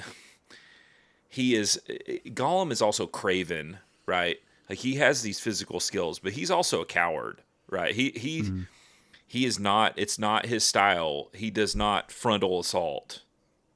he 1.27 1.55
is 1.55 1.79
Gollum 2.27 2.71
is 2.71 2.81
also 2.81 3.07
craven, 3.07 3.77
right? 4.05 4.39
Like 4.69 4.79
he 4.79 4.95
has 4.95 5.21
these 5.21 5.39
physical 5.39 5.79
skills, 5.79 6.19
but 6.19 6.33
he's 6.33 6.49
also 6.49 6.81
a 6.81 6.85
coward, 6.85 7.41
right? 7.69 7.93
He 7.93 8.11
he 8.15 8.41
Mm-hmm. 8.41 8.61
he 9.27 9.45
is 9.45 9.59
not. 9.59 9.93
It's 9.97 10.17
not 10.17 10.45
his 10.47 10.63
style. 10.63 11.29
He 11.33 11.49
does 11.51 11.75
not 11.75 12.11
frontal 12.11 12.59
assault, 12.59 13.21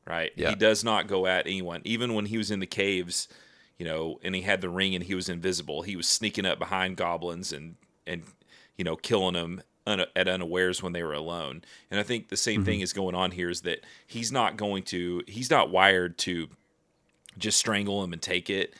right? 0.05 0.31
Yeah. 0.35 0.49
He 0.49 0.55
does 0.55 0.83
not 0.83 1.07
go 1.07 1.27
at 1.27 1.45
anyone, 1.45 1.81
even 1.85 2.13
when 2.13 2.25
he 2.27 2.37
was 2.37 2.49
in 2.49 2.59
the 2.59 2.65
caves. 2.67 3.27
You 3.79 3.85
know, 3.85 4.19
and 4.23 4.35
he 4.35 4.41
had 4.41 4.61
the 4.61 4.69
ring 4.69 4.93
and 4.93 5.03
he 5.03 5.15
was 5.15 5.29
invisible. 5.29 5.81
He 5.81 5.95
was 5.95 6.07
sneaking 6.07 6.45
up 6.45 6.59
behind 6.59 6.97
goblins 6.97 7.51
and 7.51 7.75
and 8.05 8.23
you 8.77 8.83
know 8.83 8.95
killing 8.95 9.33
them 9.33 9.63
un- 9.87 10.05
at 10.15 10.27
unawares 10.27 10.83
when 10.83 10.93
they 10.93 11.03
were 11.03 11.13
alone. 11.13 11.63
And 11.89 11.99
I 11.99 12.03
think 12.03 12.29
the 12.29 12.37
same 12.37 12.63
thing 12.63 12.75
mm-hmm. 12.75 12.83
is 12.83 12.93
going 12.93 13.15
on 13.15 13.31
here 13.31 13.49
is 13.49 13.61
that 13.61 13.79
he's 14.05 14.31
not 14.31 14.57
going 14.57 14.83
to. 14.83 15.23
He's 15.27 15.49
not 15.49 15.71
wired 15.71 16.17
to 16.19 16.49
just 17.37 17.57
strangle 17.57 18.03
him 18.03 18.13
and 18.13 18.21
take 18.21 18.49
it. 18.49 18.73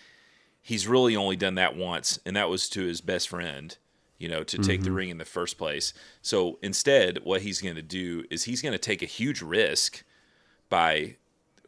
He's 0.62 0.88
really 0.88 1.16
only 1.16 1.36
done 1.36 1.56
that 1.56 1.76
once, 1.76 2.20
and 2.26 2.36
that 2.36 2.50
was 2.50 2.70
to 2.70 2.84
his 2.84 3.02
best 3.02 3.30
friend, 3.30 3.76
you 4.18 4.28
know, 4.28 4.44
to 4.44 4.58
take 4.58 4.82
the 4.82 4.88
mm-hmm. 4.88 4.96
ring 4.96 5.10
in 5.10 5.18
the 5.18 5.26
first 5.26 5.58
place. 5.58 5.94
So 6.22 6.60
instead, 6.62 7.20
what 7.24 7.42
he's 7.42 7.62
going 7.62 7.76
to 7.76 7.82
do 7.82 8.26
is 8.30 8.44
he's 8.44 8.62
going 8.62 8.74
to 8.74 8.78
take 8.78 9.02
a 9.02 9.08
huge 9.08 9.42
risk 9.42 10.04
by 10.70 11.16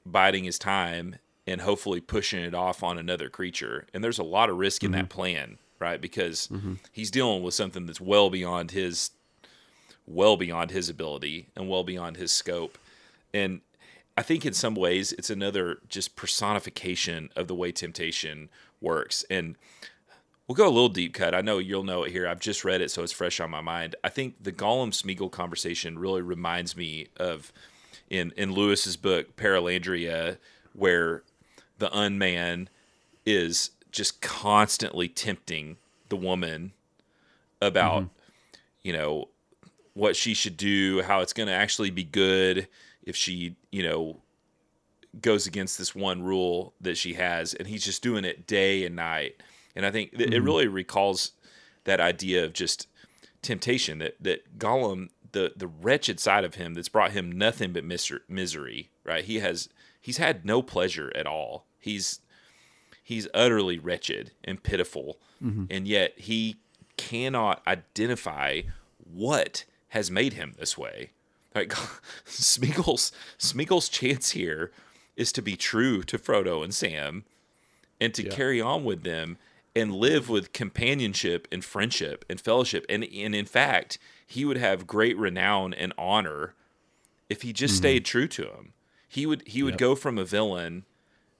biding 0.06 0.44
his 0.44 0.60
time 0.60 1.16
and 1.48 1.62
hopefully 1.62 2.02
pushing 2.02 2.44
it 2.44 2.54
off 2.54 2.84
on 2.84 2.98
another 2.98 3.30
creature. 3.30 3.88
And 3.94 4.04
there's 4.04 4.20
a 4.20 4.24
lot 4.24 4.50
of 4.50 4.58
risk 4.58 4.84
in 4.84 4.92
that 4.92 5.06
mm-hmm. 5.06 5.20
plan, 5.20 5.58
right? 5.80 6.00
Because 6.00 6.48
mm-hmm. 6.48 6.76
he's 6.92 7.12
dealing 7.12 7.44
with 7.44 7.54
something 7.54 7.86
that's 7.86 8.02
well 8.02 8.30
beyond 8.30 8.72
his 8.72 9.12
well 10.06 10.36
beyond 10.36 10.72
his 10.72 10.90
ability 10.90 11.48
and 11.56 11.70
well 11.70 11.84
beyond 11.84 12.18
his 12.18 12.32
scope. 12.32 12.78
And 13.34 13.62
I 14.18 14.24
think 14.24 14.46
in 14.46 14.54
some 14.54 14.76
ways 14.76 15.14
it's 15.14 15.30
another 15.30 15.80
just 15.88 16.16
personification 16.16 17.30
of 17.36 17.48
the 17.48 17.56
way 17.56 17.72
temptation 17.72 18.50
works. 18.82 19.24
And 19.30 19.56
we'll 20.48 20.56
go 20.56 20.68
a 20.68 20.70
little 20.70 20.90
deep 20.90 21.14
cut. 21.14 21.34
I 21.34 21.42
know 21.42 21.60
you'll 21.60 21.84
know 21.84 22.04
it 22.04 22.12
here. 22.12 22.28
I've 22.28 22.40
just 22.40 22.66
read 22.66 22.82
it, 22.82 22.92
so 22.92 23.04
it's 23.04 23.14
fresh 23.14 23.40
on 23.40 23.50
my 23.50 23.62
mind. 23.62 23.96
I 24.04 24.10
think 24.10 24.44
the 24.44 24.52
Gollum 24.52 24.92
Smeagol 24.92 25.32
conversation 25.32 25.98
really 25.98 26.22
reminds 26.22 26.76
me 26.76 27.08
of 27.18 27.54
in 28.10 28.34
in 28.36 28.52
Lewis's 28.52 28.98
book 28.98 29.38
Perelandra, 29.38 30.38
where 30.74 31.24
the 31.82 31.90
unman 31.90 32.70
is 33.26 33.72
just 33.92 34.22
constantly 34.22 35.10
tempting 35.10 35.76
the 36.08 36.16
woman 36.16 36.72
about 37.62 38.04
mm-hmm. 38.04 38.58
you 38.84 38.94
know 38.94 39.28
what 39.94 40.16
she 40.16 40.34
should 40.34 40.58
do, 40.58 41.02
how 41.02 41.20
it's 41.20 41.34
going 41.34 41.48
to 41.48 41.54
actually 41.54 41.90
be 41.90 42.04
good 42.04 42.68
if 43.04 43.16
she, 43.16 43.56
you 43.72 43.84
know, 43.84 44.18
goes 45.20 45.46
against 45.46 45.78
this 45.78 45.94
one 45.94 46.24
rule 46.24 46.74
that 46.80 46.98
she 46.98 47.16
has 47.16 47.54
and 47.54 47.68
he's 47.68 47.84
just 47.84 48.02
doing 48.02 48.24
it 48.24 48.48
day 48.48 48.86
and 48.86 48.96
night. 48.96 49.36
And 49.76 49.86
I 49.86 49.92
think 49.92 50.12
that 50.12 50.22
it 50.22 50.30
mm-hmm. 50.32 50.46
really 50.46 50.68
recalls 50.68 51.32
that 51.84 52.00
idea 52.00 52.46
of 52.46 52.54
just 52.54 52.88
temptation 53.42 53.98
that 53.98 54.16
that 54.22 54.60
Gollum 54.60 55.10
the 55.32 55.54
the 55.56 55.68
wretched 55.68 56.20
side 56.20 56.44
of 56.44 56.56
him 56.56 56.74
that's 56.74 56.90
brought 56.90 57.12
him 57.12 57.32
nothing 57.32 57.74
but 57.74 57.84
miser- 57.84 58.24
misery, 58.30 58.92
right? 59.04 59.24
He 59.24 59.40
has 59.40 59.68
he's 60.00 60.18
had 60.18 60.46
no 60.46 60.62
pleasure 60.62 61.12
at 61.16 61.28
all. 61.28 61.66
He's 61.82 62.20
he's 63.04 63.28
utterly 63.34 63.78
wretched 63.80 64.32
and 64.44 64.64
pitiful. 64.64 65.18
Mm-hmm. 65.44 65.66
And 65.70 65.88
yet 65.88 66.14
he 66.18 66.58
cannot 66.96 67.62
identify 67.68 68.62
what 69.12 69.66
has 69.90 70.10
made 70.10 70.34
him 70.34 70.54
this 70.58 70.78
way. 70.78 71.10
Like 71.54 71.70
Smeagol's 72.26 73.12
Smeagol's 73.38 73.90
chance 73.90 74.32
here 74.32 74.72
is 75.18 75.32
to 75.34 75.42
be 75.42 75.58
true 75.58 76.04
to 76.04 76.18
Frodo 76.18 76.64
and 76.64 76.74
Sam 76.74 77.26
and 78.00 78.14
to 78.14 78.24
Yeah. 78.24 78.30
carry 78.32 78.62
on 78.62 78.86
with 78.86 79.04
them 79.04 79.38
and 79.76 79.94
live 79.96 80.30
with 80.30 80.54
companionship 80.54 81.48
and 81.52 81.64
friendship 81.66 82.24
and 82.30 82.40
fellowship. 82.40 82.86
And 82.88 83.04
and 83.04 83.36
in 83.36 83.46
fact 83.46 83.98
he 84.26 84.46
would 84.46 84.58
have 84.58 84.88
great 84.88 85.18
renown 85.18 85.74
and 85.74 85.92
honor 85.98 86.54
if 87.30 87.42
he 87.42 87.52
just 87.52 87.74
mm-hmm. 87.74 87.78
stayed 87.80 88.06
true 88.06 88.28
to 88.30 88.44
him. 88.44 88.74
He 89.10 89.26
would 89.26 89.44
he 89.48 89.64
would 89.64 89.74
Yep. 89.74 89.80
go 89.80 89.96
from 89.96 90.18
a 90.18 90.24
villain 90.24 90.86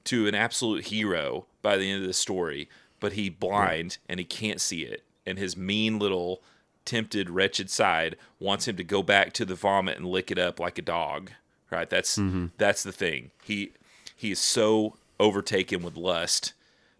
to 0.06 0.28
an 0.28 0.36
absolute 0.36 0.86
hero 0.86 1.46
by 1.62 1.78
the 1.78 1.90
end 1.90 2.02
of 2.02 2.08
the 2.08 2.14
story, 2.14 2.70
but 3.00 3.14
he 3.14 3.30
blind 3.30 3.98
and 4.08 4.20
he 4.20 4.26
can't 4.26 4.62
see 4.62 4.84
it. 4.84 5.04
And 5.26 5.38
his 5.38 5.56
mean 5.56 6.00
little 6.00 6.42
tempted 6.86 7.30
wretched 7.30 7.70
side 7.70 8.16
wants 8.40 8.68
him 8.68 8.76
to 8.78 8.84
go 8.84 9.04
back 9.04 9.34
to 9.34 9.46
the 9.46 9.56
vomit 9.56 9.98
and 9.98 10.06
lick 10.06 10.32
it 10.32 10.40
up 10.40 10.60
like 10.60 10.78
a 10.78 10.84
dog. 10.84 11.32
Right? 11.70 11.90
That's 11.90 12.18
mm-hmm. 12.18 12.48
that's 12.58 12.84
the 12.84 12.92
thing. 12.92 13.32
He 13.44 13.72
he 14.16 14.32
is 14.32 14.40
so 14.40 14.98
overtaken 15.20 15.84
with 15.84 15.96
lust 15.96 16.54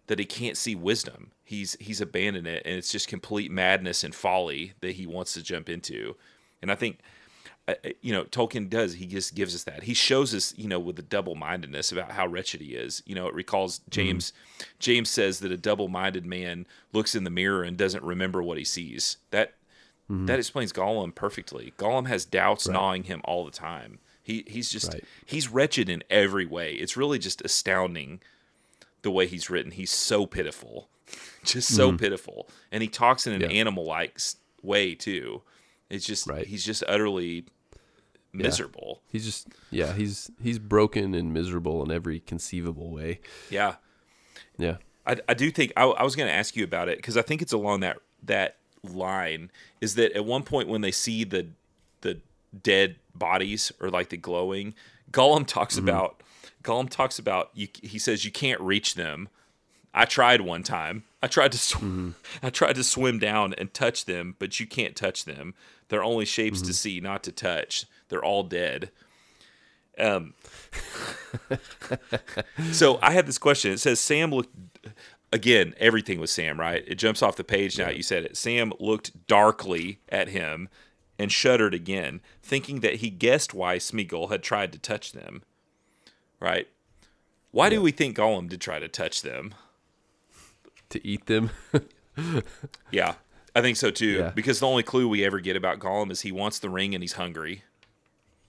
that 0.06 0.18
he 0.18 0.24
can't 0.24 0.56
see 0.56 0.74
wisdom. 0.74 1.30
He's 1.44 1.76
he's 1.78 2.00
abandoned 2.00 2.46
it 2.46 2.62
and 2.64 2.74
it's 2.76 2.90
just 2.90 3.08
complete 3.08 3.50
madness 3.50 4.02
and 4.02 4.14
folly 4.14 4.72
that 4.80 4.92
he 4.92 5.06
wants 5.06 5.34
to 5.34 5.42
jump 5.42 5.68
into. 5.68 6.16
And 6.62 6.70
I 6.70 6.74
think 6.74 7.00
Uh, 7.68 7.74
uh, 7.84 7.90
you 8.00 8.12
know 8.12 8.24
Tolkien 8.24 8.68
does 8.68 8.94
he 8.94 9.06
just 9.06 9.34
gives 9.34 9.54
us 9.54 9.64
that. 9.64 9.84
He 9.84 9.94
shows 9.94 10.34
us 10.34 10.52
you 10.56 10.68
know 10.68 10.80
with 10.80 10.96
the 10.96 11.02
double 11.02 11.34
mindedness 11.34 11.92
about 11.92 12.10
how 12.12 12.26
wretched 12.26 12.60
he 12.60 12.74
is. 12.74 13.02
You 13.06 13.14
know 13.14 13.28
it 13.28 13.34
recalls 13.34 13.78
mm-hmm. 13.78 13.90
James 13.90 14.32
James 14.78 15.10
says 15.10 15.40
that 15.40 15.52
a 15.52 15.56
double 15.56 15.88
minded 15.88 16.26
man 16.26 16.66
looks 16.92 17.14
in 17.14 17.24
the 17.24 17.30
mirror 17.30 17.62
and 17.62 17.76
doesn't 17.76 18.02
remember 18.02 18.42
what 18.42 18.58
he 18.58 18.64
sees. 18.64 19.18
That 19.30 19.54
mm-hmm. 20.10 20.26
that 20.26 20.38
explains 20.38 20.72
Gollum 20.72 21.14
perfectly. 21.14 21.72
Gollum 21.78 22.08
has 22.08 22.24
doubts 22.24 22.66
gnawing 22.66 23.04
him 23.04 23.20
all 23.24 23.44
the 23.44 23.52
time. 23.52 24.00
He 24.22 24.44
he's 24.48 24.70
just 24.70 24.92
Right. 24.92 25.04
he's 25.24 25.48
wretched 25.48 25.88
in 25.88 26.02
every 26.10 26.46
way. 26.46 26.74
It's 26.74 26.96
really 26.96 27.18
just 27.18 27.42
astounding 27.42 28.20
the 29.02 29.10
way 29.10 29.26
he's 29.26 29.50
written. 29.50 29.72
He's 29.72 29.90
so 29.90 30.26
pitiful. 30.26 30.88
Just 31.44 31.74
so 31.74 31.88
mm-hmm. 31.88 31.96
pitiful. 31.96 32.48
And 32.70 32.82
he 32.82 32.88
talks 32.88 33.26
in 33.26 33.32
an 33.34 33.42
Yeah. 33.42 33.48
animal 33.48 33.84
like 33.84 34.18
way 34.62 34.94
too 34.94 35.42
it's 35.92 36.06
just 36.06 36.26
Right. 36.26 36.46
he's 36.46 36.64
just 36.64 36.82
utterly 36.88 37.44
miserable. 38.32 39.02
He's 39.08 39.24
just 39.24 39.48
yeah, 39.70 39.92
he's 39.92 40.30
he's 40.42 40.58
broken 40.58 41.14
and 41.14 41.32
miserable 41.32 41.82
in 41.84 41.90
every 41.90 42.20
conceivable 42.20 42.90
way. 42.90 43.20
Yeah. 43.50 43.76
Yeah. 44.58 44.76
I, 45.06 45.16
I 45.28 45.34
do 45.34 45.50
think 45.50 45.72
I, 45.76 45.84
I 45.84 46.02
was 46.04 46.16
going 46.16 46.28
to 46.28 46.34
ask 46.34 46.56
you 46.56 46.64
about 46.64 46.88
it 46.88 46.98
because 46.98 47.16
I 47.16 47.22
think 47.22 47.42
it's 47.42 47.52
along 47.52 47.80
that 47.80 47.98
that 48.22 48.56
line 48.82 49.50
is 49.80 49.94
that 49.96 50.12
at 50.12 50.24
one 50.24 50.42
point 50.42 50.68
when 50.68 50.80
they 50.80 50.90
see 50.90 51.24
the 51.24 51.48
the 52.00 52.20
dead 52.62 52.96
bodies 53.14 53.72
or 53.80 53.90
like 53.90 54.08
the 54.08 54.16
glowing, 54.16 54.74
Gollum 55.10 55.46
talks 55.46 55.76
mm-hmm. 55.76 55.88
about 55.88 56.22
Gollum 56.62 56.88
talks 56.88 57.18
about 57.18 57.50
you. 57.54 57.68
He 57.82 57.98
says 57.98 58.24
you 58.24 58.30
can't 58.32 58.60
reach 58.60 58.94
them. 58.94 59.28
I 59.94 60.06
tried 60.06 60.40
one 60.40 60.62
time. 60.62 61.04
I 61.22 61.26
tried 61.26 61.52
to 61.52 61.58
sw- 61.58 61.74
mm-hmm. 61.74 62.10
I 62.42 62.50
tried 62.50 62.76
to 62.76 62.84
swim 62.84 63.18
down 63.18 63.54
and 63.54 63.72
touch 63.74 64.06
them, 64.06 64.36
but 64.38 64.58
you 64.58 64.66
can't 64.66 64.96
touch 64.96 65.24
them. 65.24 65.54
They're 65.92 66.02
only 66.02 66.24
shapes 66.24 66.62
to 66.62 66.72
see, 66.72 67.00
not 67.00 67.22
to 67.24 67.32
touch. 67.32 67.84
They're 68.08 68.24
all 68.24 68.44
dead. 68.44 68.90
Um. 69.98 70.32
so 72.72 72.98
I 73.02 73.10
had 73.10 73.26
this 73.26 73.36
question. 73.36 73.72
It 73.72 73.80
says 73.80 74.00
Sam 74.00 74.30
looked 74.30 74.56
again. 75.34 75.74
Everything 75.76 76.18
was 76.18 76.30
Sam, 76.30 76.58
right? 76.58 76.82
It 76.86 76.94
jumps 76.94 77.22
off 77.22 77.36
the 77.36 77.44
page 77.44 77.78
now. 77.78 77.90
You 77.90 78.02
said 78.02 78.24
it. 78.24 78.38
Sam 78.38 78.72
looked 78.80 79.26
darkly 79.26 79.98
at 80.08 80.28
him 80.28 80.70
and 81.18 81.30
shuddered 81.30 81.74
again, 81.74 82.22
thinking 82.42 82.80
that 82.80 82.96
he 82.96 83.10
guessed 83.10 83.52
why 83.52 83.76
Smeagol 83.76 84.30
had 84.30 84.42
tried 84.42 84.72
to 84.72 84.78
touch 84.78 85.12
them. 85.12 85.42
Right? 86.40 86.68
Why 87.50 87.68
do 87.68 87.82
we 87.82 87.90
think 87.90 88.16
Gollum 88.16 88.48
did 88.48 88.62
try 88.62 88.78
to 88.78 88.88
touch 88.88 89.20
them? 89.20 89.52
To 90.88 91.06
eat 91.06 91.26
them. 91.26 91.50
Yeah, 92.90 93.14
I 93.54 93.60
think 93.60 93.76
so 93.76 93.90
too. 93.90 94.18
Yeah. 94.18 94.30
Because 94.30 94.60
the 94.60 94.66
only 94.66 94.82
clue 94.82 95.08
we 95.08 95.24
ever 95.24 95.40
get 95.40 95.56
about 95.56 95.78
Gollum 95.78 96.10
is 96.10 96.22
he 96.22 96.32
wants 96.32 96.58
the 96.58 96.70
ring 96.70 96.94
and 96.94 97.02
he's 97.02 97.14
hungry. 97.14 97.62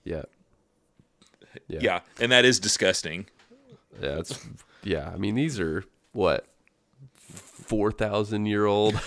yeah. 0.03 0.23
Yeah, 1.67 1.99
and 2.19 2.31
that 2.31 2.45
is 2.45 2.59
disgusting. 2.59 3.27
Yeah, 4.01 4.19
it's 4.19 4.39
yeah. 4.83 5.11
I 5.13 5.17
mean, 5.17 5.35
these 5.35 5.59
are 5.59 5.83
what 6.11 6.47
four 7.19 7.91
thousand 7.91 8.47
year 8.47 8.65
old 8.65 8.99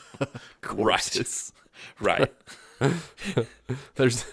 corpses. 0.60 1.52
Right. 2.00 2.32
There's 3.94 4.24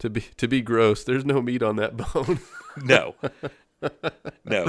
to 0.00 0.10
be 0.10 0.20
to 0.36 0.46
be 0.46 0.60
gross. 0.60 1.02
There's 1.02 1.24
no 1.24 1.40
meat 1.40 1.62
on 1.62 1.76
that 1.76 1.96
bone. 1.96 2.40
No. 2.82 3.14
No. 4.44 4.64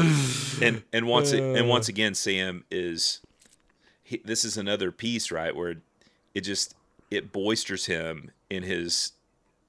And 0.62 0.84
and 0.94 1.08
once 1.08 1.34
it, 1.34 1.42
and 1.42 1.68
once 1.68 1.90
again 1.90 2.16
Sam 2.16 2.64
is 2.72 3.20
he, 4.12 4.22
this 4.26 4.44
is 4.44 4.58
another 4.58 4.92
piece 4.92 5.32
right 5.32 5.56
where 5.56 5.76
it 6.36 6.42
just 6.42 6.76
it 7.10 7.32
boisters 7.32 7.86
him 7.88 8.32
in 8.50 8.64
his 8.64 9.14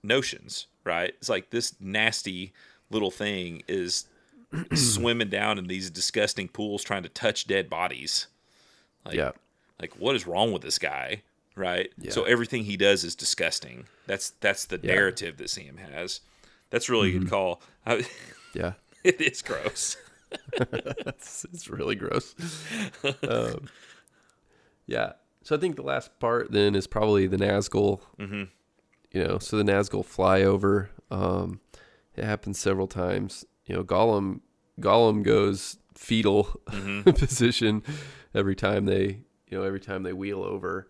notions, 0.02 0.66
right? 0.84 1.14
It's 1.18 1.28
like 1.28 1.50
this 1.50 1.74
nasty 1.80 2.52
little 2.90 3.10
thing 3.12 3.62
is 3.68 4.06
swimming 4.74 5.28
down 5.28 5.58
in 5.58 5.68
these 5.68 5.90
disgusting 5.90 6.48
pools 6.48 6.82
trying 6.82 7.04
to 7.04 7.08
touch 7.08 7.46
dead 7.46 7.70
bodies. 7.70 8.26
Like, 9.04 9.14
yeah. 9.14 9.30
like 9.80 9.94
what 9.94 10.16
is 10.16 10.26
wrong 10.26 10.52
with 10.52 10.62
this 10.62 10.78
guy? 10.78 11.22
Right. 11.54 11.90
Yeah. 11.98 12.10
So 12.10 12.24
everything 12.24 12.64
he 12.64 12.76
does 12.76 13.04
is 13.04 13.14
disgusting. 13.14 13.84
That's 14.06 14.30
that's 14.40 14.64
the 14.64 14.76
Yeah. 14.76 14.80
Mm-hmm. 14.80 14.86
narrative 14.88 15.36
that 15.36 15.50
Sam 15.50 15.76
has. 15.76 16.20
That's 16.70 16.88
really 16.88 17.14
a 17.14 17.18
good 17.18 17.30
call. 17.30 17.60
I, 17.86 18.04
Yeah. 18.54 18.72
it 19.04 19.20
is 19.20 19.40
gross. 19.42 19.96
it's, 20.52 21.44
it's 21.52 21.68
really 21.68 21.94
gross. 21.94 22.34
um, 23.28 23.68
yeah. 24.86 25.12
So 25.44 25.56
I 25.56 25.58
think 25.58 25.76
the 25.76 25.82
last 25.82 26.18
part 26.20 26.52
then 26.52 26.74
is 26.74 26.86
probably 26.86 27.26
the 27.26 27.36
Nazgul. 27.36 28.00
Mhm. 28.18 28.48
You 29.10 29.24
know, 29.24 29.38
so 29.38 29.56
the 29.56 29.64
Nazgul 29.64 30.04
fly 30.04 30.42
over. 30.42 30.90
Um, 31.10 31.60
it 32.16 32.24
happens 32.24 32.58
several 32.58 32.86
times. 32.86 33.44
You 33.66 33.74
know, 33.76 33.84
Gollum 33.84 34.40
Gollum 34.80 35.22
goes 35.22 35.78
fetal 35.94 36.44
position 37.04 37.82
every 38.34 38.54
time 38.56 38.86
they 38.86 39.20
you 39.48 39.58
know 39.58 39.64
every 39.64 39.80
time 39.80 40.02
they 40.02 40.12
wheel 40.12 40.42
over, 40.42 40.88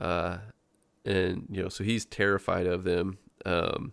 uh, 0.00 0.38
and 1.04 1.46
you 1.50 1.62
know 1.62 1.68
so 1.68 1.84
he's 1.84 2.04
terrified 2.04 2.66
of 2.66 2.84
them. 2.84 3.18
Um, 3.44 3.92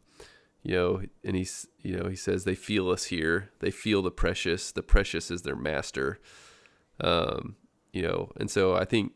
you 0.64 0.74
know, 0.76 1.02
and 1.24 1.36
he's, 1.38 1.66
you 1.82 1.96
know, 1.98 2.10
he 2.10 2.16
says 2.18 2.44
they 2.44 2.56
feel 2.56 2.90
us 2.90 3.06
here. 3.06 3.52
They 3.60 3.72
feel 3.72 4.02
the 4.02 4.12
precious. 4.12 4.72
The 4.74 4.84
precious 4.84 5.32
is 5.32 5.44
their 5.44 5.56
master. 5.56 6.20
Um, 7.00 7.56
you 7.94 8.02
know, 8.02 8.32
and 8.38 8.52
so 8.52 8.76
I 8.76 8.84
think 8.84 9.14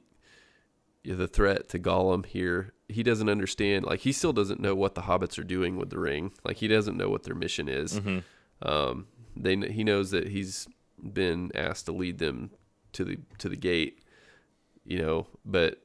the 1.03 1.27
threat 1.27 1.69
to 1.69 1.79
Gollum 1.79 2.25
here, 2.25 2.73
he 2.87 3.03
doesn't 3.03 3.29
understand. 3.29 3.85
Like 3.85 4.01
he 4.01 4.11
still 4.11 4.33
doesn't 4.33 4.59
know 4.59 4.75
what 4.75 4.95
the 4.95 5.01
hobbits 5.01 5.39
are 5.39 5.43
doing 5.43 5.77
with 5.77 5.89
the 5.89 5.99
ring. 5.99 6.31
Like 6.43 6.57
he 6.57 6.67
doesn't 6.67 6.97
know 6.97 7.09
what 7.09 7.23
their 7.23 7.35
mission 7.35 7.67
is. 7.67 7.99
Um, 8.61 9.07
they 9.35 9.55
he 9.55 9.83
knows 9.83 10.11
that 10.11 10.27
he's 10.27 10.67
been 11.01 11.51
asked 11.55 11.85
to 11.85 11.91
lead 11.91 12.19
them 12.19 12.51
to 12.93 13.03
the 13.03 13.17
to 13.39 13.49
the 13.49 13.55
gate. 13.55 14.03
You 14.85 14.99
know, 14.99 15.27
but 15.45 15.81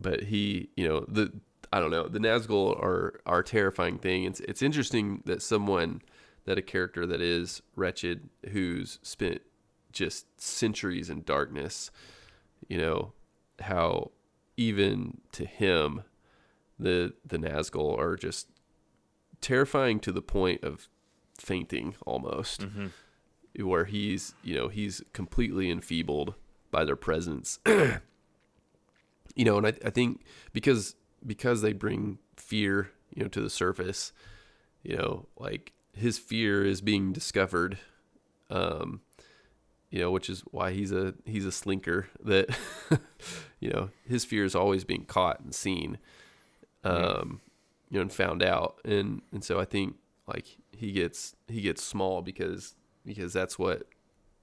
but 0.00 0.24
he, 0.24 0.68
you 0.76 0.88
know, 0.88 1.04
the 1.08 1.32
I 1.72 1.80
don't 1.80 1.90
know, 1.90 2.08
the 2.08 2.18
Nazgul 2.18 2.80
are 2.82 3.20
are 3.26 3.40
a 3.40 3.44
terrifying 3.44 3.98
thing. 3.98 4.24
It's 4.24 4.40
it's 4.40 4.62
interesting 4.62 5.22
that 5.26 5.42
someone 5.42 6.02
that 6.44 6.58
a 6.58 6.62
character 6.62 7.06
that 7.06 7.20
is 7.20 7.62
wretched 7.76 8.28
who's 8.50 8.98
spent 9.02 9.42
just 9.92 10.40
centuries 10.40 11.10
in 11.10 11.22
darkness, 11.22 11.90
you 12.68 12.78
know, 12.78 13.12
how 13.60 14.12
even 14.58 15.22
to 15.32 15.46
him 15.46 16.02
the 16.78 17.14
the 17.24 17.38
Nazgul 17.38 17.98
are 17.98 18.16
just 18.16 18.48
terrifying 19.40 19.98
to 20.00 20.12
the 20.12 20.22
point 20.22 20.62
of 20.62 20.88
fainting 21.38 21.94
almost. 22.06 22.66
Where 23.58 23.86
he's, 23.86 24.34
you 24.44 24.54
know, 24.54 24.68
he's 24.68 25.02
completely 25.12 25.70
enfeebled 25.70 26.34
by 26.70 26.84
their 26.84 26.96
presence 26.96 27.58
you 27.66 29.44
know, 29.44 29.56
and 29.56 29.66
I, 29.66 29.72
I 29.84 29.90
think 29.90 30.22
because 30.52 30.94
because 31.24 31.62
they 31.62 31.72
bring 31.72 32.18
fear, 32.36 32.90
you 33.14 33.22
know, 33.22 33.28
to 33.28 33.40
the 33.40 33.50
surface, 33.50 34.12
you 34.82 34.96
know, 34.96 35.26
like 35.38 35.72
his 35.96 36.18
fear 36.18 36.64
is 36.64 36.80
being 36.80 37.12
discovered, 37.12 37.78
um, 38.50 39.00
you 39.90 39.98
know, 40.00 40.10
which 40.10 40.28
is 40.28 40.42
why 40.50 40.72
he's 40.72 40.92
a 40.92 41.14
he's 41.24 41.46
a 41.46 41.50
slinker 41.50 42.06
that, 42.24 42.56
you 43.60 43.70
know, 43.70 43.90
his 44.06 44.24
fear 44.24 44.44
is 44.44 44.54
always 44.54 44.84
being 44.84 45.04
caught 45.04 45.40
and 45.40 45.54
seen, 45.54 45.98
um, 46.84 47.40
you 47.90 47.96
know, 47.96 48.02
and 48.02 48.12
found 48.12 48.42
out, 48.42 48.80
and 48.84 49.22
and 49.32 49.42
so 49.42 49.58
I 49.58 49.64
think 49.64 49.96
like 50.26 50.58
he 50.72 50.92
gets 50.92 51.34
he 51.46 51.62
gets 51.62 51.82
small 51.82 52.20
because 52.20 52.74
because 53.06 53.32
that's 53.32 53.58
what, 53.58 53.84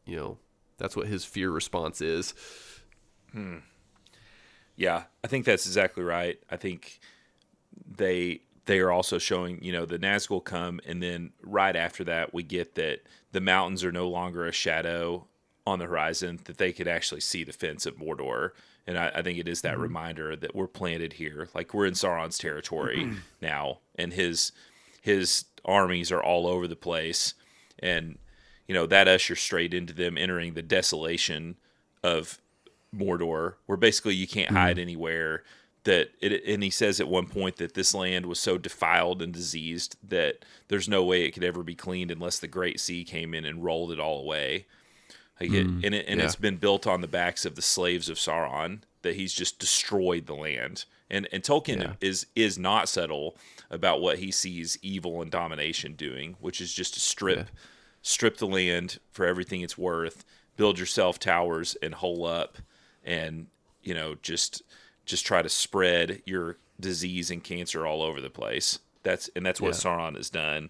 you 0.06 0.16
know, 0.16 0.38
that's 0.78 0.96
what 0.96 1.08
his 1.08 1.26
fear 1.26 1.52
response 1.52 2.02
is. 2.02 2.34
Hmm. 3.32 3.58
Yeah, 4.76 5.04
I 5.24 5.28
think 5.28 5.46
that's 5.46 5.66
exactly 5.66 6.04
right. 6.04 6.40
I 6.50 6.58
think 6.58 7.00
they 7.88 8.42
they 8.66 8.80
are 8.80 8.92
also 8.92 9.20
showing, 9.20 9.64
you 9.64 9.72
know, 9.72 9.86
the 9.86 10.00
Nazgul 10.00 10.44
come, 10.44 10.80
and 10.88 11.04
then 11.04 11.34
right 11.44 11.76
after 11.76 12.04
that, 12.06 12.34
we 12.34 12.42
get 12.42 12.74
that 12.76 13.02
the 13.32 13.42
mountains 13.42 13.84
are 13.84 13.92
no 13.92 14.10
longer 14.10 14.46
a 14.48 14.52
shadow 14.52 15.28
on 15.66 15.80
the 15.80 15.86
horizon; 15.86 16.40
that 16.46 16.58
they 16.58 16.72
could 16.72 16.88
actually 16.88 17.22
see 17.22 17.44
the 17.44 17.54
fence 17.54 17.86
of 17.86 17.98
Mordor. 17.98 18.52
And 18.88 18.98
I, 18.98 19.12
I 19.16 19.22
think 19.22 19.40
it 19.40 19.48
is 19.48 19.62
that 19.62 19.74
mm-hmm. 19.74 19.82
reminder 19.82 20.36
that 20.36 20.56
we're 20.56 20.68
planted 20.68 21.14
here, 21.14 21.50
like 21.56 21.74
we're 21.74 21.88
in 21.88 21.94
Sauron's 21.94 22.38
territory 22.38 23.00
mm-hmm. 23.00 23.18
now, 23.42 23.80
and 23.96 24.14
his 24.14 24.52
his 25.02 25.46
armies 25.64 26.12
are 26.12 26.24
all 26.24 26.48
over 26.48 26.68
the 26.68 26.76
place, 26.76 27.34
and 27.80 28.18
you 28.68 28.74
know 28.74 28.86
that 28.88 29.08
ushers 29.08 29.40
straight 29.40 29.74
into 29.74 29.94
them 29.94 30.18
entering 30.18 30.54
the 30.54 30.62
desolation 30.62 31.58
of 32.04 32.40
Mordor, 32.96 33.56
where 33.66 33.78
basically 33.78 34.16
you 34.16 34.28
can't 34.28 34.52
hide 34.52 34.78
mm-hmm. 34.78 34.82
anywhere. 34.82 35.44
That 35.84 36.10
it, 36.20 36.44
and 36.48 36.64
he 36.64 36.72
says 36.72 37.00
at 37.00 37.08
one 37.08 37.28
point 37.28 37.58
that 37.58 37.76
this 37.76 37.94
land 37.94 38.26
was 38.26 38.40
so 38.40 38.58
defiled 38.58 39.22
and 39.22 39.32
diseased 39.32 39.98
that 40.08 40.44
there's 40.68 40.90
no 40.90 41.04
way 41.04 41.24
it 41.26 41.32
could 41.32 41.44
ever 41.44 41.62
be 41.62 41.76
cleaned 41.76 42.10
unless 42.10 42.40
the 42.40 42.48
Great 42.48 42.80
Sea 42.80 43.04
came 43.04 43.36
in 43.36 43.46
and 43.46 43.64
rolled 43.64 43.92
it 43.92 44.00
all 44.00 44.20
away. 44.20 44.66
Like 45.40 45.52
it, 45.52 45.68
mm, 45.68 45.84
and 45.86 45.94
it, 45.96 46.06
and 46.08 46.20
yeah. 46.20 46.26
it's 46.26 46.36
been 46.36 46.58
built 46.58 46.88
on 46.88 47.02
the 47.02 47.08
backs 47.08 47.46
of 47.46 47.56
the 47.56 47.62
slaves 47.62 48.08
of 48.10 48.18
Sauron 48.18 48.80
that 49.02 49.16
he's 49.16 49.34
just 49.34 49.60
destroyed 49.60 50.26
the 50.28 50.36
land. 50.36 50.86
And 51.10 51.28
and 51.32 51.44
Tolkien 51.44 51.82
Yeah. 51.82 51.94
is 52.02 52.28
is 52.36 52.58
not 52.58 52.88
subtle 52.90 53.36
about 53.70 54.02
what 54.02 54.20
he 54.20 54.32
sees 54.32 54.78
evil 54.82 55.22
and 55.22 55.30
domination 55.30 55.94
doing, 55.94 56.36
which 56.40 56.62
is 56.62 56.74
just 56.74 56.94
to 56.96 57.00
strip 57.00 57.38
Yeah. 57.38 57.44
strip 58.02 58.38
the 58.38 58.48
land 58.48 59.00
for 59.12 59.26
everything 59.26 59.62
it's 59.62 59.78
worth, 59.78 60.24
build 60.58 60.80
yourself 60.80 61.20
towers 61.20 61.76
and 61.82 61.96
hole 61.96 62.26
up 62.26 62.58
and 63.04 63.48
you 63.84 63.94
know 63.94 64.16
just 64.22 64.64
just 65.06 65.26
try 65.26 65.42
to 65.42 65.50
spread 65.50 66.22
your 66.26 66.58
disease 66.80 67.30
and 67.30 67.44
cancer 67.44 67.86
all 67.86 68.02
over 68.02 68.22
the 68.22 68.30
place. 68.30 68.80
That's 69.04 69.30
and 69.36 69.46
that's 69.46 69.60
what. 69.62 69.74
Sauron 69.74 70.16
has 70.16 70.30
done. 70.30 70.70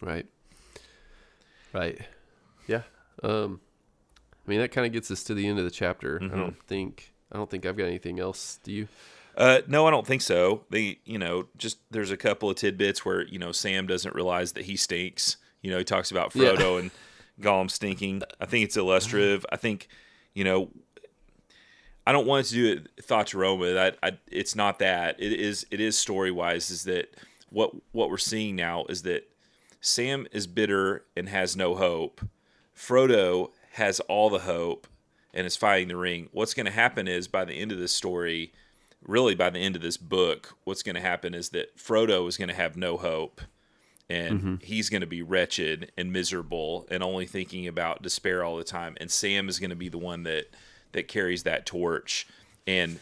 Right. 0.00 0.26
Right. 1.72 2.00
Yeah. 2.66 2.82
Um 3.26 3.60
I 4.46 4.50
mean 4.50 4.60
that 4.60 4.70
kind 4.70 4.86
of 4.86 4.92
gets 4.92 5.10
us 5.10 5.24
to 5.24 5.34
the 5.34 5.46
end 5.46 5.58
of 5.58 5.64
the 5.64 5.70
chapter. 5.70 6.20
I 6.22 6.28
don't 6.28 6.56
think 6.66 7.12
I 7.32 7.36
don't 7.36 7.50
think 7.50 7.66
I've 7.66 7.76
got 7.76 7.84
anything 7.86 8.20
else. 8.20 8.60
Do 8.62 8.72
you? 8.72 8.88
Uh, 9.36 9.60
no, 9.66 9.86
I 9.86 9.90
don't 9.90 10.06
think 10.06 10.22
so. 10.22 10.62
They, 10.70 11.00
you 11.04 11.18
know, 11.18 11.46
just 11.58 11.78
there's 11.90 12.10
a 12.10 12.16
couple 12.16 12.48
of 12.48 12.56
tidbits 12.56 13.04
where 13.04 13.26
you 13.26 13.38
know 13.38 13.52
Sam 13.52 13.86
doesn't 13.86 14.14
realize 14.14 14.52
that 14.52 14.64
he 14.64 14.76
stinks. 14.76 15.36
You 15.60 15.70
know, 15.72 15.78
he 15.78 15.84
talks 15.84 16.10
about 16.10 16.34
Yeah. 16.34 16.50
Frodo 16.52 16.78
and 16.80 16.90
Gollum 17.40 17.70
stinking. 17.70 18.22
I 18.40 18.46
think 18.46 18.64
it's 18.64 18.76
illustrative. 18.78 19.44
I 19.52 19.56
think, 19.56 19.88
you 20.32 20.44
know, 20.44 20.70
I 22.06 22.12
don't 22.12 22.26
want 22.26 22.46
to 22.46 22.54
do 22.54 22.72
it 22.72 23.04
thought 23.04 23.26
to 23.28 23.38
run 23.38 23.58
with. 23.58 23.76
I, 23.76 23.92
I, 24.02 24.18
it's 24.30 24.54
not 24.54 24.78
that. 24.78 25.16
It 25.18 25.32
is. 25.32 25.66
It 25.70 25.80
is 25.80 25.98
story 25.98 26.30
wise. 26.30 26.70
Is 26.70 26.84
that 26.84 27.14
what 27.50 27.72
what 27.92 28.08
we're 28.08 28.16
seeing 28.18 28.56
now 28.56 28.86
is 28.88 29.02
that 29.02 29.28
Sam 29.80 30.26
is 30.32 30.46
bitter 30.46 31.04
and 31.16 31.28
has 31.28 31.56
no 31.56 31.74
hope. 31.74 32.20
Frodo 32.76 33.50
has 33.72 34.00
all 34.00 34.30
the 34.30 34.40
hope 34.40 34.86
and 35.32 35.46
is 35.46 35.56
fighting 35.56 35.88
the 35.88 35.96
ring. 35.96 36.28
What's 36.32 36.54
going 36.54 36.66
to 36.66 36.72
happen 36.72 37.08
is 37.08 37.28
by 37.28 37.44
the 37.44 37.54
end 37.54 37.72
of 37.72 37.78
this 37.78 37.92
story, 37.92 38.52
really 39.02 39.34
by 39.34 39.50
the 39.50 39.58
end 39.58 39.76
of 39.76 39.82
this 39.82 39.96
book, 39.96 40.56
what's 40.64 40.82
going 40.82 40.94
to 40.94 41.00
happen 41.00 41.34
is 41.34 41.50
that 41.50 41.76
Frodo 41.76 42.28
is 42.28 42.36
going 42.36 42.48
to 42.48 42.54
have 42.54 42.76
no 42.76 42.96
hope 42.96 43.40
and 44.08 44.38
mm-hmm. 44.38 44.54
he's 44.62 44.88
going 44.88 45.00
to 45.00 45.06
be 45.06 45.22
wretched 45.22 45.90
and 45.96 46.12
miserable 46.12 46.86
and 46.90 47.02
only 47.02 47.26
thinking 47.26 47.66
about 47.66 48.02
despair 48.02 48.44
all 48.44 48.56
the 48.56 48.64
time. 48.64 48.96
And 49.00 49.10
Sam 49.10 49.48
is 49.48 49.58
going 49.58 49.70
to 49.70 49.76
be 49.76 49.88
the 49.88 49.98
one 49.98 50.22
that 50.24 50.46
that 50.92 51.08
carries 51.08 51.42
that 51.42 51.66
torch. 51.66 52.26
And 52.66 53.00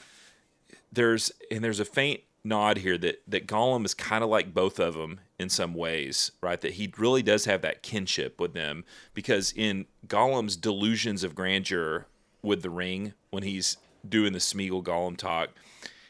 there's 0.92 1.32
and 1.50 1.62
there's 1.62 1.80
a 1.80 1.84
faint 1.84 2.20
nod 2.42 2.78
here 2.78 2.98
that 2.98 3.22
that 3.28 3.46
Gollum 3.46 3.84
is 3.84 3.94
kind 3.94 4.24
of 4.24 4.30
like 4.30 4.54
both 4.54 4.80
of 4.80 4.94
them 4.94 5.20
in 5.38 5.48
some 5.48 5.74
ways, 5.74 6.30
right? 6.40 6.60
That 6.60 6.74
he 6.74 6.92
really 6.96 7.22
does 7.22 7.44
have 7.44 7.62
that 7.62 7.82
kinship 7.82 8.40
with 8.40 8.54
them 8.54 8.84
because 9.14 9.52
in 9.52 9.86
Gollum's 10.06 10.56
delusions 10.56 11.24
of 11.24 11.34
grandeur 11.34 12.06
with 12.42 12.62
the 12.62 12.70
ring, 12.70 13.14
when 13.30 13.42
he's 13.42 13.76
doing 14.08 14.32
the 14.32 14.38
Smeagol 14.38 14.82
Gollum 14.84 15.16
talk, 15.16 15.50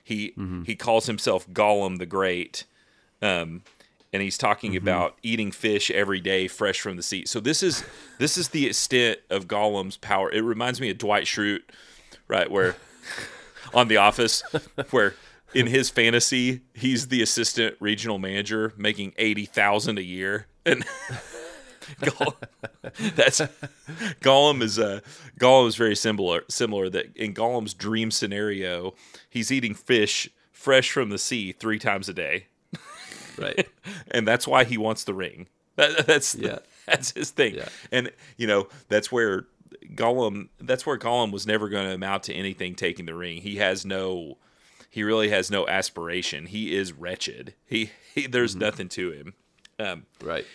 he 0.03 0.35
he 0.66 0.77
calls 0.77 1.07
himself 1.07 1.49
Gollum 1.49 1.99
the 1.99 2.07
Great, 2.07 2.64
um, 3.22 3.62
and 4.12 4.22
he's 4.22 4.37
talking 4.37 4.77
about 4.77 5.16
eating 5.22 5.51
fish 5.51 5.91
every 5.91 6.20
day, 6.20 6.47
fresh 6.47 6.81
from 6.81 6.97
the 6.97 7.03
sea. 7.03 7.25
So 7.25 7.41
this 7.41 7.62
is 7.62 7.83
this 8.18 8.37
is 8.37 8.51
the 8.51 8.66
extent 8.66 9.20
of 9.31 9.49
Gollum's 9.49 9.97
power. 9.97 10.31
It 10.31 10.43
reminds 10.43 10.81
me 10.81 10.91
of 10.91 10.99
Dwight 10.99 11.25
Schrute, 11.25 11.62
right? 12.29 12.51
Where 12.51 12.77
on 13.75 13.89
The 13.89 13.97
Office, 13.97 14.43
where 14.91 15.14
in 15.55 15.66
his 15.66 15.90
fantasy 15.90 16.62
he's 16.74 17.09
the 17.09 17.22
assistant 17.22 17.76
regional 17.80 18.18
manager 18.18 18.72
making 18.76 19.12
eighty 19.16 19.44
thousand 19.44 19.98
a 19.98 20.02
year, 20.02 20.46
and 20.66 20.84
Gollum, 22.00 22.34
that's 23.14 23.40
Gollum 24.20 24.62
is 24.62 24.78
uh, 24.78 25.00
Gollum 25.38 25.68
is 25.68 25.76
very 25.76 25.96
similar. 25.96 26.42
Similar 26.48 26.88
that 26.90 27.16
in 27.16 27.34
Gollum's 27.34 27.74
dream 27.74 28.11
scenario, 28.11 28.94
he's 29.28 29.52
eating 29.52 29.74
fish 29.74 30.28
fresh 30.52 30.90
from 30.90 31.11
the 31.11 31.18
sea 31.18 31.52
three 31.52 31.78
times 31.78 32.09
a 32.09 32.14
day, 32.14 32.46
Right. 33.36 33.68
and 34.11 34.26
that's 34.26 34.46
why 34.46 34.64
he 34.64 34.78
wants 34.78 35.05
the 35.05 35.12
ring. 35.14 35.48
That, 35.76 36.07
that's 36.07 36.34
Yeah. 36.34 36.61
that's 36.86 37.11
his 37.12 37.30
thing. 37.30 37.57
Yeah. 37.57 37.68
And 37.92 38.11
you 38.38 38.46
know, 38.46 38.68
that's 38.88 39.12
where 39.12 39.46
Gollum 39.94 40.48
that's 40.61 40.86
where 40.86 40.98
Gollum 40.98 41.32
was 41.32 41.46
never 41.46 41.68
going 41.68 41.86
to 41.86 41.94
amount 41.94 42.22
to 42.24 42.32
anything 42.32 42.74
taking 42.74 43.07
the 43.07 43.14
ring. 43.14 43.42
He 43.42 43.57
has 43.57 43.84
no 43.84 44.38
he 44.95 45.03
really 45.03 45.28
has 45.30 45.51
no 45.51 45.66
aspiration. 45.66 46.47
He 46.47 46.72
is 46.72 46.92
wretched. 46.92 47.55
He, 47.66 47.90
he 48.14 48.28
there's 48.28 48.53
Mm-hmm. 48.53 48.61
nothing 48.61 48.88
to 48.90 49.11
him. 49.11 49.34
Um, 49.80 50.07
Right. 50.22 50.47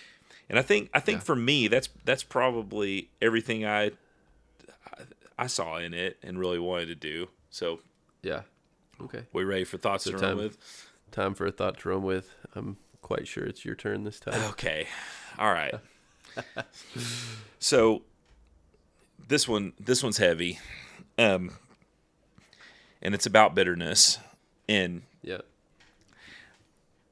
and 0.49 0.57
I 0.57 0.61
think 0.61 0.89
I 0.93 1.01
think 1.01 1.17
Yeah. 1.17 1.23
for 1.23 1.35
me 1.35 1.67
that's 1.67 1.89
that's 2.05 2.23
probably 2.23 3.09
everything 3.21 3.65
I 3.65 3.91
I 5.37 5.47
saw 5.47 5.75
in 5.77 5.93
it 5.93 6.17
and 6.23 6.39
really 6.39 6.57
wanted 6.59 6.85
to 6.87 6.95
do. 6.95 7.27
So 7.49 7.81
Yeah. 8.23 8.43
Okay. 9.01 9.25
we 9.33 9.43
ready 9.43 9.65
for 9.65 9.77
thoughts 9.77 10.05
to 10.05 10.13
run 10.13 10.21
time. 10.21 10.37
with? 10.37 10.57
Time 11.11 11.33
for 11.33 11.45
a 11.45 11.51
thought 11.51 11.79
to 11.79 11.89
run 11.89 12.03
with. 12.03 12.33
I'm 12.55 12.77
quite 13.01 13.27
sure 13.27 13.43
it's 13.45 13.65
your 13.65 13.75
turn 13.75 14.05
this 14.05 14.19
time. 14.21 14.41
Okay. 14.51 14.87
All 15.37 15.51
right. 15.51 15.75
so 17.59 18.03
this 19.27 19.47
one 19.49 19.73
this 19.79 20.01
one's 20.01 20.17
heavy. 20.17 20.59
Um 21.17 21.51
and 23.01 23.13
it's 23.13 23.25
about 23.25 23.53
bitterness. 23.55 24.17
And 24.69 25.01
Yeah. 25.23 25.41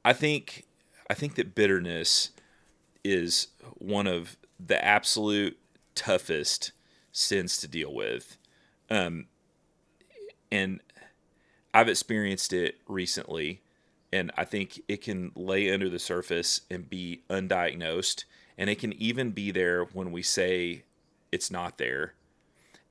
I 0.04 0.14
think 0.14 0.64
I 1.10 1.14
think 1.14 1.34
that 1.34 1.54
bitterness 1.54 2.30
is 3.04 3.48
one 3.74 4.06
of 4.06 4.36
the 4.64 4.82
absolute 4.82 5.58
toughest 5.94 6.72
sins 7.12 7.58
to 7.58 7.68
deal 7.68 7.92
with. 7.92 8.38
Um 8.88 9.26
and 10.50 10.80
I've 11.74 11.88
experienced 11.88 12.52
it 12.52 12.78
recently 12.86 13.60
and 14.10 14.30
I 14.38 14.44
think 14.44 14.80
it 14.88 15.02
can 15.02 15.32
lay 15.34 15.70
under 15.70 15.90
the 15.90 15.98
surface 15.98 16.62
and 16.70 16.88
be 16.88 17.22
undiagnosed 17.28 18.24
and 18.56 18.70
it 18.70 18.78
can 18.78 18.92
even 18.94 19.32
be 19.32 19.50
there 19.50 19.84
when 19.84 20.12
we 20.12 20.22
say 20.22 20.84
it's 21.30 21.50
not 21.50 21.76
there. 21.76 22.14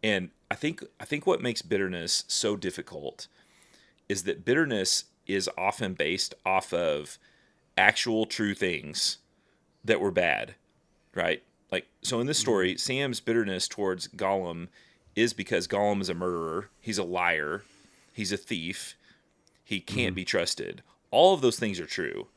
And 0.03 0.29
I 0.51 0.55
think 0.55 0.83
I 0.99 1.05
think 1.05 1.25
what 1.25 1.41
makes 1.41 1.61
bitterness 1.61 2.25
so 2.27 2.57
difficult 2.57 3.27
is 4.09 4.23
that 4.23 4.45
bitterness 4.45 5.05
is 5.25 5.49
often 5.57 5.93
based 5.93 6.33
off 6.45 6.73
of 6.73 7.17
actual 7.77 8.25
true 8.25 8.53
things 8.53 9.17
that 9.83 10.01
were 10.01 10.11
bad, 10.11 10.55
right? 11.13 11.43
Like 11.71 11.87
so 12.01 12.19
in 12.19 12.27
this 12.27 12.39
story, 12.39 12.71
mm-hmm. 12.71 12.77
Sam's 12.77 13.19
bitterness 13.19 13.67
towards 13.67 14.07
Gollum 14.07 14.67
is 15.15 15.33
because 15.33 15.67
Gollum 15.67 16.01
is 16.01 16.09
a 16.09 16.13
murderer, 16.13 16.69
he's 16.79 16.97
a 16.97 17.03
liar, 17.03 17.63
he's 18.13 18.31
a 18.31 18.37
thief, 18.37 18.95
he 19.63 19.79
can't 19.79 20.09
mm-hmm. 20.09 20.15
be 20.15 20.25
trusted. 20.25 20.81
All 21.11 21.33
of 21.33 21.41
those 21.41 21.59
things 21.59 21.79
are 21.79 21.85
true. 21.85 22.27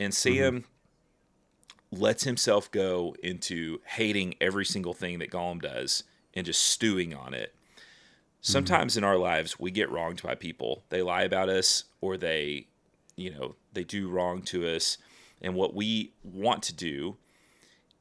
And 0.00 0.14
Sam 0.14 0.60
mm-hmm. 0.60 2.00
lets 2.00 2.24
himself 2.24 2.70
go 2.70 3.14
into 3.22 3.80
hating 3.84 4.34
every 4.40 4.64
single 4.64 4.94
thing 4.94 5.18
that 5.18 5.30
Gollum 5.30 5.60
does 5.60 6.04
and 6.34 6.46
just 6.46 6.62
stewing 6.62 7.14
on 7.14 7.34
it. 7.34 7.54
Mm-hmm. 8.42 8.52
Sometimes 8.52 8.96
in 8.96 9.04
our 9.04 9.16
lives 9.16 9.58
we 9.58 9.70
get 9.70 9.90
wronged 9.90 10.22
by 10.22 10.34
people. 10.34 10.82
They 10.88 11.02
lie 11.02 11.22
about 11.22 11.48
us 11.48 11.84
or 12.00 12.16
they, 12.16 12.66
you 13.16 13.30
know, 13.30 13.54
they 13.72 13.84
do 13.84 14.08
wrong 14.08 14.42
to 14.42 14.66
us. 14.66 14.98
And 15.40 15.54
what 15.54 15.74
we 15.74 16.12
want 16.24 16.62
to 16.64 16.74
do 16.74 17.16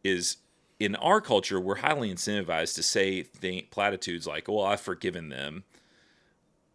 is 0.04 0.38
in 0.80 0.96
our 0.96 1.22
culture 1.22 1.60
we're 1.60 1.76
highly 1.76 2.12
incentivized 2.12 2.74
to 2.76 2.84
say 2.84 3.24
th- 3.24 3.70
platitudes 3.70 4.26
like, 4.26 4.48
"Well, 4.48 4.66
I've 4.66 4.82
forgiven 4.82 5.30
them." 5.30 5.64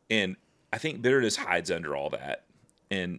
And 0.09 0.37
I 0.73 0.79
think 0.79 1.03
bitterness 1.03 1.37
hides 1.37 1.71
under 1.71 1.97
all 1.97 2.11
that. 2.11 2.45
And 2.89 3.19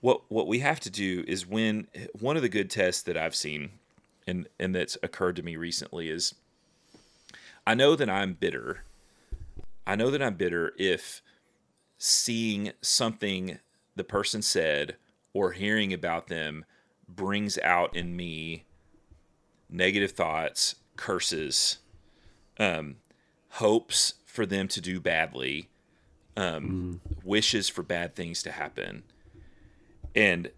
what 0.00 0.22
what 0.30 0.46
we 0.46 0.60
have 0.60 0.80
to 0.80 0.90
do 0.90 1.22
is 1.28 1.46
when 1.46 1.86
one 2.18 2.36
of 2.36 2.42
the 2.42 2.48
good 2.48 2.70
tests 2.70 3.02
that 3.02 3.16
I've 3.16 3.34
seen 3.34 3.72
and 4.26 4.48
and 4.58 4.74
that's 4.74 4.96
occurred 5.02 5.36
to 5.36 5.42
me 5.42 5.56
recently 5.56 6.08
is 6.08 6.34
I 7.66 7.74
know 7.74 7.94
that 7.96 8.08
I'm 8.08 8.32
bitter. 8.32 8.84
I 9.86 9.96
know 9.96 10.10
that 10.10 10.22
I'm 10.22 10.34
bitter 10.34 10.72
if 10.78 11.22
seeing 11.98 12.72
something 12.80 13.58
the 13.96 14.04
person 14.04 14.42
said 14.42 14.96
or 15.32 15.52
hearing 15.52 15.92
about 15.92 16.28
them 16.28 16.64
brings 17.08 17.58
out 17.58 17.96
in 17.96 18.16
me 18.16 18.64
negative 19.68 20.12
thoughts, 20.12 20.76
curses, 20.96 21.78
um, 22.58 22.96
hopes 23.50 24.14
for 24.24 24.46
them 24.46 24.68
to 24.68 24.80
do 24.80 25.00
badly, 25.00 25.68
um, 26.36 27.00
wishes 27.24 27.68
for 27.68 27.82
bad 27.82 28.14
things 28.14 28.42
to 28.42 28.52
happen. 28.52 29.02
And 30.14 30.50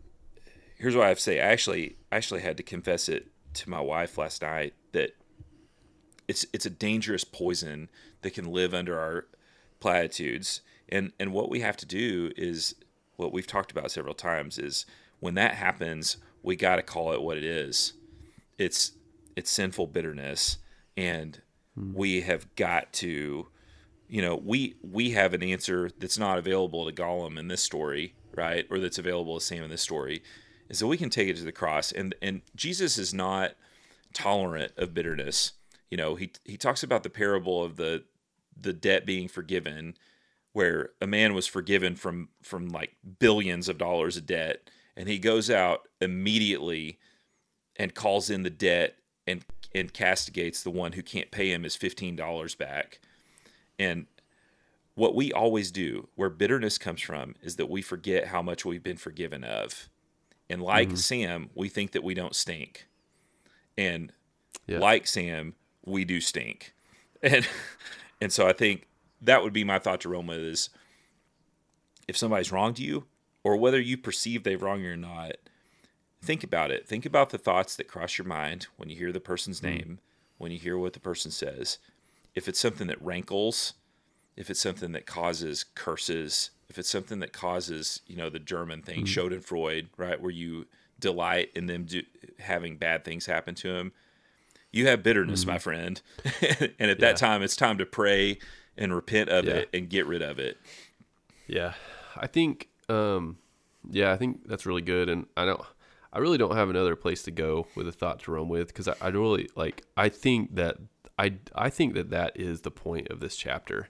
here's 0.76 0.96
what 0.96 1.04
I 1.04 1.08
have 1.08 1.18
to 1.18 1.22
say. 1.22 1.40
I 1.40 1.46
actually 1.46 1.96
I 2.10 2.16
actually 2.16 2.42
had 2.42 2.56
to 2.58 2.62
confess 2.62 3.08
it 3.08 3.28
to 3.54 3.70
my 3.70 3.80
wife 3.80 4.18
last 4.18 4.42
night 4.42 4.74
that 4.92 5.14
it's 6.28 6.46
it's 6.52 6.66
a 6.66 6.70
dangerous 6.70 7.24
poison 7.24 7.90
that 8.22 8.34
can 8.34 8.50
live 8.50 8.74
under 8.74 8.98
our 8.98 9.26
platitudes. 9.80 10.62
And 10.88 11.12
and 11.18 11.32
what 11.32 11.50
we 11.50 11.60
have 11.60 11.76
to 11.78 11.86
do 11.86 12.32
is 12.36 12.74
what 13.16 13.32
we've 13.32 13.46
talked 13.46 13.70
about 13.70 13.90
several 13.90 14.14
times 14.14 14.58
is 14.58 14.86
when 15.20 15.34
that 15.34 15.54
happens, 15.54 16.16
we 16.42 16.56
got 16.56 16.76
to 16.76 16.82
call 16.82 17.12
it 17.12 17.22
what 17.22 17.36
it 17.36 17.44
is. 17.44 17.94
It's 18.58 18.92
it's 19.36 19.50
sinful 19.50 19.88
bitterness 19.88 20.58
and 20.96 21.40
hmm. 21.74 21.94
we 21.94 22.22
have 22.22 22.54
got 22.56 22.92
to 22.94 23.48
you 24.12 24.20
know, 24.20 24.36
we 24.44 24.74
we 24.82 25.12
have 25.12 25.32
an 25.32 25.42
answer 25.42 25.90
that's 25.98 26.18
not 26.18 26.36
available 26.36 26.84
to 26.84 26.92
Gollum 26.92 27.38
in 27.38 27.48
this 27.48 27.62
story, 27.62 28.14
right? 28.36 28.66
Or 28.70 28.78
that's 28.78 28.98
available 28.98 29.38
to 29.38 29.44
Sam 29.44 29.64
in 29.64 29.70
this 29.70 29.80
story, 29.80 30.22
is 30.68 30.80
that 30.80 30.86
we 30.86 30.98
can 30.98 31.08
take 31.08 31.28
it 31.28 31.36
to 31.38 31.44
the 31.44 31.50
cross. 31.50 31.92
And 31.92 32.14
and 32.20 32.42
Jesus 32.54 32.98
is 32.98 33.14
not 33.14 33.52
tolerant 34.12 34.72
of 34.76 34.92
bitterness. 34.92 35.52
You 35.90 35.96
know, 35.96 36.16
he 36.16 36.30
he 36.44 36.58
talks 36.58 36.82
about 36.82 37.04
the 37.04 37.08
parable 37.08 37.64
of 37.64 37.76
the 37.76 38.04
the 38.60 38.72
debt 38.72 39.06
being 39.06 39.28
forgiven, 39.28 39.94
where 40.52 40.90
a 41.00 41.06
man 41.06 41.34
was 41.34 41.46
forgiven 41.46 41.96
from 41.96 42.28
from 42.42 42.68
like 42.68 42.96
billions 43.18 43.68
of 43.68 43.78
dollars 43.78 44.16
of 44.16 44.26
debt, 44.26 44.70
and 44.96 45.08
he 45.08 45.18
goes 45.18 45.50
out 45.50 45.88
immediately 46.00 46.98
and 47.76 47.94
calls 47.94 48.30
in 48.30 48.42
the 48.42 48.50
debt 48.50 48.96
and 49.26 49.44
and 49.74 49.92
castigates 49.92 50.62
the 50.62 50.70
one 50.70 50.92
who 50.92 51.02
can't 51.02 51.30
pay 51.30 51.52
him 51.52 51.62
his 51.62 51.76
fifteen 51.76 52.16
dollars 52.16 52.54
back. 52.54 53.00
And 53.78 54.06
what 54.94 55.14
we 55.14 55.32
always 55.32 55.70
do, 55.70 56.08
where 56.16 56.28
bitterness 56.28 56.78
comes 56.78 57.00
from, 57.00 57.34
is 57.42 57.56
that 57.56 57.70
we 57.70 57.80
forget 57.82 58.28
how 58.28 58.42
much 58.42 58.64
we've 58.64 58.82
been 58.82 58.96
forgiven 58.98 59.42
of. 59.42 59.88
And 60.50 60.60
like 60.60 60.88
mm-hmm. 60.88 60.96
Sam, 60.96 61.50
we 61.54 61.68
think 61.68 61.92
that 61.92 62.04
we 62.04 62.14
don't 62.14 62.36
stink. 62.36 62.86
And 63.76 64.12
Yeah. 64.66 64.80
like 64.80 65.06
Sam, 65.06 65.54
we 65.84 66.04
do 66.04 66.20
stink. 66.20 66.74
And 67.24 67.46
and 68.22 68.32
so 68.32 68.46
I 68.46 68.52
think 68.52 68.86
that 69.20 69.42
would 69.42 69.52
be 69.52 69.64
my 69.64 69.80
thought 69.80 70.00
to 70.02 70.08
run 70.08 70.28
with 70.28 70.38
is 70.38 70.70
if 72.06 72.16
somebody's 72.16 72.52
wronged 72.52 72.78
you, 72.78 73.06
or 73.42 73.56
whether 73.56 73.80
you 73.80 73.96
perceive 73.96 74.44
they've 74.44 74.62
wronged 74.62 74.84
you 74.84 74.92
or 74.92 74.96
not, 74.96 75.32
think 76.22 76.44
about 76.44 76.70
it. 76.70 76.86
Think 76.86 77.04
about 77.04 77.30
the 77.30 77.38
thoughts 77.38 77.74
that 77.74 77.88
cross 77.88 78.18
your 78.18 78.26
mind 78.26 78.68
when 78.76 78.88
you 78.88 78.94
hear 78.96 79.10
the 79.10 79.18
person's 79.18 79.60
mm. 79.60 79.64
name, 79.64 79.98
when 80.38 80.52
you 80.52 80.58
hear 80.58 80.78
what 80.78 80.92
the 80.92 81.00
person 81.00 81.32
says. 81.32 81.78
If 82.36 82.46
it's 82.46 82.60
something 82.60 82.86
that 82.86 83.02
rankles, 83.02 83.74
if 84.36 84.50
it's 84.50 84.60
something 84.60 84.92
that 84.92 85.04
causes 85.04 85.64
curses, 85.74 86.50
if 86.68 86.78
it's 86.78 86.88
something 86.88 87.18
that 87.18 87.32
causes, 87.32 88.02
you 88.06 88.16
know, 88.16 88.30
the 88.30 88.38
German 88.38 88.82
thing, 88.82 89.04
mm. 89.04 89.08
Schadenfreude, 89.08 89.88
right, 89.96 90.20
where 90.20 90.30
you 90.30 90.66
delight 91.00 91.50
in 91.56 91.66
them 91.66 91.86
do, 91.86 92.02
having 92.38 92.76
bad 92.76 93.04
things 93.04 93.26
happen 93.26 93.56
to 93.56 93.72
them, 93.72 93.92
you 94.72 94.86
have 94.88 95.02
bitterness, 95.02 95.44
my 95.46 95.58
friend. 95.58 96.00
and 96.78 96.90
at 96.90 96.98
that 97.00 97.16
time, 97.16 97.42
it's 97.42 97.56
time 97.56 97.78
to 97.78 97.86
pray 97.86 98.38
and 98.76 98.94
repent 98.94 99.28
of 99.28 99.44
Yeah. 99.44 99.54
it 99.54 99.68
and 99.74 99.88
get 99.88 100.06
rid 100.06 100.22
of 100.22 100.38
it. 100.38 100.58
Yeah, 101.46 101.74
I 102.16 102.26
think. 102.26 102.68
Um, 102.88 103.38
yeah, 103.90 104.12
I 104.12 104.16
think 104.16 104.48
that's 104.48 104.64
really 104.66 104.82
good, 104.82 105.08
and 105.08 105.26
I 105.36 105.44
don't. 105.44 105.60
I 106.12 106.18
really 106.18 106.36
don't 106.38 106.54
have 106.56 106.68
another 106.70 106.94
place 106.96 107.22
to 107.24 107.30
go 107.30 107.66
with 107.74 107.88
a 107.88 107.92
thought 107.92 108.20
to 108.20 108.32
run 108.32 108.48
with 108.48 108.68
because 108.68 108.86
I, 108.88 108.94
I 109.00 109.08
really 109.08 109.48
like. 109.56 109.84
I 109.96 110.08
think 110.08 110.54
that 110.56 110.76
I 111.18 111.34
I 111.54 111.68
think 111.70 111.94
that 111.94 112.10
that 112.10 112.32
is 112.38 112.60
the 112.62 112.70
point 112.70 113.08
of 113.08 113.20
this 113.20 113.36
chapter. 113.36 113.88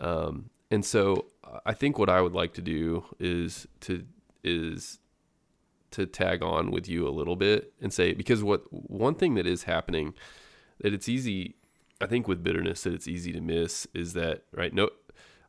Um, 0.00 0.48
and 0.70 0.84
so 0.84 1.26
I 1.66 1.74
think 1.74 1.98
what 1.98 2.08
I 2.08 2.20
would 2.22 2.32
like 2.32 2.54
to 2.54 2.62
do 2.62 3.04
is 3.20 3.66
to 3.80 4.04
is 4.42 4.98
to 5.92 6.06
tag 6.06 6.42
on 6.42 6.70
with 6.70 6.88
you 6.88 7.06
a 7.06 7.10
little 7.10 7.36
bit 7.36 7.72
and 7.80 7.92
say 7.92 8.12
because 8.12 8.42
what 8.42 8.62
one 8.72 9.14
thing 9.14 9.34
that 9.34 9.46
is 9.46 9.64
happening 9.64 10.14
that 10.80 10.92
it's 10.92 11.08
easy 11.08 11.54
I 12.00 12.06
think 12.06 12.26
with 12.26 12.42
bitterness 12.42 12.82
that 12.82 12.92
it's 12.94 13.06
easy 13.08 13.32
to 13.32 13.40
miss 13.40 13.86
is 13.94 14.12
that 14.14 14.42
right 14.52 14.72
no 14.74 14.90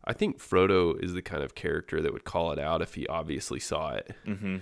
I 0.06 0.14
think 0.14 0.38
Frodo 0.40 1.02
is 1.02 1.14
the 1.14 1.22
kind 1.22 1.44
of 1.44 1.56
character 1.56 2.02
that 2.02 2.12
would 2.12 2.26
call 2.26 2.52
it 2.52 2.60
out 2.60 2.82
if 2.82 2.94
he 2.96 3.08
obviously 3.08 3.60
saw 3.60 3.92
it 3.94 4.12
Mm-hmm. 4.28 4.58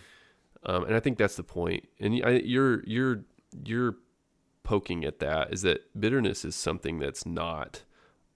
um, 0.65 0.83
and 0.85 0.95
I 0.95 0.99
think 0.99 1.17
that's 1.17 1.35
the 1.35 1.43
point 1.43 1.87
and 1.99 2.21
I, 2.23 2.41
you're 2.43 2.83
you're 2.85 3.23
you're 3.65 3.95
poking 4.63 5.03
at 5.03 5.19
that 5.19 5.51
is 5.51 5.63
that 5.63 5.81
bitterness 5.99 6.45
is 6.45 6.55
something 6.55 6.99
that's 6.99 7.25
not 7.25 7.81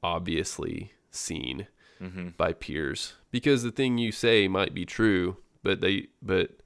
obviously 0.03 0.93
seen 1.11 1.67
Mm-hmm. 2.03 2.31
by 2.35 2.51
peers 2.51 3.13
because 3.31 3.63
the 3.63 3.71
thing 3.71 3.97
you 3.97 4.11
say 4.11 4.49
might 4.49 4.73
be 4.73 4.83
true 4.85 5.37
but 5.63 5.79
they 5.79 6.07
but 6.21 6.59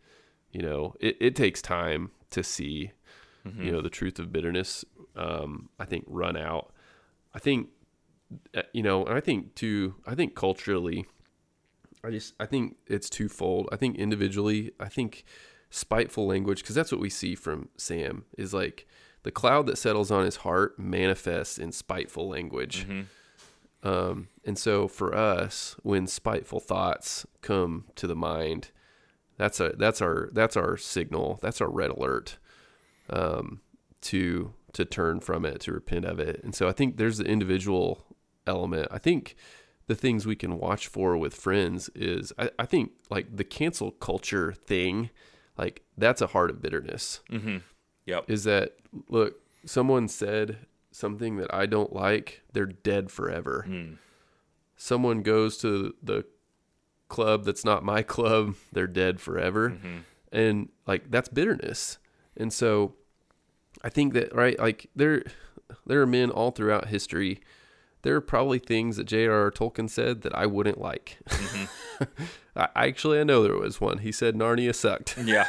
you 0.52 0.62
know 0.62 0.95
it, 1.00 1.18
it 1.20 1.36
takes 1.36 1.62
time 1.62 2.12
to 2.32 2.43
see 2.43 2.91
you 3.64 3.72
know, 3.72 3.82
the 3.82 3.89
truth 3.89 4.20
of 4.20 4.32
bitterness, 4.32 4.86
um, 5.16 5.70
I 5.80 5.86
think 5.86 6.04
run 6.08 6.38
out. 6.38 6.72
I 7.34 7.39
think, 7.39 7.70
uh, 8.54 8.64
you 8.74 8.84
know, 8.84 9.06
and 9.06 9.16
I 9.16 9.22
think 9.22 9.56
too, 9.56 9.95
I 10.06 10.14
think 10.14 10.36
culturally, 10.36 11.06
I 12.04 12.12
just, 12.12 12.36
I 12.39 12.45
think 12.45 12.76
it's 12.86 13.10
twofold. 13.10 13.70
I 13.72 13.76
think 13.76 13.97
individually, 13.97 14.72
I 14.80 14.88
think 14.88 15.24
spiteful 15.72 16.28
language, 16.28 16.62
because 16.62 16.76
that's 16.76 16.91
what 16.91 17.02
we 17.02 17.10
see 17.10 17.34
from 17.34 17.70
Sam, 17.78 18.26
is 18.38 18.54
like 18.54 18.86
the 19.24 19.32
cloud 19.32 19.66
that 19.68 19.78
settles 19.78 20.12
on 20.12 20.26
his 20.26 20.38
heart 20.38 20.78
manifests 20.78 21.58
in 21.58 21.72
spiteful 21.72 22.30
language. 22.30 22.86
Um, 23.82 24.28
and 24.45 24.58
so 24.60 24.88
for 24.88 25.16
us, 25.16 25.76
when 25.82 26.06
spiteful 26.08 26.60
thoughts 26.60 27.26
come 27.41 27.86
to 27.95 28.06
the 28.06 28.16
mind, 28.16 28.72
that's 29.39 29.61
a 29.61 29.73
that's 29.77 30.01
our 30.01 30.29
that's 30.33 30.57
our 30.57 30.75
signal. 30.75 31.39
That's 31.41 31.61
our 31.61 31.69
red 31.69 31.91
alert 31.91 32.37
um, 33.09 33.61
to 34.01 34.53
to 34.73 34.85
turn 34.85 35.21
from 35.21 35.45
it, 35.45 35.61
to 35.61 35.71
repent 35.71 36.03
of 36.05 36.19
it. 36.19 36.41
And 36.43 36.53
so 36.53 36.67
I 36.67 36.73
think 36.73 36.97
there's 36.97 37.17
the 37.17 37.25
individual 37.25 38.03
element. 38.45 38.89
I 38.91 38.97
think 38.99 39.35
the 39.87 39.95
things 39.95 40.27
we 40.27 40.35
can 40.35 40.59
watch 40.59 40.87
for 40.87 41.17
with 41.17 41.33
friends 41.33 41.89
is 41.95 42.33
I, 42.37 42.51
I 42.59 42.65
think 42.65 42.91
like 43.09 43.37
the 43.37 43.45
cancel 43.45 43.91
culture 43.91 44.51
thing, 44.51 45.09
like 45.57 45.83
that's 45.97 46.21
a 46.21 46.27
heart 46.27 46.49
of 46.49 46.61
bitterness. 46.61 47.21
Yep. 48.05 48.29
Is 48.29 48.43
that 48.43 48.75
look, 49.07 49.39
someone 49.65 50.09
said 50.09 50.57
something 50.91 51.37
that 51.37 51.53
I 51.53 51.65
don't 51.65 51.93
like, 51.93 52.41
they're 52.51 52.65
dead 52.65 53.09
forever. 53.09 53.65
Someone 54.75 55.21
goes 55.21 55.57
to 55.59 55.95
the 56.03 56.25
club 57.10 57.43
that's 57.43 57.66
not 57.66 57.84
my 57.84 58.01
club, 58.01 58.55
they're 58.72 58.88
dead 58.88 59.20
forever. 59.20 59.72
Mm-hmm. 59.72 59.97
And 60.32 60.70
like 60.88 61.12
that's 61.12 61.28
bitterness. 61.28 61.97
And 62.38 62.53
so 62.53 62.95
I 63.84 63.89
think 63.89 64.14
that 64.14 64.34
right, 64.34 64.57
like 64.57 64.89
there 64.95 65.24
there 65.86 66.01
are 66.01 66.07
men 66.07 66.30
all 66.30 66.51
throughout 66.51 66.88
history. 66.88 67.41
There 68.01 68.16
are 68.16 68.22
probably 68.22 68.60
things 68.60 68.95
that 68.95 69.03
J.R.R. 69.03 69.51
Tolkien 69.51 69.89
said 69.89 70.22
that 70.22 70.34
I 70.34 70.45
wouldn't 70.45 70.80
like. 70.80 71.18
Mm-hmm. 71.28 72.03
I 72.55 72.70
actually 72.88 73.20
I 73.20 73.24
know 73.24 73.43
there 73.43 73.57
was 73.57 73.82
one. 73.82 73.97
He 73.97 74.12
said 74.12 74.36
Narnia 74.36 74.74
sucked. 74.74 75.18
Yeah. 75.18 75.47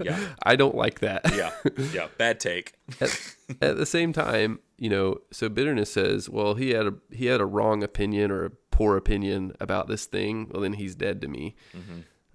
Yeah. 0.00 0.18
I 0.42 0.56
don't 0.56 0.74
like 0.74 1.00
that. 1.00 1.22
Yeah. 1.34 1.52
Yeah. 1.92 2.08
Bad 2.16 2.40
take. 2.40 2.74
at, 3.00 3.34
at 3.60 3.76
the 3.76 3.86
same 3.86 4.12
time, 4.12 4.60
you 4.78 4.88
know, 4.88 5.18
so 5.30 5.48
bitterness 5.48 5.92
says, 5.92 6.28
well, 6.28 6.54
he 6.54 6.70
had 6.70 6.86
a 6.86 6.94
he 7.10 7.26
had 7.26 7.40
a 7.40 7.46
wrong 7.46 7.82
opinion 7.82 8.30
or 8.30 8.44
a 8.46 8.50
poor 8.74 8.96
opinion 8.96 9.52
about 9.60 9.86
this 9.86 10.04
thing. 10.06 10.48
Well, 10.50 10.62
then 10.62 10.72
he's 10.72 10.96
dead 10.96 11.20
to 11.20 11.28
me. 11.28 11.54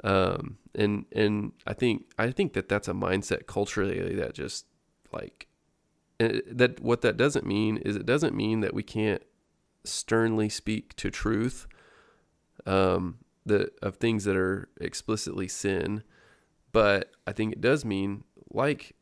Um, 0.02 0.58
and 0.74 1.06
and 1.12 1.52
I 1.68 1.74
think 1.74 2.06
I 2.18 2.32
think 2.32 2.54
that 2.54 2.70
that's 2.70 2.88
a 2.88 2.94
mindset 2.94 3.46
culturally 3.48 4.16
that 4.16 4.34
just 4.34 4.66
like 5.12 5.48
that 6.20 6.80
what 6.80 7.02
that 7.02 7.18
doesn't 7.18 7.46
mean 7.46 7.76
is 7.78 7.98
it 7.98 8.06
doesn't 8.06 8.34
mean 8.34 8.62
that 8.62 8.74
we 8.74 8.84
can't 8.84 9.22
sternly 9.84 10.50
speak 10.50 10.96
to 10.98 11.10
truth 11.10 11.66
um 12.66 13.18
the 13.46 13.72
of 13.82 13.96
things 13.96 14.26
that 14.26 14.36
are 14.36 14.68
explicitly 14.80 15.48
sin 15.48 16.04
but 16.72 17.12
I 17.26 17.32
think 17.32 17.54
it 17.54 17.62
does 17.62 17.84
mean 17.86 18.24
like 18.52 18.94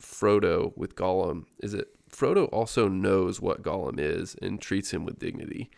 Frodo 0.00 0.72
with 0.76 0.94
Gollum 0.94 1.44
is 1.62 1.74
it 1.74 1.88
Frodo 2.10 2.48
also 2.52 2.88
knows 2.88 3.40
what 3.40 3.62
Gollum 3.62 3.98
is 3.98 4.36
and 4.40 4.60
treats 4.60 4.90
him 4.92 5.04
with 5.04 5.18
dignity. 5.18 5.70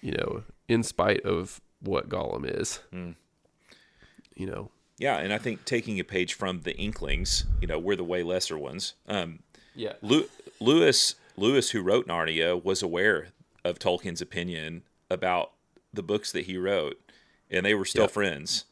You 0.00 0.12
know, 0.12 0.42
in 0.68 0.82
spite 0.82 1.20
of 1.24 1.60
what 1.80 2.08
Gollum 2.08 2.44
is. 2.46 2.80
You 4.34 4.46
know. 4.46 4.70
Yeah, 4.98 5.16
and 5.18 5.32
I 5.32 5.38
think 5.38 5.64
taking 5.64 5.98
a 5.98 6.04
page 6.04 6.34
from 6.34 6.60
the 6.60 6.76
Inklings, 6.76 7.44
you 7.60 7.66
know, 7.66 7.78
we're 7.78 7.96
the 7.96 8.04
way 8.04 8.22
lesser 8.22 8.58
ones. 8.58 8.94
Um, 9.08 9.40
Yeah. 9.74 9.94
Lew- 10.02 10.28
Lewis 10.60 11.14
Lewis, 11.36 11.70
who 11.70 11.80
wrote 11.80 12.06
Narnia, 12.06 12.62
was 12.62 12.82
aware 12.82 13.28
of 13.64 13.78
Tolkien's 13.78 14.20
opinion 14.20 14.82
about 15.10 15.52
the 15.94 16.02
books 16.02 16.32
that 16.32 16.42
he 16.46 16.58
wrote, 16.58 17.00
and 17.50 17.64
they 17.64 17.74
were 17.74 17.86
still 17.86 18.02
Yeah. 18.04 18.08
friends. 18.08 18.64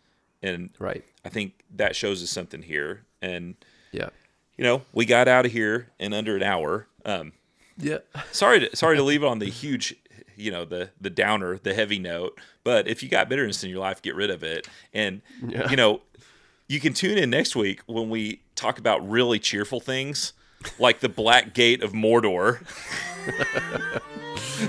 And 0.42 0.70
Right. 0.78 1.02
I 1.24 1.30
think 1.30 1.64
that 1.74 1.96
shows 1.96 2.22
us 2.22 2.28
something 2.30 2.62
here. 2.62 3.04
And 3.22 3.54
Yeah. 3.90 4.10
you 4.58 4.64
know, 4.64 4.84
we 4.92 5.06
got 5.06 5.28
out 5.28 5.46
of 5.46 5.52
here 5.52 5.88
in 5.98 6.12
under 6.12 6.36
an 6.36 6.42
hour. 6.42 6.88
Um, 7.06 7.32
Yeah. 7.78 7.98
sorry 8.32 8.60
to 8.60 8.76
sorry 8.76 8.96
to 8.96 9.02
leave 9.10 9.22
it 9.22 9.26
on 9.26 9.38
the 9.38 9.48
huge 9.50 9.94
you 10.38 10.50
know 10.50 10.64
the 10.64 10.90
the 11.00 11.10
downer 11.10 11.58
the 11.58 11.74
heavy 11.74 11.98
note. 11.98 12.38
But 12.64 12.88
if 12.88 13.02
you 13.02 13.08
got 13.08 13.28
bitterness 13.28 13.62
in 13.64 13.70
your 13.70 13.80
life 13.80 14.00
get 14.02 14.14
rid 14.14 14.30
of 14.30 14.42
it. 14.42 14.68
And 14.94 15.20
Yeah. 15.46 15.68
you 15.70 15.76
know 15.76 16.00
you 16.68 16.80
can 16.80 16.92
tune 16.94 17.18
in 17.18 17.30
next 17.30 17.56
week 17.56 17.80
when 17.86 18.08
we 18.10 18.42
talk 18.54 18.78
about 18.78 19.08
really 19.08 19.38
cheerful 19.38 19.80
things 19.80 20.32
like 20.78 21.00
the 21.00 21.08
black 21.08 21.54
gate 21.54 21.82
of 21.82 21.92
mordor. 21.92 22.60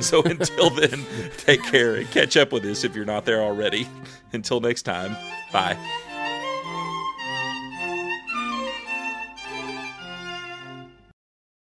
So 0.02 0.22
until 0.22 0.70
then 0.70 1.04
take 1.38 1.64
care 1.64 1.96
and 1.96 2.10
catch 2.12 2.38
up 2.38 2.52
with 2.52 2.64
us 2.66 2.84
if 2.84 2.96
you're 2.96 3.06
not 3.06 3.26
there 3.26 3.42
already. 3.42 3.88
Until 4.34 4.60
next 4.60 4.84
time 4.84 5.16
bye 5.52 5.76